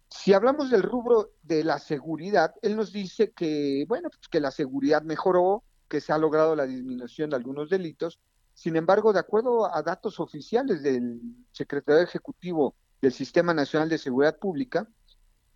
[0.09, 4.51] Si hablamos del rubro de la seguridad, él nos dice que, bueno, pues que la
[4.51, 8.19] seguridad mejoró, que se ha logrado la disminución de algunos delitos.
[8.57, 14.39] Sin embargo, de acuerdo a datos oficiales del secretario ejecutivo del Sistema Nacional de Seguridad
[14.39, 14.89] Pública,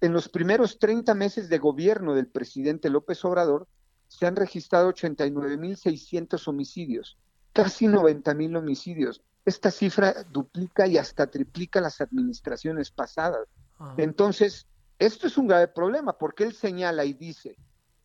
[0.02, 3.68] en los primeros 30 meses de gobierno del presidente López Obrador,
[4.08, 7.18] se han registrado 89.600 homicidios,
[7.54, 9.24] casi 90.000 homicidios.
[9.46, 13.48] Esta cifra duplica y hasta triplica las administraciones pasadas.
[13.98, 14.68] Entonces,
[15.00, 17.58] esto es un grave problema porque él señala y dice,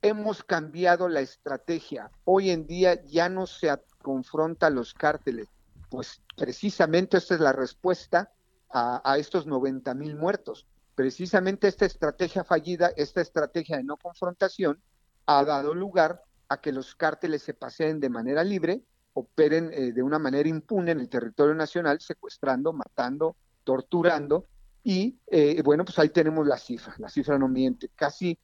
[0.08, 2.10] hemos cambiado la estrategia.
[2.24, 5.48] Hoy en día ya no se confronta a los cárteles.
[5.90, 8.30] Pues precisamente esta es la respuesta
[8.70, 10.66] a, estos 90 mil muertos.
[10.94, 14.80] Precisamente esta estrategia fallida, esta estrategia de no confrontación,
[15.26, 18.82] ha dado lugar a que los cárteles se paseen de manera libre,
[19.14, 24.46] operen eh, de una manera impune en el territorio nacional, secuestrando, matando, torturando,
[24.84, 28.38] y eh, bueno, pues ahí tenemos la cifra, la cifra no miente, casi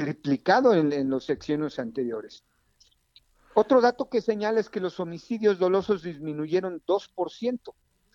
[0.00, 2.42] triplicado en, los secciones anteriores.
[3.54, 7.74] Otro dato que señala es que los homicidios dolosos disminuyeron 2%.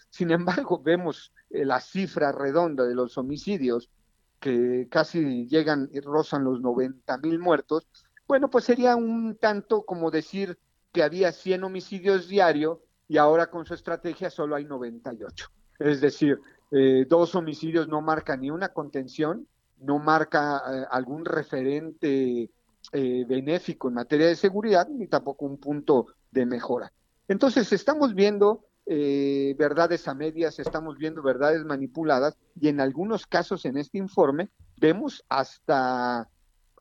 [0.10, 3.92] Sin embargo, vemos eh, la cifra redonda de los homicidios
[4.40, 7.88] que casi llegan y rozan los 90 mil muertos,
[8.28, 10.58] bueno, pues sería un tanto como decir
[10.92, 15.52] que había 100 homicidios diarios y ahora con su estrategia solo hay 98.
[15.78, 16.40] Es decir,
[16.72, 19.48] eh, dos homicidios no marca ni una contención,
[19.86, 22.50] no marca eh, algún referente
[22.92, 26.92] eh, benéfico en materia de seguridad, ni tampoco un punto de mejora.
[27.28, 33.78] Entonces, estamos viendo verdades a medias, estamos viendo verdades manipuladas y en algunos casos en
[33.78, 36.30] este informe vemos hasta,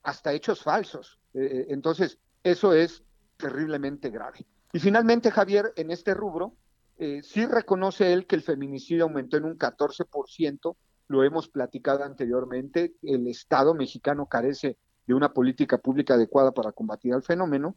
[0.02, 1.18] hasta hechos falsos.
[1.34, 3.02] Eh, eh, entonces, eso es
[3.36, 4.46] terriblemente grave.
[4.72, 6.54] Y finalmente, Javier, en este rubro,
[6.98, 10.76] eh, sí reconoce él que el feminicidio aumentó en un 14%,
[11.08, 14.76] lo hemos platicado anteriormente, el Estado mexicano carece
[15.06, 17.76] de una política pública adecuada para combatir el fenómeno,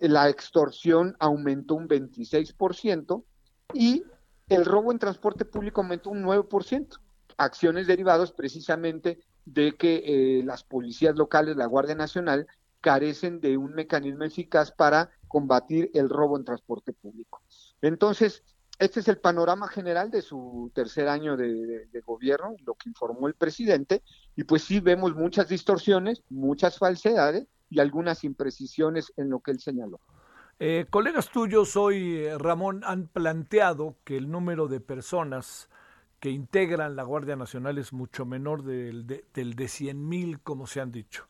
[0.00, 3.24] la extorsión aumentó un 26%
[3.72, 4.02] y
[4.48, 7.00] el robo en transporte público aumentó un 9%,
[7.36, 12.46] acciones derivadas precisamente de que las policías locales, la Guardia Nacional,
[12.80, 17.42] carecen de un mecanismo eficaz para combatir el robo en transporte público.
[17.80, 18.44] Entonces,
[18.78, 23.34] este es el panorama general de su tercer año de, gobierno, lo que informó el
[23.34, 24.02] presidente,
[24.36, 29.60] y pues sí vemos muchas distorsiones, muchas falsedades, y algunas imprecisiones en lo que él
[29.60, 29.98] señaló.
[30.58, 35.68] Eh, colegas tuyos hoy, eh, Ramón, han planteado que el número de personas
[36.20, 40.66] que integran la Guardia Nacional es mucho menor del de, del de 100 mil, como
[40.66, 41.26] se han dicho.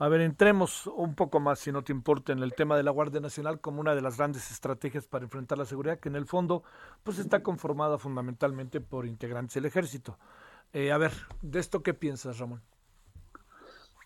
[0.00, 2.90] A ver, entremos un poco más, si no te importa, en el tema de la
[2.90, 6.24] Guardia Nacional como una de las grandes estrategias para enfrentar la seguridad, que en el
[6.24, 6.62] fondo
[7.02, 10.18] pues está conformada fundamentalmente por integrantes del ejército.
[10.72, 11.12] Eh, a ver,
[11.42, 12.62] ¿de esto qué piensas, Ramón?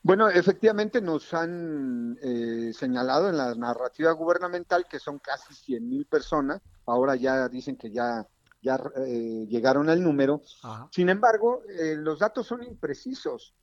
[0.02, 6.06] Bueno, efectivamente nos han eh, señalado en la narrativa gubernamental que son casi 100 mil
[6.06, 6.60] personas.
[6.86, 8.26] Ahora ya dicen que ya,
[8.60, 10.42] ya eh, llegaron al número.
[10.90, 13.54] Sin embargo, eh, los datos son imprecisos.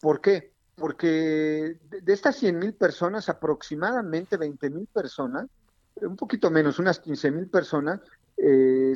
[0.00, 0.57] ¿Por qué?
[0.78, 5.46] Porque de, estas 100 mil personas, aproximadamente 20 mil personas,
[6.00, 8.00] un poquito menos, unas 15 mil personas,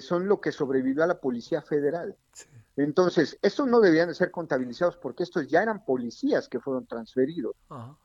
[0.00, 2.14] son lo que sobrevivió a la Policía Federal.
[2.32, 2.46] Sí.
[2.76, 7.54] Entonces, estos no debían de ser contabilizados porque estos ya eran policías que fueron transferidos.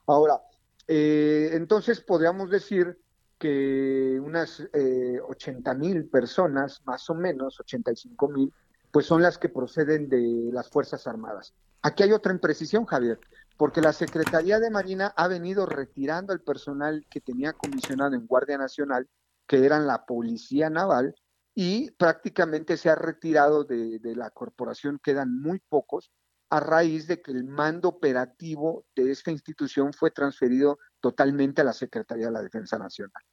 [0.06, 0.41] Ahora,
[0.88, 2.98] eh, entonces podríamos decir
[3.40, 8.54] que unas eh, 80 mil personas, más o menos, 85 mil,
[8.91, 11.54] pues son las que proceden de las Fuerzas Armadas.
[11.82, 13.20] Aquí hay otra imprecisión, Javier,
[13.57, 18.57] porque la Secretaría de Marina ha venido retirando el personal que tenía comisionado en Guardia
[18.57, 19.09] Nacional,
[19.47, 21.15] que eran la Policía Naval,
[21.55, 26.11] y prácticamente se ha retirado de, la corporación, quedan muy pocos,
[26.51, 31.73] a raíz de que el mando operativo de esta institución fue transferido totalmente a la
[31.73, 33.23] Secretaría de la Defensa Nacional.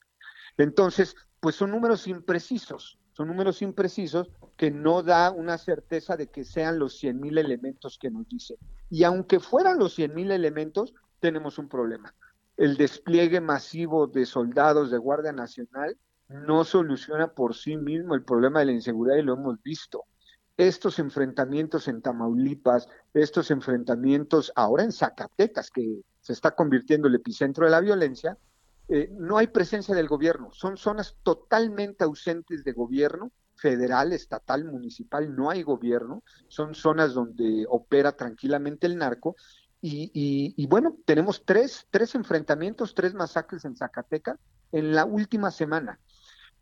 [0.56, 6.44] Entonces, pues son números imprecisos, son números imprecisos que no da una certeza de que
[6.44, 8.56] sean los 100 mil elementos que nos dicen.
[8.90, 12.14] Y aunque fueran los 100 mil elementos, tenemos un problema.
[12.56, 15.96] El despliegue masivo de soldados de Guardia Nacional
[16.28, 20.04] no soluciona por sí mismo el problema de la inseguridad y lo hemos visto.
[20.56, 27.64] Estos enfrentamientos en Tamaulipas, estos enfrentamientos ahora en Zacatecas, que se está convirtiendo el epicentro
[27.64, 28.36] de la violencia,
[28.88, 35.34] eh, no hay presencia del gobierno, son zonas totalmente ausentes de gobierno, federal, estatal, municipal,
[35.34, 39.36] no hay gobierno, son zonas donde opera tranquilamente el narco.
[39.86, 44.38] Y, bueno, tenemos tres, tres enfrentamientos, tres masacres en Zacatecas
[44.72, 46.00] en la última semana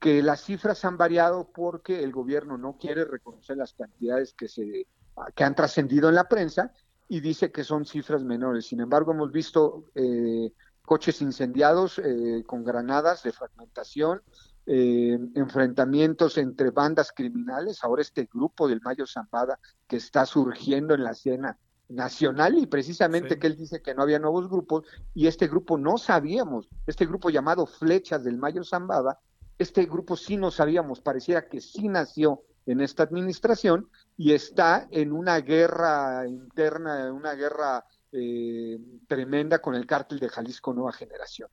[0.00, 4.88] que las cifras han variado porque el gobierno no quiere reconocer las cantidades que se
[5.36, 6.72] que han trascendido en la prensa
[7.08, 8.66] y dice que son cifras menores.
[8.66, 10.52] Sin embargo, hemos visto eh,
[10.84, 14.22] coches incendiados eh, con granadas de fragmentación,
[14.66, 17.82] eh, enfrentamientos entre bandas criminales.
[17.82, 23.38] Ahora este grupo del Mayo Zambada que está surgiendo en la escena nacional y precisamente
[23.38, 27.28] que él dice que no había nuevos grupos y este grupo no sabíamos, este grupo
[27.28, 29.18] llamado Flechas del Mayo Zambada
[29.62, 35.12] este grupo sí no sabíamos, pareciera que sí nació en esta administración y está en
[35.12, 41.48] una guerra interna, una guerra eh, tremenda con el cártel de Jalisco Nueva Generación.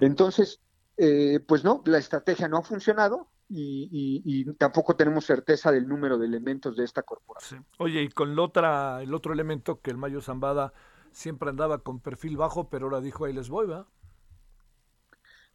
[0.00, 0.60] Entonces,
[0.96, 6.26] eh, pues no, la estrategia no ha funcionado y, tampoco tenemos certeza del número de
[6.26, 7.64] elementos de esta corporación.
[7.78, 10.72] Oye, y con otra, el otro elemento que el Mayo Zambada
[11.12, 13.86] siempre andaba con perfil bajo, pero ahora dijo ahí les voy, ¿va?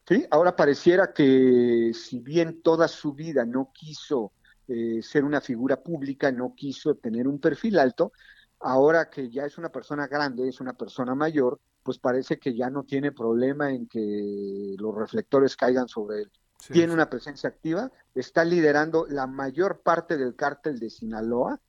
[0.08, 0.26] ¿sí?
[0.32, 4.34] Ahora pareciera que si bien toda su vida no quiso
[4.68, 8.12] eh, ser una figura pública, no quiso tener un perfil alto,
[8.60, 12.70] ahora que ya es una persona grande, es una persona mayor, pues parece que ya
[12.70, 16.32] no tiene problema en que los reflectores caigan sobre él.
[16.72, 21.60] Tiene una presencia activa, está liderando la mayor parte del cártel de Sinaloa.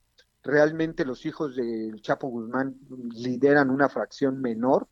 [0.43, 2.75] Realmente los hijos del Chapo Guzmán
[3.13, 4.87] lideran una fracción menor,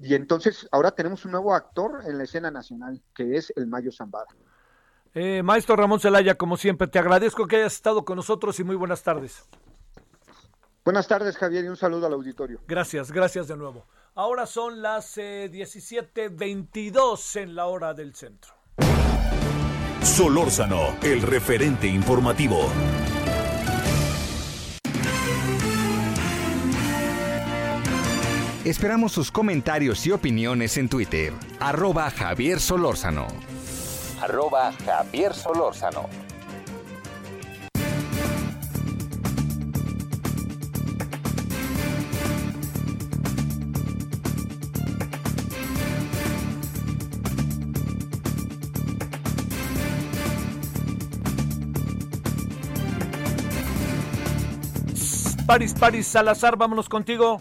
[0.00, 3.90] y entonces ahora tenemos un nuevo actor en la escena nacional, que es el Mayo
[3.90, 4.26] Zambada.
[5.14, 8.76] Eh, maestro Ramón Celaya, como siempre, te agradezco que hayas estado con nosotros y muy
[8.76, 9.48] buenas tardes.
[10.88, 12.60] Buenas tardes, Javier, y un saludo al auditorio.
[12.66, 13.84] Gracias, gracias de nuevo.
[14.14, 18.54] Ahora son las eh, 17:22 en la hora del centro.
[20.02, 22.70] Solórzano, el referente informativo.
[28.64, 31.34] Esperamos sus comentarios y opiniones en Twitter.
[31.60, 33.26] Arroba Javier Solórzano.
[34.22, 36.27] Arroba Javier Solórzano.
[55.48, 57.40] Paris, Paris, Salazar, vámonos contigo.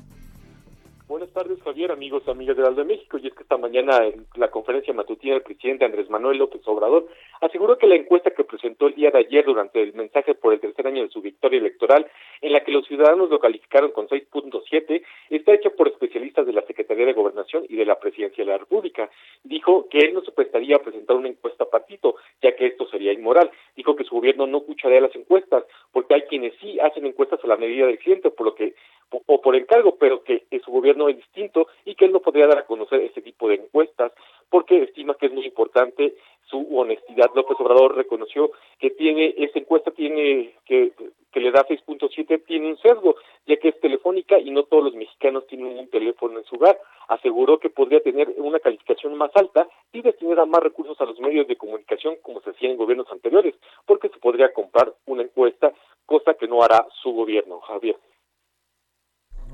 [1.09, 3.17] Buenas tardes, Javier, amigos, amigas de Aldo de México.
[3.17, 7.05] Y es que esta mañana en la conferencia matutina el presidente Andrés Manuel López Obrador
[7.41, 10.59] aseguró que la encuesta que presentó el día de ayer durante el mensaje por el
[10.59, 12.09] tercer año de su victoria electoral,
[12.41, 16.61] en la que los ciudadanos lo calificaron con 6.7, está hecha por especialistas de la
[16.63, 19.09] Secretaría de Gobernación y de la Presidencia de la República.
[19.43, 22.87] Dijo que él no se prestaría a presentar una encuesta a partito, ya que esto
[22.89, 23.51] sería inmoral.
[23.75, 27.47] Dijo que su gobierno no escucharía las encuestas, porque hay quienes sí hacen encuestas a
[27.47, 28.75] la medida del cliente por lo que,
[29.09, 32.59] o por encargo, pero que su gobierno es distinto y que él no podría dar
[32.59, 34.11] a conocer ese tipo de encuestas
[34.49, 36.15] porque estima que es muy importante
[36.49, 37.29] su honestidad.
[37.35, 40.93] López Obrador reconoció que tiene esa encuesta tiene que,
[41.31, 43.15] que le da 6.7 tiene un sesgo,
[43.45, 46.79] ya que es telefónica y no todos los mexicanos tienen un teléfono en su hogar.
[47.09, 51.47] Aseguró que podría tener una calificación más alta y destinar más recursos a los medios
[51.47, 53.55] de comunicación como se hacía en gobiernos anteriores,
[53.85, 55.73] porque se podría comprar una encuesta,
[56.05, 57.97] cosa que no hará su gobierno, Javier.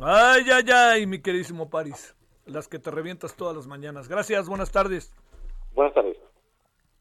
[0.01, 2.15] Ay, ay, ay, mi queridísimo París.
[2.45, 4.07] Las que te revientas todas las mañanas.
[4.07, 5.13] Gracias, buenas tardes.
[5.73, 6.17] Buenas tardes.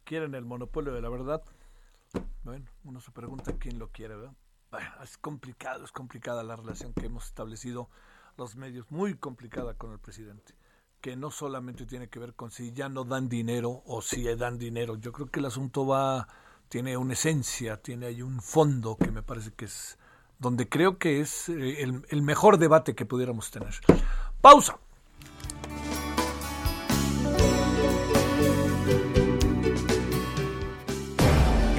[0.05, 1.43] ¿Quieren el monopolio de la verdad?
[2.45, 4.33] Bueno, uno se pregunta quién lo quiere, ¿verdad?
[4.71, 7.89] Bueno, es complicado, es complicada la relación que hemos establecido
[8.37, 10.55] los medios, muy complicada con el presidente,
[11.01, 14.59] que no solamente tiene que ver con si ya no dan dinero o si dan
[14.59, 14.97] dinero.
[14.97, 16.29] Yo creo que el asunto va,
[16.69, 19.99] tiene una esencia, tiene ahí un fondo que me parece que es
[20.39, 23.75] donde creo que es eh, el, mejor debate que pudiéramos tener.
[24.41, 24.79] Pausa.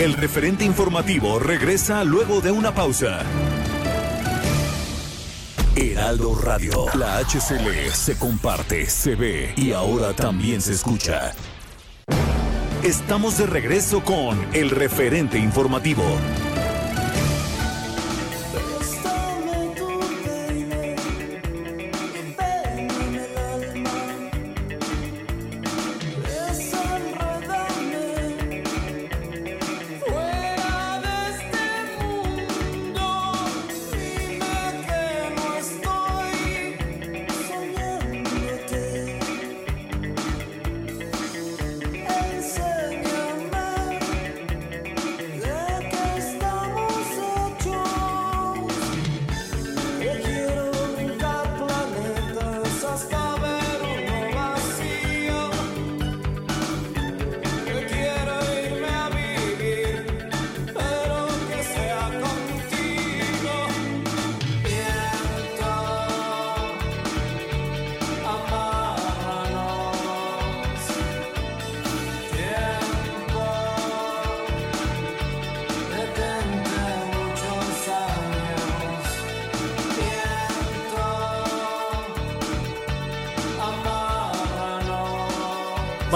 [0.03, 3.21] El referente informativo regresa luego de una pausa.
[5.77, 11.31] Heraldo Radio, la HCL se comparte, se ve y ahora también se escucha.
[12.83, 16.03] Estamos de regreso con el referente informativo.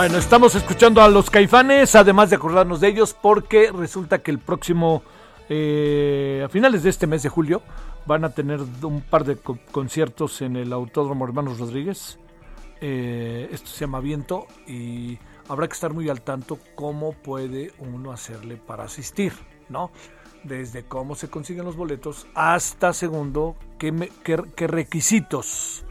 [0.07, 4.39] Bueno, estamos escuchando a los caifanes, además de acordarnos de ellos, porque resulta que el
[4.39, 5.03] próximo,
[5.49, 7.61] eh, a finales de este mes de julio,
[8.05, 12.19] van a tener un par de conciertos en el Autódromo Hermanos Rodríguez.
[12.79, 15.19] Eh, esto se llama Viento y
[15.49, 19.33] habrá que estar muy al tanto cómo puede uno hacerle para asistir,
[19.67, 19.91] ¿no?
[20.45, 25.83] Desde cómo se consiguen los boletos hasta, segundo, qué, qué requisitos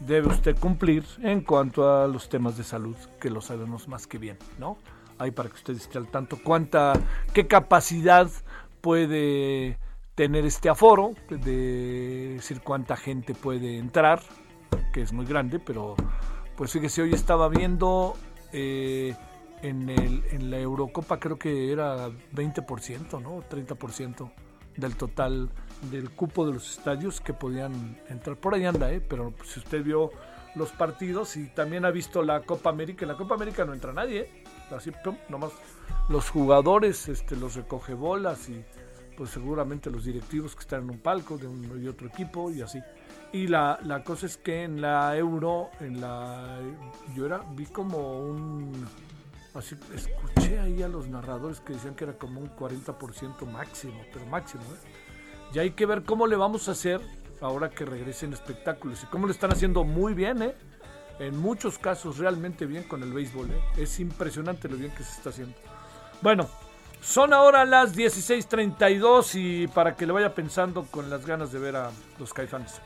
[0.00, 4.18] debe usted cumplir en cuanto a los temas de salud, que lo sabemos más que
[4.18, 4.78] bien, ¿no?
[5.18, 6.92] Ahí para que usted esté al tanto cuánta,
[7.32, 8.30] qué capacidad
[8.80, 9.78] puede
[10.14, 14.20] tener este aforo, de decir cuánta gente puede entrar,
[14.92, 15.96] que es muy grande, pero
[16.56, 18.14] pues fíjese, hoy estaba viendo
[18.52, 19.14] eh,
[19.62, 23.42] en, el, en la Eurocopa creo que era 20%, ¿no?
[23.42, 24.30] 30%
[24.76, 25.50] del total
[25.90, 28.36] del cupo de los estadios que podían entrar.
[28.36, 29.00] Por ahí anda, ¿eh?
[29.00, 30.10] pero si usted vio
[30.54, 33.92] los partidos y también ha visto la Copa América, en la Copa América no entra
[33.92, 34.44] nadie, ¿eh?
[34.74, 35.52] así, pum, nomás
[36.08, 38.64] los jugadores, este, los recoge bolas y
[39.16, 42.80] pues seguramente los directivos que están en un palco de otro equipo y así.
[43.32, 46.58] Y la, la cosa es que en la Euro, en la
[47.14, 48.86] yo era, vi como un
[49.54, 54.26] así escuché ahí a los narradores que decían que era como un 40% máximo, pero
[54.26, 54.95] máximo, ¿eh?
[55.52, 57.00] Y hay que ver cómo le vamos a hacer
[57.40, 60.54] ahora que regresen espectáculos y cómo lo están haciendo muy bien, ¿eh?
[61.18, 63.60] En muchos casos realmente bien con el béisbol, ¿eh?
[63.78, 65.54] Es impresionante lo bien que se está haciendo.
[66.20, 66.48] Bueno,
[67.00, 71.76] son ahora las 16:32 y para que le vaya pensando con las ganas de ver
[71.76, 72.80] a los caifanes.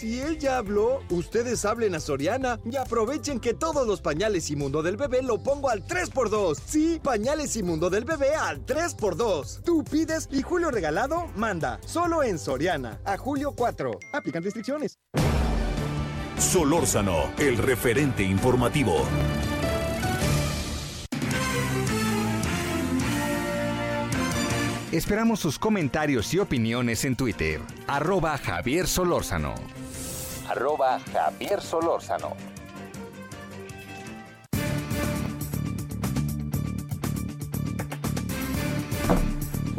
[0.00, 4.56] Si él ya habló, ustedes hablen a Soriana y aprovechen que todos los pañales y
[4.56, 6.58] mundo del bebé lo pongo al 3x2.
[6.64, 9.62] Sí, pañales y mundo del bebé al 3x2.
[9.62, 11.78] Tú pides y Julio Regalado manda.
[11.84, 12.98] Solo en Soriana.
[13.04, 13.90] A julio 4.
[14.14, 14.98] Aplican restricciones.
[16.38, 19.04] Solórzano, el referente informativo.
[24.92, 27.60] Esperamos sus comentarios y opiniones en Twitter.
[27.86, 29.54] Arroba Javier Solórzano.
[30.50, 32.36] Arroba Javier Solórzano.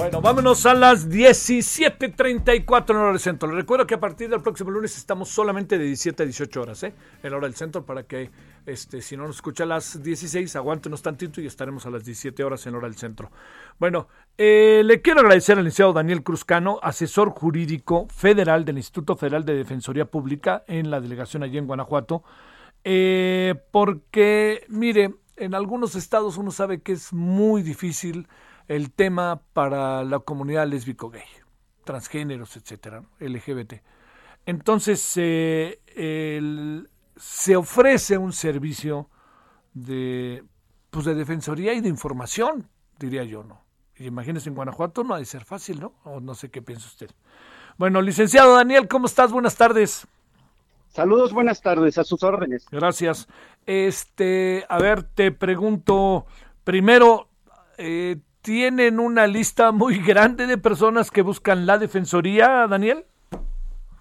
[0.02, 3.48] Bueno, vámonos a las 17.34 en hora del centro.
[3.50, 6.82] Les recuerdo que a partir del próximo lunes estamos solamente de 17 a 18 horas,
[6.82, 6.96] ¿eh?
[7.22, 8.32] En hora del centro, para que
[8.66, 12.44] este, si no nos escucha a las 16, aguántenos tantito y estaremos a las 17
[12.44, 13.30] horas en hora del centro.
[13.78, 14.08] Bueno,
[14.40, 19.54] eh, le quiero agradecer al licenciado Daniel Cruzcano, asesor jurídico federal del Instituto Federal de
[19.54, 22.24] Defensoría Pública en la delegación allí en Guanajuato,
[22.84, 28.28] eh, porque, mire, en algunos estados uno sabe que es muy difícil
[28.72, 31.26] el tema para la comunidad lésbico-gay,
[31.84, 33.74] transgéneros, etcétera, LGBT.
[34.46, 35.82] Entonces, eh,
[37.18, 39.10] se ofrece un servicio
[39.74, 40.46] de,
[40.90, 43.62] pues de defensoría y de información, diría yo, ¿no?
[43.98, 45.94] Y imagínese, en Guanajuato no ha de ser fácil, ¿no?
[46.06, 47.12] O no sé qué piensa usted.
[47.78, 49.34] Bueno, licenciado Daniel, ¿cómo estás?
[49.34, 50.08] Buenas tardes.
[50.88, 52.66] Saludos, buenas tardes, a sus órdenes.
[52.72, 53.28] Gracias.
[53.66, 56.26] Este, a ver, te pregunto,
[56.64, 57.28] primero,
[57.78, 63.06] eh, tienen una lista muy grande de personas que buscan la defensoría, Daniel?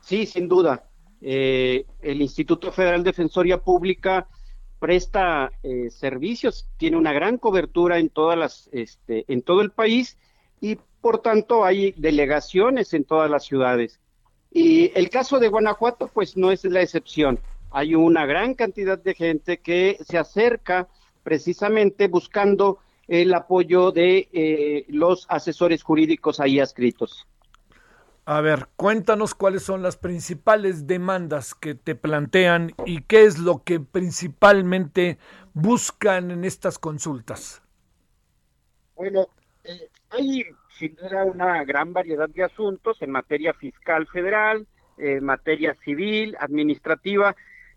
[0.02, 0.84] Sí, sin duda.
[1.20, 4.26] Eh, el Instituto Federal de Defensoría Pública
[4.78, 10.16] presta eh, servicios, tiene una gran cobertura en todas las, este, en todo el país
[10.60, 14.00] y por tanto hay delegaciones en todas las ciudades.
[14.50, 17.38] Y el caso de Guanajuato, pues no es la excepción.
[17.70, 20.88] Hay una gran cantidad de gente que se acerca
[21.22, 22.78] precisamente buscando
[23.10, 27.26] el apoyo de eh, los asesores jurídicos ahí adscritos.
[28.24, 33.64] A ver, cuéntanos cuáles son las principales demandas que te plantean y qué es lo
[33.64, 35.18] que principalmente
[35.54, 37.62] buscan en estas consultas.
[38.94, 39.26] Bueno,
[39.64, 40.44] eh, hay
[40.78, 44.68] sin duda una gran variedad de asuntos en materia fiscal federal,
[44.98, 47.34] en materia civil, administrativa,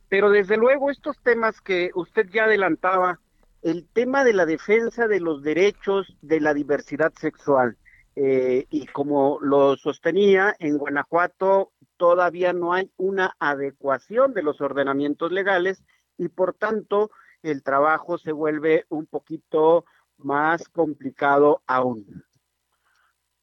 [0.09, 3.19] pero desde luego estos temas que usted ya adelantaba,
[3.63, 7.77] el tema de la defensa de los derechos de la diversidad sexual.
[8.15, 15.31] Eh, y como lo sostenía, en Guanajuato todavía no hay una adecuación de los ordenamientos
[15.31, 15.83] legales
[16.17, 17.09] y por tanto
[17.41, 19.85] el trabajo se vuelve un poquito
[20.17, 22.23] más complicado aún.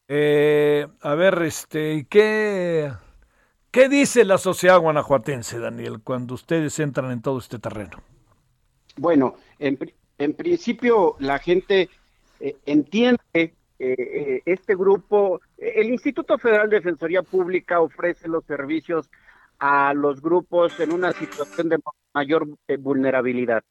[0.06, 2.92] Eh, a ver, este, ¿qué,
[3.70, 7.98] ¿qué dice la sociedad guanajuatense, Daniel, cuando ustedes entran en todo este terreno?
[8.96, 9.78] Bueno, en,
[10.20, 11.88] en principio la gente
[12.40, 19.10] eh, entiende eh, eh, este grupo, el Instituto Federal de Defensoría Pública ofrece los servicios
[19.58, 21.78] a los grupos en una situación de
[22.12, 22.46] mayor
[22.78, 23.62] vulnerabilidad.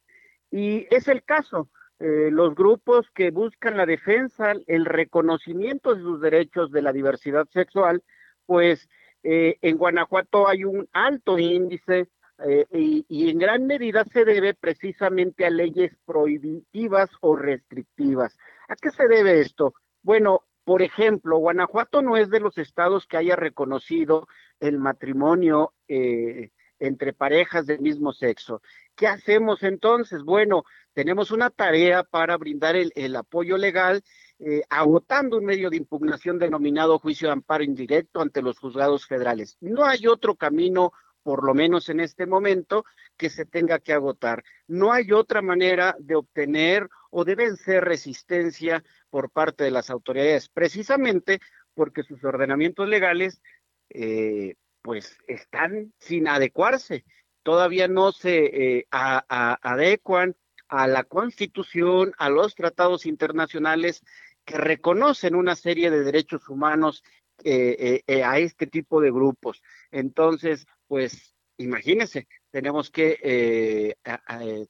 [0.51, 1.69] Y es el caso,
[1.99, 8.03] los grupos que buscan la defensa, el reconocimiento de sus derechos de la diversidad sexual,
[8.45, 8.88] pues
[9.23, 12.07] en Guanajuato hay un alto índice
[12.45, 18.37] eh, y, en gran medida se debe precisamente a leyes prohibitivas o restrictivas.
[18.67, 19.73] ¿A qué se debe esto?
[20.01, 24.27] Bueno, por ejemplo, Guanajuato no es de los estados que haya reconocido
[24.59, 28.61] el matrimonio eh, entre parejas del mismo sexo.
[28.95, 30.23] ¿Qué hacemos entonces?
[30.23, 30.63] Bueno,
[30.93, 34.03] tenemos una tarea para brindar el, apoyo legal,
[34.39, 39.57] eh, agotando un medio de impugnación denominado juicio de amparo indirecto ante los juzgados federales.
[39.61, 40.93] No hay otro camino
[41.23, 42.85] por lo menos en este momento,
[43.17, 44.43] que se tenga que agotar.
[44.67, 50.49] No hay otra manera de obtener o de vencer resistencia por parte de las autoridades,
[50.49, 51.39] precisamente
[51.73, 53.41] porque sus ordenamientos legales,
[53.89, 57.05] eh, pues, están sin adecuarse.
[57.43, 60.35] Todavía no se eh, adecuan
[60.67, 64.03] a la Constitución, a los tratados internacionales
[64.45, 67.03] que reconocen una serie de derechos humanos
[67.43, 69.61] eh, a este tipo de grupos.
[69.91, 74.65] Entonces, pues imagínense, tenemos que eh, eh,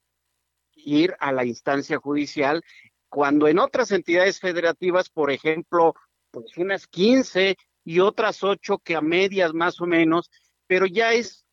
[0.74, 2.62] ir a la instancia judicial
[3.08, 5.94] cuando en otras entidades federativas, por ejemplo,
[6.30, 10.30] pues unas 15 y otras 8 que a medias más o menos,
[10.66, 11.44] pero ya es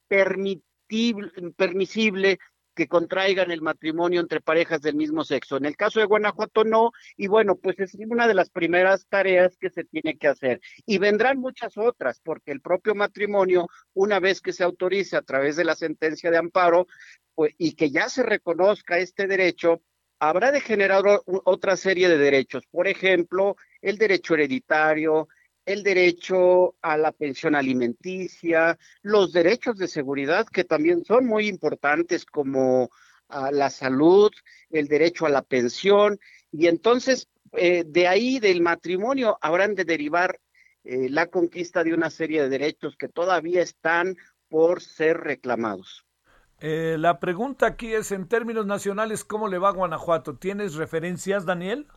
[1.58, 2.38] permisible
[2.78, 5.58] que contraigan el matrimonio entre parejas del mismo sexo.
[5.58, 9.58] En el caso de Guanajuato no, y bueno, pues es una de las primeras tareas
[9.58, 10.62] que se tiene que hacer.
[10.86, 15.56] Y vendrán muchas otras, porque el propio matrimonio, una vez que se autorice a través
[15.56, 16.88] de la sentencia de amparo,
[17.34, 19.82] pues, y que ya se reconozca este derecho,
[20.20, 22.64] habrá de generar otra serie de derechos.
[22.70, 25.28] Por ejemplo, el derecho hereditario,
[25.68, 32.26] el derecho a la pensión alimenticia, los derechos de seguridad que también son muy importantes
[32.26, 32.90] como
[33.28, 34.32] a la salud,
[34.70, 36.20] el derecho a la pensión,
[36.54, 40.40] y entonces eh, de ahí del matrimonio habrán de derivar
[40.86, 44.16] eh, la conquista de una serie de derechos que todavía están
[44.48, 46.06] por ser reclamados.
[46.62, 50.38] Eh, la pregunta aquí es, en términos nacionales, ¿cómo le va a Guanajuato?
[50.38, 51.88] ¿Tienes referencias, Daniel?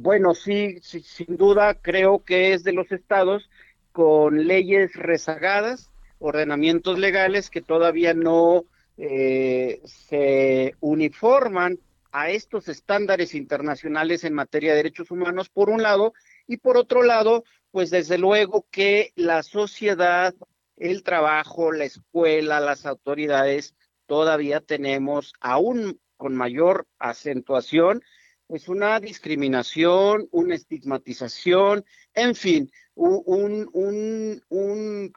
[0.00, 3.50] Bueno, sí, sí, sin duda creo que es de los estados
[3.92, 8.64] con leyes rezagadas, ordenamientos legales que todavía no
[8.96, 11.78] eh, se uniforman
[12.12, 16.14] a estos estándares internacionales en materia de derechos humanos, por un lado,
[16.46, 20.34] y por otro lado, pues desde luego que la sociedad,
[20.76, 23.74] el trabajo, la escuela, las autoridades,
[24.06, 28.02] todavía tenemos, aún con mayor acentuación,
[28.48, 31.84] pues una discriminación, una estigmatización,
[32.14, 35.12] en fin, un, un, un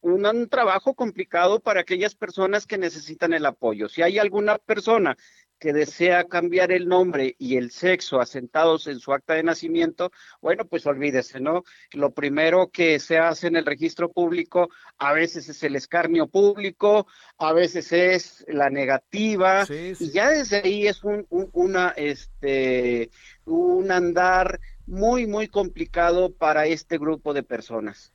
[0.00, 3.88] un, trabajo complicado para aquellas personas que necesitan el apoyo.
[3.88, 5.16] Si hay alguna persona
[5.64, 10.12] que desea cambiar el nombre y el sexo asentados en su acta de nacimiento,
[10.42, 11.64] bueno, pues olvídese, ¿no?
[11.94, 14.68] Lo primero que se hace en el registro público
[14.98, 17.06] a veces es el escarnio público,
[17.38, 23.08] a veces es la negativa, y ya desde ahí es un, una, este,
[23.46, 28.12] un andar muy, muy complicado para este grupo de personas.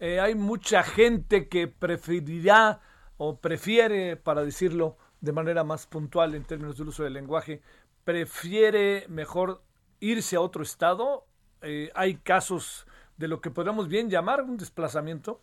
[0.00, 2.82] Eh, hay mucha gente que preferirá
[3.16, 7.60] o prefiere, para decirlo de manera más puntual en términos del uso del lenguaje,
[8.04, 9.62] prefiere mejor
[10.00, 11.24] irse a otro estado.
[11.62, 12.86] Eh, hay casos
[13.16, 15.40] de lo que podríamos bien llamar un desplazamiento.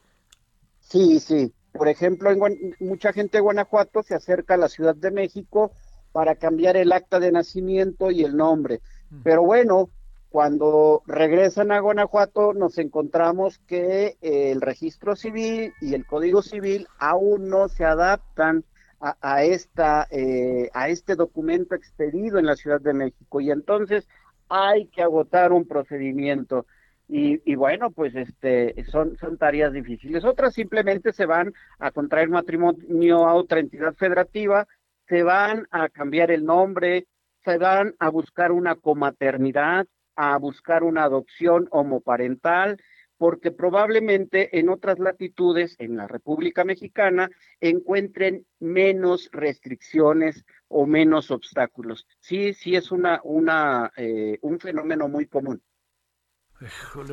[0.80, 1.54] Sí, sí.
[1.74, 5.72] Por ejemplo, en mucha gente de Guanajuato se acerca a la Ciudad de México
[6.12, 8.82] para cambiar el acta de nacimiento y el nombre.
[9.24, 9.90] Pero bueno,
[10.30, 17.50] cuando regresan a Guanajuato nos encontramos que el registro civil y el código civil aún
[17.50, 18.66] no se adaptan
[19.00, 24.08] a, esta, eh, a este documento expedido en la Ciudad de México y entonces
[24.50, 26.66] hay que agotar un procedimiento.
[27.10, 30.26] Y, bueno, pues este son, son tareas difíciles.
[30.26, 34.68] Otras simplemente se van a contraer matrimonio a otra entidad federativa,
[35.08, 37.08] se van a cambiar el nombre,
[37.46, 39.88] se van a buscar una comaternidad,
[40.18, 42.78] a buscar una adopción homoparental,
[43.18, 47.30] porque probablemente en otras latitudes, en la República Mexicana,
[47.60, 52.06] encuentren menos restricciones o menos obstáculos.
[52.20, 55.62] Sí, sí es una, una, eh, un fenómeno muy común.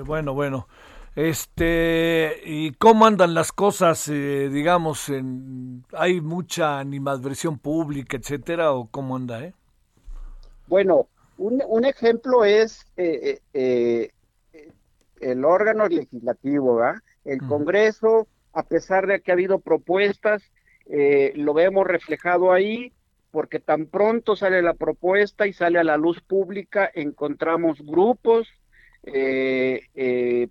[0.07, 0.69] bueno, bueno.
[1.17, 8.89] Este, ¿y cómo andan las cosas, eh, digamos, en, hay mucha animadversión pública, etcétera, o
[8.91, 9.55] cómo anda, eh?
[10.67, 14.11] Bueno, un, ejemplo es eh, eh, eh,
[15.31, 16.81] el órgano legislativo,
[17.25, 20.43] el Congreso, a pesar de que ha habido propuestas,
[21.35, 22.93] lo vemos reflejado ahí,
[23.31, 28.49] porque tan pronto sale la propuesta y sale a la luz pública, encontramos grupos
[29.03, 30.49] que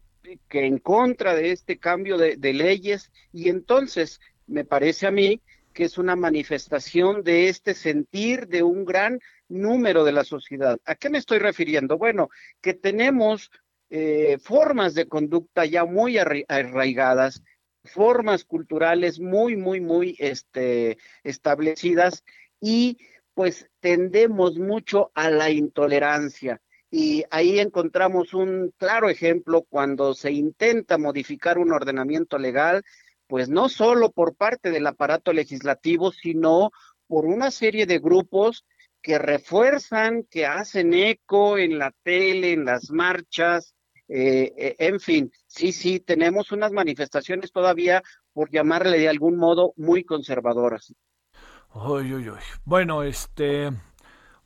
[0.51, 5.41] en contra de este cambio de, de leyes, y entonces me parece a mí
[5.73, 9.19] que es una manifestación de este sentir de un gran
[9.49, 10.77] número de la sociedad.
[10.85, 11.97] ¿A qué me estoy refiriendo?
[11.97, 12.29] Bueno,
[12.61, 13.49] que tenemos
[13.95, 17.43] eh, formas de conducta ya muy arraigadas,
[17.83, 22.23] formas culturales muy, muy, muy este, establecidas
[22.59, 22.97] y
[23.35, 26.59] pues tendemos mucho a la intolerancia.
[26.89, 32.81] Y ahí encontramos un claro ejemplo cuando se intenta modificar un ordenamiento legal,
[33.27, 36.71] pues no solo por parte del aparato legislativo, sino
[37.05, 38.65] por una serie de grupos
[39.03, 43.72] que refuerzan, que hacen eco en la tele, en las marchas,
[44.15, 49.73] eh, eh, en fin, sí, sí, tenemos unas manifestaciones todavía, por llamarle de algún modo,
[49.75, 50.93] muy conservadoras.
[51.73, 52.39] Uy, uy, uy.
[52.63, 53.71] Bueno, este,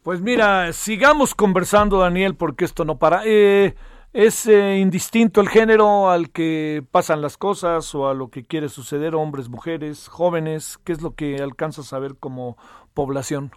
[0.03, 3.23] pues mira, sigamos conversando, Daniel, porque esto no para.
[3.26, 3.76] Eh,
[4.14, 9.15] ¿Es indistinto el género al que pasan las cosas o a lo que quiere suceder,
[9.15, 10.80] hombres, mujeres, jóvenes?
[10.85, 12.57] ¿Qué es lo que alcanzas a ver como
[12.94, 13.52] población?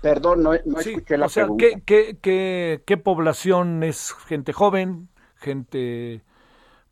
[0.00, 6.22] Perdón, no, escuché la o sea, ¿qué, qué, población es gente joven, gente,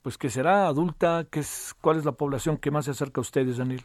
[0.03, 1.27] pues, que será adulta?
[1.31, 3.83] ¿Qué es, ¿Cuál es la población que más se acerca a ustedes, Daniel?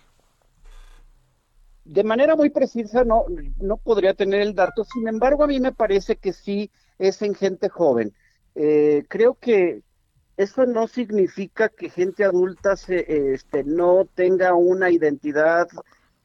[1.86, 3.26] De manera muy precisa no,
[3.60, 7.36] no podría tener el dato, sin embargo a mí me parece que sí es en
[7.36, 8.14] gente joven.
[8.56, 9.84] Eh, creo que
[10.38, 15.68] eso no significa que gente adulta se, este, no tenga una identidad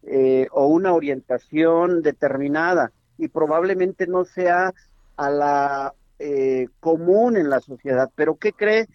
[0.07, 4.73] eh, o una orientación determinada y probablemente no sea
[5.17, 8.87] a la eh, común en la sociedad, pero ¿qué cree?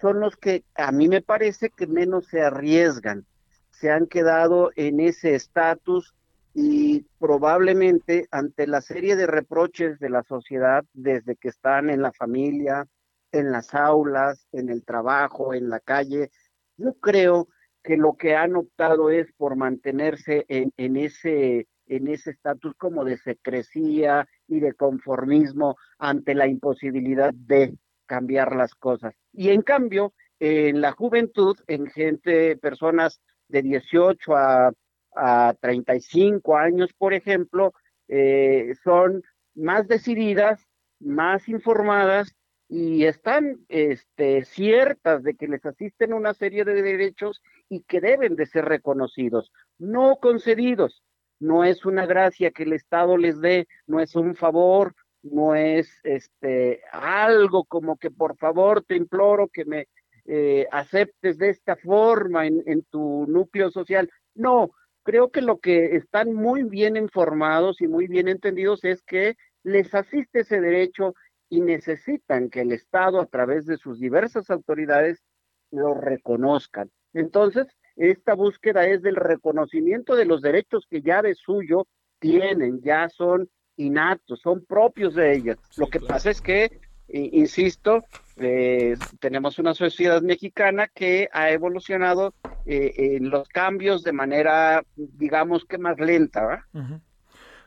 [0.00, 3.24] Son los que a mí me parece que menos se arriesgan,
[3.70, 6.14] se han quedado en ese estatus
[6.54, 12.12] y probablemente ante la serie de reproches de la sociedad desde que están en la
[12.12, 12.86] familia,
[13.32, 16.30] en las aulas, en el trabajo, en la calle,
[16.76, 17.48] yo creo
[17.82, 23.04] que lo que han optado es por mantenerse en, en ese en ese estatus como
[23.04, 29.14] de secrecía y de conformismo ante la imposibilidad de cambiar las cosas.
[29.32, 34.72] Y en cambio, en la juventud, en gente, personas de 18 a,
[35.16, 37.72] a 35 años, por ejemplo,
[38.08, 39.22] eh, son
[39.54, 40.66] más decididas,
[41.00, 42.34] más informadas
[42.68, 48.36] y están este, ciertas de que les asisten una serie de derechos y que deben
[48.36, 51.02] de ser reconocidos, no concedidos.
[51.40, 55.88] No es una gracia que el Estado les dé, no es un favor, no es
[56.02, 59.86] este algo como que por favor te imploro que me
[60.24, 64.10] eh, aceptes de esta forma en, en tu núcleo social.
[64.34, 64.70] No,
[65.04, 69.94] creo que lo que están muy bien informados y muy bien entendidos es que les
[69.94, 71.14] asiste ese derecho
[71.48, 75.22] y necesitan que el Estado, a través de sus diversas autoridades,
[75.70, 76.90] lo reconozcan.
[77.14, 77.66] Entonces,
[77.96, 81.86] esta búsqueda es del reconocimiento de los derechos que ya de suyo
[82.20, 85.58] tienen, ya son innatos, son propios de ellas.
[85.76, 88.04] lo que pasa es que, insisto,
[88.36, 92.34] eh, tenemos una sociedad mexicana que ha evolucionado
[92.66, 96.46] eh, en los cambios de manera, digamos que más lenta.
[96.46, 97.00] ¿verdad?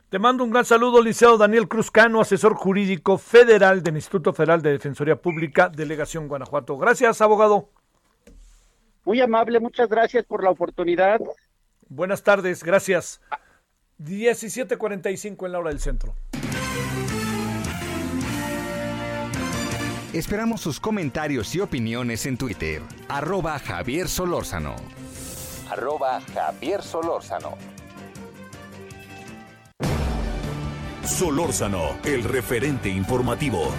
[0.08, 4.72] Te mando un gran saludo, Liceo Daniel Cruzcano, asesor jurídico federal del Instituto Federal de
[4.72, 6.76] Defensoría Pública, Delegación Guanajuato.
[6.76, 7.70] Gracias, abogado.
[9.04, 11.20] Muy amable, muchas gracias por la oportunidad.
[11.88, 13.20] Buenas tardes, gracias.
[13.98, 16.14] 17:45 en la hora del centro.
[20.12, 22.82] Esperamos sus comentarios y opiniones en Twitter.
[23.08, 24.76] Arroba Javier Solórzano.
[25.70, 27.56] Arroba Javier Solórzano.
[31.02, 33.72] Solórzano, el referente informativo.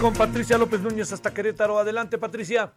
[0.00, 1.78] Con Patricia López Núñez hasta Querétaro.
[1.78, 2.72] Adelante, Patricia.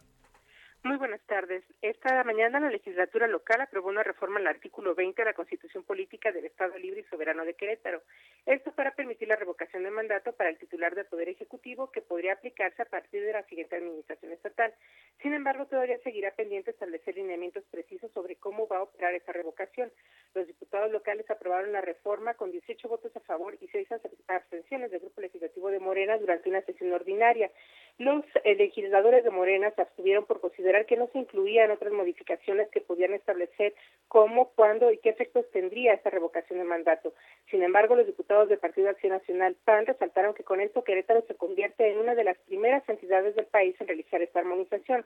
[0.84, 1.64] Muy buenas tardes.
[1.84, 6.32] Esta mañana la legislatura local aprobó una reforma al artículo 20 de la Constitución Política
[6.32, 8.02] del Estado Libre y Soberano de Querétaro.
[8.48, 12.34] Esto para permitir la revocación de mandato para el titular del Poder Ejecutivo que podría
[12.34, 14.74] aplicarse a partir de la siguiente administración estatal.
[15.22, 19.92] Sin embargo, todavía seguirá pendiente establecer lineamientos precisos sobre cómo va a operar esa revocación.
[20.34, 23.90] Los diputados locales aprobaron la reforma con 18 votos a favor y 6
[24.28, 27.52] abstenciones del Grupo Legislativo de Morena durante una sesión ordinaria.
[28.02, 32.82] Los legisladores de Morena se abstuvieron por considerar que no se incluían otras modificaciones que
[32.82, 33.76] podían establecer
[34.08, 37.14] cómo, cuándo y qué efectos tendría esta revocación de mandato.
[37.52, 41.36] Sin embargo, los diputados del Partido Acción Nacional PAN resaltaron que con esto Querétaro se
[41.36, 45.06] convierte en una de las primeras entidades del país en realizar esta armonización.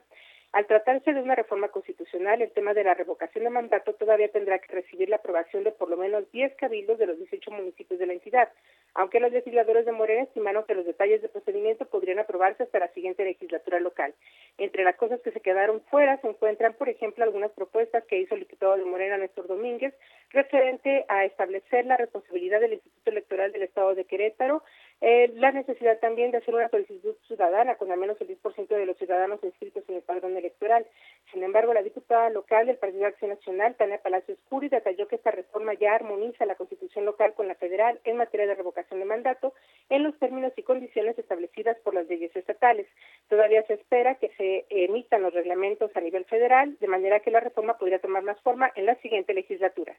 [0.52, 4.58] Al tratarse de una reforma constitucional, el tema de la revocación de mandato todavía tendrá
[4.58, 8.06] que recibir la aprobación de por lo menos 10 cabildos de los 18 municipios de
[8.06, 8.50] la entidad,
[8.94, 12.85] aunque los legisladores de Morena estimaron que los detalles del procedimiento podrían aprobarse hasta la
[12.94, 14.14] siguiente legislatura local.
[14.58, 18.34] Entre las cosas que se quedaron fuera se encuentran, por ejemplo, algunas propuestas que hizo
[18.34, 19.94] el diputado de Morena, Néstor Domínguez,
[20.30, 24.62] referente a establecer la responsabilidad del Instituto Electoral del Estado de Querétaro,
[25.02, 28.86] eh, la necesidad también de hacer una solicitud ciudadana con al menos el 10% de
[28.86, 30.86] los ciudadanos inscritos en el padrón electoral.
[31.32, 35.16] Sin embargo, la diputada local del Partido de Acción Nacional, Tania Palacios Curi, detalló que
[35.16, 39.06] esta reforma ya armoniza la constitución local con la federal en materia de revocación de
[39.06, 39.52] mandato
[39.90, 42.86] en los términos y condiciones establecidas por las leyes estatales.
[43.28, 47.40] Todavía se espera que se emitan los reglamentos a nivel federal, de manera que la
[47.40, 49.94] reforma podría tomar más forma en la siguiente legislatura.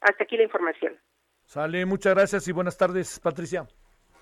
[0.00, 0.98] Hasta aquí la información.
[1.44, 3.66] Sale, muchas gracias y buenas tardes, Patricia.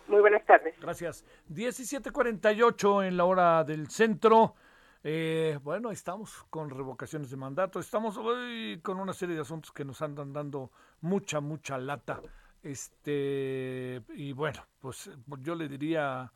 [0.08, 0.74] Muy buenas tardes.
[0.80, 1.24] Gracias.
[1.48, 4.54] 17:48 en la hora del centro.
[5.02, 7.80] Eh, bueno, estamos con revocaciones de mandato.
[7.80, 10.70] Estamos hoy con una serie de asuntos que nos andan dando
[11.00, 12.20] mucha, mucha lata.
[12.62, 15.10] Este, y bueno, pues
[15.40, 16.32] yo le diría,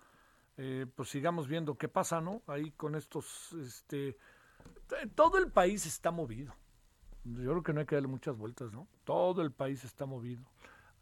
[0.57, 2.43] eh, pues sigamos viendo qué pasa, ¿no?
[2.47, 4.17] Ahí con estos, este,
[5.15, 6.55] todo el país está movido.
[7.25, 8.87] Yo creo que no hay que darle muchas vueltas, ¿no?
[9.05, 10.43] Todo el país está movido.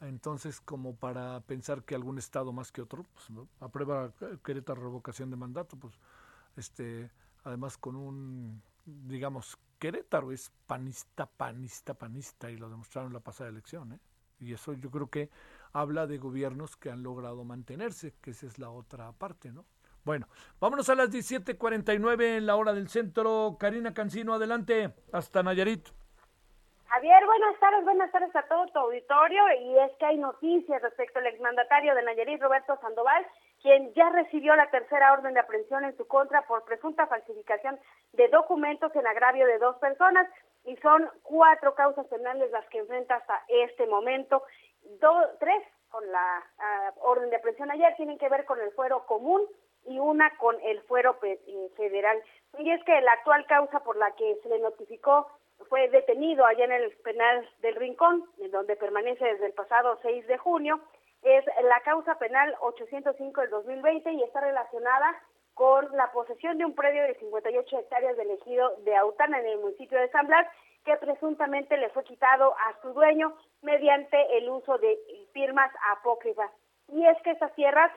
[0.00, 3.48] Entonces, como para pensar que algún estado más que otro, pues, ¿no?
[3.60, 4.12] aprueba
[4.44, 5.94] Querétaro revocación de mandato, pues,
[6.56, 7.10] este,
[7.44, 13.92] además con un, digamos, Querétaro es panista, panista, panista, y lo demostraron la pasada elección,
[13.92, 14.00] ¿eh?
[14.40, 15.30] Y eso yo creo que
[15.72, 19.64] habla de gobiernos que han logrado mantenerse, que esa es la otra parte, ¿no?
[20.04, 20.28] Bueno,
[20.60, 23.56] vámonos a las 17:49 en la hora del centro.
[23.58, 25.88] Karina Cancino, adelante, hasta Nayarit.
[26.88, 29.42] Javier, buenas tardes, buenas tardes a todo tu auditorio.
[29.60, 33.26] Y es que hay noticias respecto al exmandatario de Nayarit, Roberto Sandoval,
[33.60, 37.78] quien ya recibió la tercera orden de aprehensión en su contra por presunta falsificación
[38.14, 40.26] de documentos en agravio de dos personas.
[40.64, 44.42] Y son cuatro causas penales las que enfrenta hasta este momento.
[45.40, 49.42] tres con la ah, orden de aprehensión ayer tienen que ver con el fuero común
[49.86, 52.22] y una con el fuero eh, federal.
[52.58, 55.28] Y es que la actual causa por la que se le notificó
[55.68, 60.26] fue detenido allá en el penal del Rincón, en donde permanece desde el pasado 6
[60.26, 60.80] de junio,
[61.22, 65.20] es la causa penal 805 del 2020 y está relacionada
[65.54, 69.58] con la posesión de un predio de 58 hectáreas del ejido de Autana en el
[69.58, 70.46] municipio de San Blas,
[70.84, 74.96] que presuntamente le fue quitado a su dueño mediante el uso de
[75.32, 76.50] firmas apócrifas.
[76.92, 77.90] Y es que estas tierras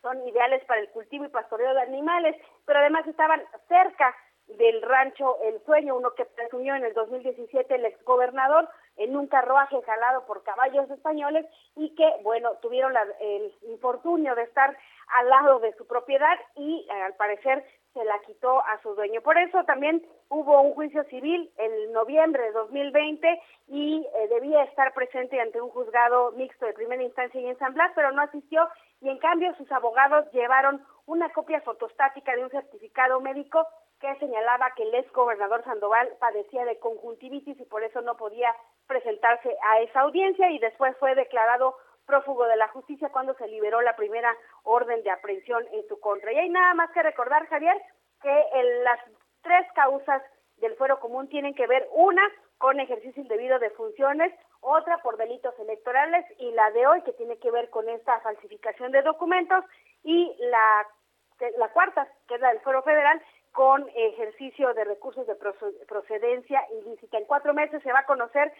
[0.00, 4.14] son ideales para el cultivo y pastoreo de animales, pero además estaban cerca
[4.56, 9.80] del rancho El Sueño, uno que presumió en el 2017 el exgobernador en un carruaje
[9.82, 11.46] jalado por caballos españoles
[11.76, 14.76] y que, bueno, tuvieron el infortunio de estar
[15.08, 17.64] al lado de su propiedad y eh, al parecer
[17.94, 19.22] se la quitó a su dueño.
[19.22, 24.92] Por eso también hubo un juicio civil en noviembre de 2020 y eh, debía estar
[24.94, 28.68] presente ante un juzgado mixto de primera instancia y en San Blas, pero no asistió
[29.00, 33.66] y en cambio sus abogados llevaron una copia fotostática de un certificado médico
[34.00, 38.54] que señalaba que el ex gobernador Sandoval padecía de conjuntivitis y por eso no podía
[38.86, 41.76] presentarse a esa audiencia y después fue declarado
[42.06, 46.32] prófugo de la justicia cuando se liberó la primera orden de aprehensión en su contra.
[46.32, 47.76] Y hay nada más que recordar, Javier,
[48.22, 48.44] que
[48.82, 48.98] las
[49.42, 50.22] tres causas
[50.56, 52.22] del fuero común tienen que ver una
[52.56, 57.38] con ejercicio indebido de funciones, otra por delitos electorales y la de hoy que tiene
[57.38, 59.64] que ver con esta falsificación de documentos
[60.02, 60.86] y la,
[61.58, 63.22] la cuarta, que es la del fuero federal,
[63.58, 67.18] con ejercicio de recursos de procedencia ilícita.
[67.18, 68.52] En cuatro meses se va a conocer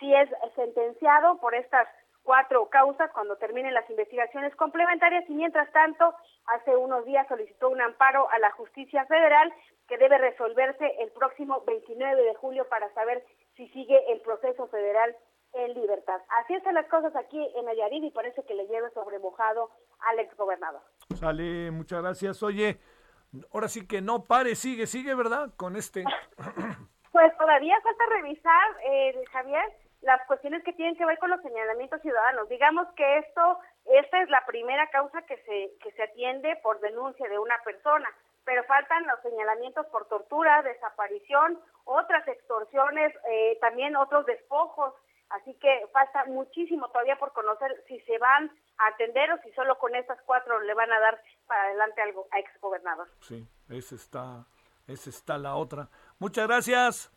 [0.00, 1.86] si es sentenciado por estas
[2.22, 6.10] cuatro causas cuando terminen las investigaciones complementarias y mientras tanto
[6.46, 9.52] hace unos días solicitó un amparo a la justicia federal
[9.88, 13.22] que debe resolverse el próximo 29 de julio para saber
[13.56, 15.14] si sigue el proceso federal
[15.52, 16.22] en libertad.
[16.42, 19.68] Así están las cosas aquí en Nayarit y parece que le lleve sobremojado
[20.00, 20.80] al exgobernador.
[21.14, 22.42] Sale, muchas gracias.
[22.42, 22.78] Oye,
[23.52, 25.50] ahora sí que no pare, sigue, sigue, ¿verdad?
[25.56, 26.04] Con este.
[27.12, 29.72] Pues todavía falta revisar, eh, Javier,
[30.02, 32.48] las cuestiones que tienen que ver con los señalamientos ciudadanos.
[32.48, 37.26] Digamos que esto, esta es la primera causa que se, que se atiende por denuncia
[37.28, 38.08] de una persona,
[38.44, 44.94] pero faltan los señalamientos por tortura, desaparición, otras extorsiones, eh, también otros despojos.
[45.30, 49.76] Así que falta muchísimo todavía por conocer si se van a atender o si solo
[49.78, 53.08] con estas cuatro le van a dar para adelante algo a exgobernador.
[53.20, 54.46] Sí, esa está,
[54.86, 55.88] esa está la otra.
[56.18, 57.12] Muchas gracias.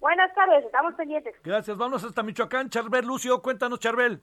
[0.00, 1.34] Buenas tardes, estamos pendientes.
[1.42, 2.70] Gracias, vamos hasta Michoacán.
[2.70, 4.20] Charbel, Lucio, cuéntanos, Charbel.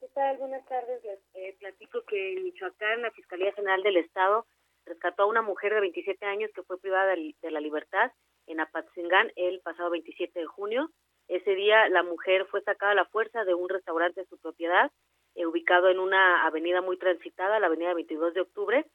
[0.00, 0.36] ¿Qué tal?
[0.36, 1.02] Buenas tardes.
[1.04, 4.46] Les eh, platico que en Michoacán la Fiscalía General del Estado
[4.84, 8.10] rescató a una mujer de 27 años que fue privada de, la libertad
[8.46, 10.90] en Apatzingán el pasado 27 de junio.
[11.28, 14.90] Ese día la mujer fue sacada a la fuerza de un restaurante de su propiedad,
[15.34, 18.86] eh, ubicado en una avenida muy transitada, la avenida 22 de octubre.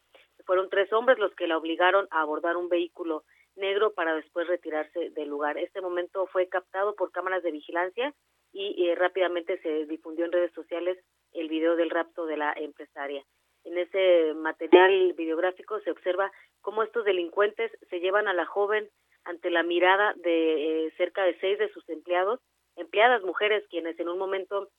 [0.46, 3.24] Fueron tres hombres los que la obligaron a abordar un vehículo
[3.56, 5.58] negro para después retirarse del lugar.
[5.58, 8.14] Este momento fue captado por cámaras de vigilancia
[8.54, 10.98] y eh, rápidamente se difundió en redes sociales
[11.34, 13.24] el video del rapto de la empresaria.
[13.64, 16.32] En ese material videográfico se observa
[16.62, 18.90] cómo estos delincuentes se llevan a la joven
[19.26, 22.40] ante la mirada de eh, cerca de seis de sus empleados,
[22.78, 24.70] empleadas mujeres quienes en un momento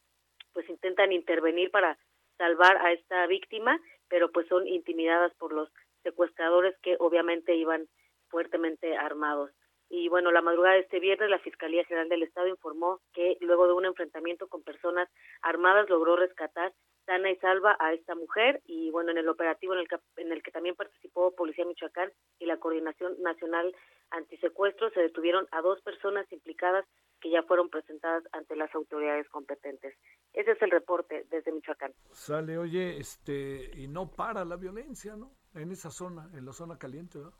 [0.58, 1.96] pues intentan intervenir para
[2.36, 5.68] salvar a esta víctima, pero pues son intimidadas por los
[6.02, 7.86] secuestradores que obviamente iban
[8.26, 9.52] fuertemente armados.
[9.88, 13.68] Y bueno, la madrugada de este viernes la Fiscalía General del Estado informó que luego
[13.68, 15.08] de un enfrentamiento con personas
[15.42, 16.72] armadas logró rescatar
[17.06, 20.32] sana y salva a esta mujer y bueno, en el operativo en el que, en
[20.32, 22.10] el que también participó Policía Michoacán
[22.40, 23.76] y la Coordinación Nacional
[24.10, 26.84] Antisecuestro se detuvieron a dos personas implicadas
[27.20, 29.94] que ya fueron presentadas ante las autoridades competentes.
[30.32, 31.92] Ese es el reporte desde Michoacán.
[32.12, 35.32] Sale, oye, este, y no para la violencia, ¿no?
[35.54, 37.34] En esa zona, en la zona caliente, ¿verdad?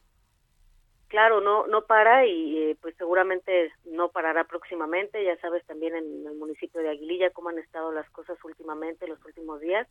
[1.08, 5.24] claro, no no para y eh, pues seguramente no parará próximamente.
[5.24, 9.22] Ya sabes también en el municipio de Aguililla cómo han estado las cosas últimamente, los
[9.24, 9.88] últimos días.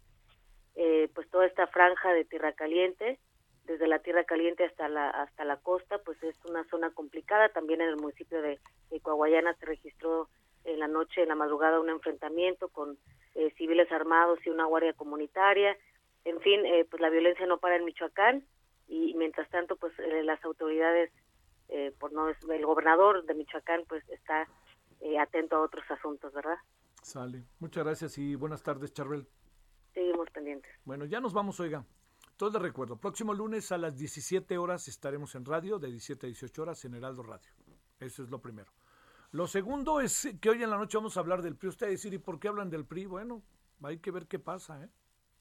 [0.76, 3.20] Eh, pues toda esta franja de tierra caliente,
[3.68, 7.50] desde la tierra caliente hasta la hasta la costa, pues es una zona complicada.
[7.50, 10.30] También en el municipio de, de Coahuayana se registró
[10.64, 12.98] en la noche, en la madrugada, un enfrentamiento con
[13.36, 15.78] eh, civiles armados y una guardia comunitaria.
[16.26, 18.44] En fin, eh, pues la violencia no para en Michoacán
[18.88, 21.12] y mientras tanto, pues eh, las autoridades,
[22.00, 24.48] por no el gobernador de Michoacán, pues está
[25.20, 26.58] atento a otros asuntos, ¿verdad?
[27.02, 27.44] Sale.
[27.60, 29.28] Muchas gracias y buenas tardes, Charbel.
[29.94, 30.72] Seguimos pendientes.
[30.86, 31.84] Bueno, ya nos vamos, oiga.
[32.38, 36.30] Todo les recuerdo, próximo lunes a las 17 horas estaremos en radio, de 17 a
[36.30, 37.50] 18 horas en Heraldo Radio.
[38.00, 38.72] Eso es lo primero.
[39.32, 41.70] Lo segundo es que hoy en la noche vamos a hablar del PRI.
[41.70, 43.08] Usted va a decir, ¿y por qué hablan del PRI?
[43.08, 43.42] Bueno,
[43.82, 44.90] hay que ver qué pasa, ¿eh?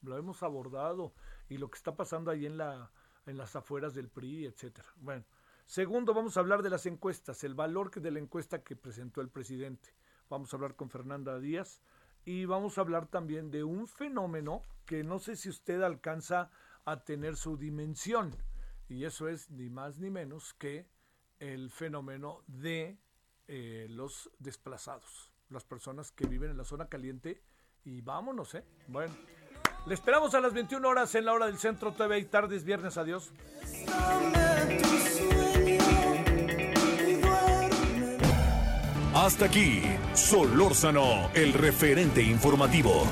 [0.00, 1.12] Lo hemos abordado
[1.50, 2.90] y lo que está pasando ahí en, la,
[3.26, 4.88] en las afueras del PRI, etcétera.
[4.96, 5.26] Bueno,
[5.66, 9.28] segundo, vamos a hablar de las encuestas, el valor de la encuesta que presentó el
[9.28, 9.94] presidente.
[10.30, 11.82] Vamos a hablar con Fernanda Díaz
[12.24, 16.50] y vamos a hablar también de un fenómeno que no sé si usted alcanza
[16.86, 18.34] a tener su dimensión.
[18.88, 20.88] Y eso es ni más ni menos que
[21.38, 22.98] el fenómeno de
[23.48, 27.42] eh, los desplazados, las personas que viven en la zona caliente
[27.84, 28.64] y vámonos, ¿eh?
[28.88, 29.14] Bueno,
[29.86, 32.96] le esperamos a las 21 horas en la hora del centro TV y tardes, viernes,
[32.96, 33.32] adiós.
[39.14, 39.82] Hasta aquí,
[40.14, 43.06] Solórzano, el referente informativo.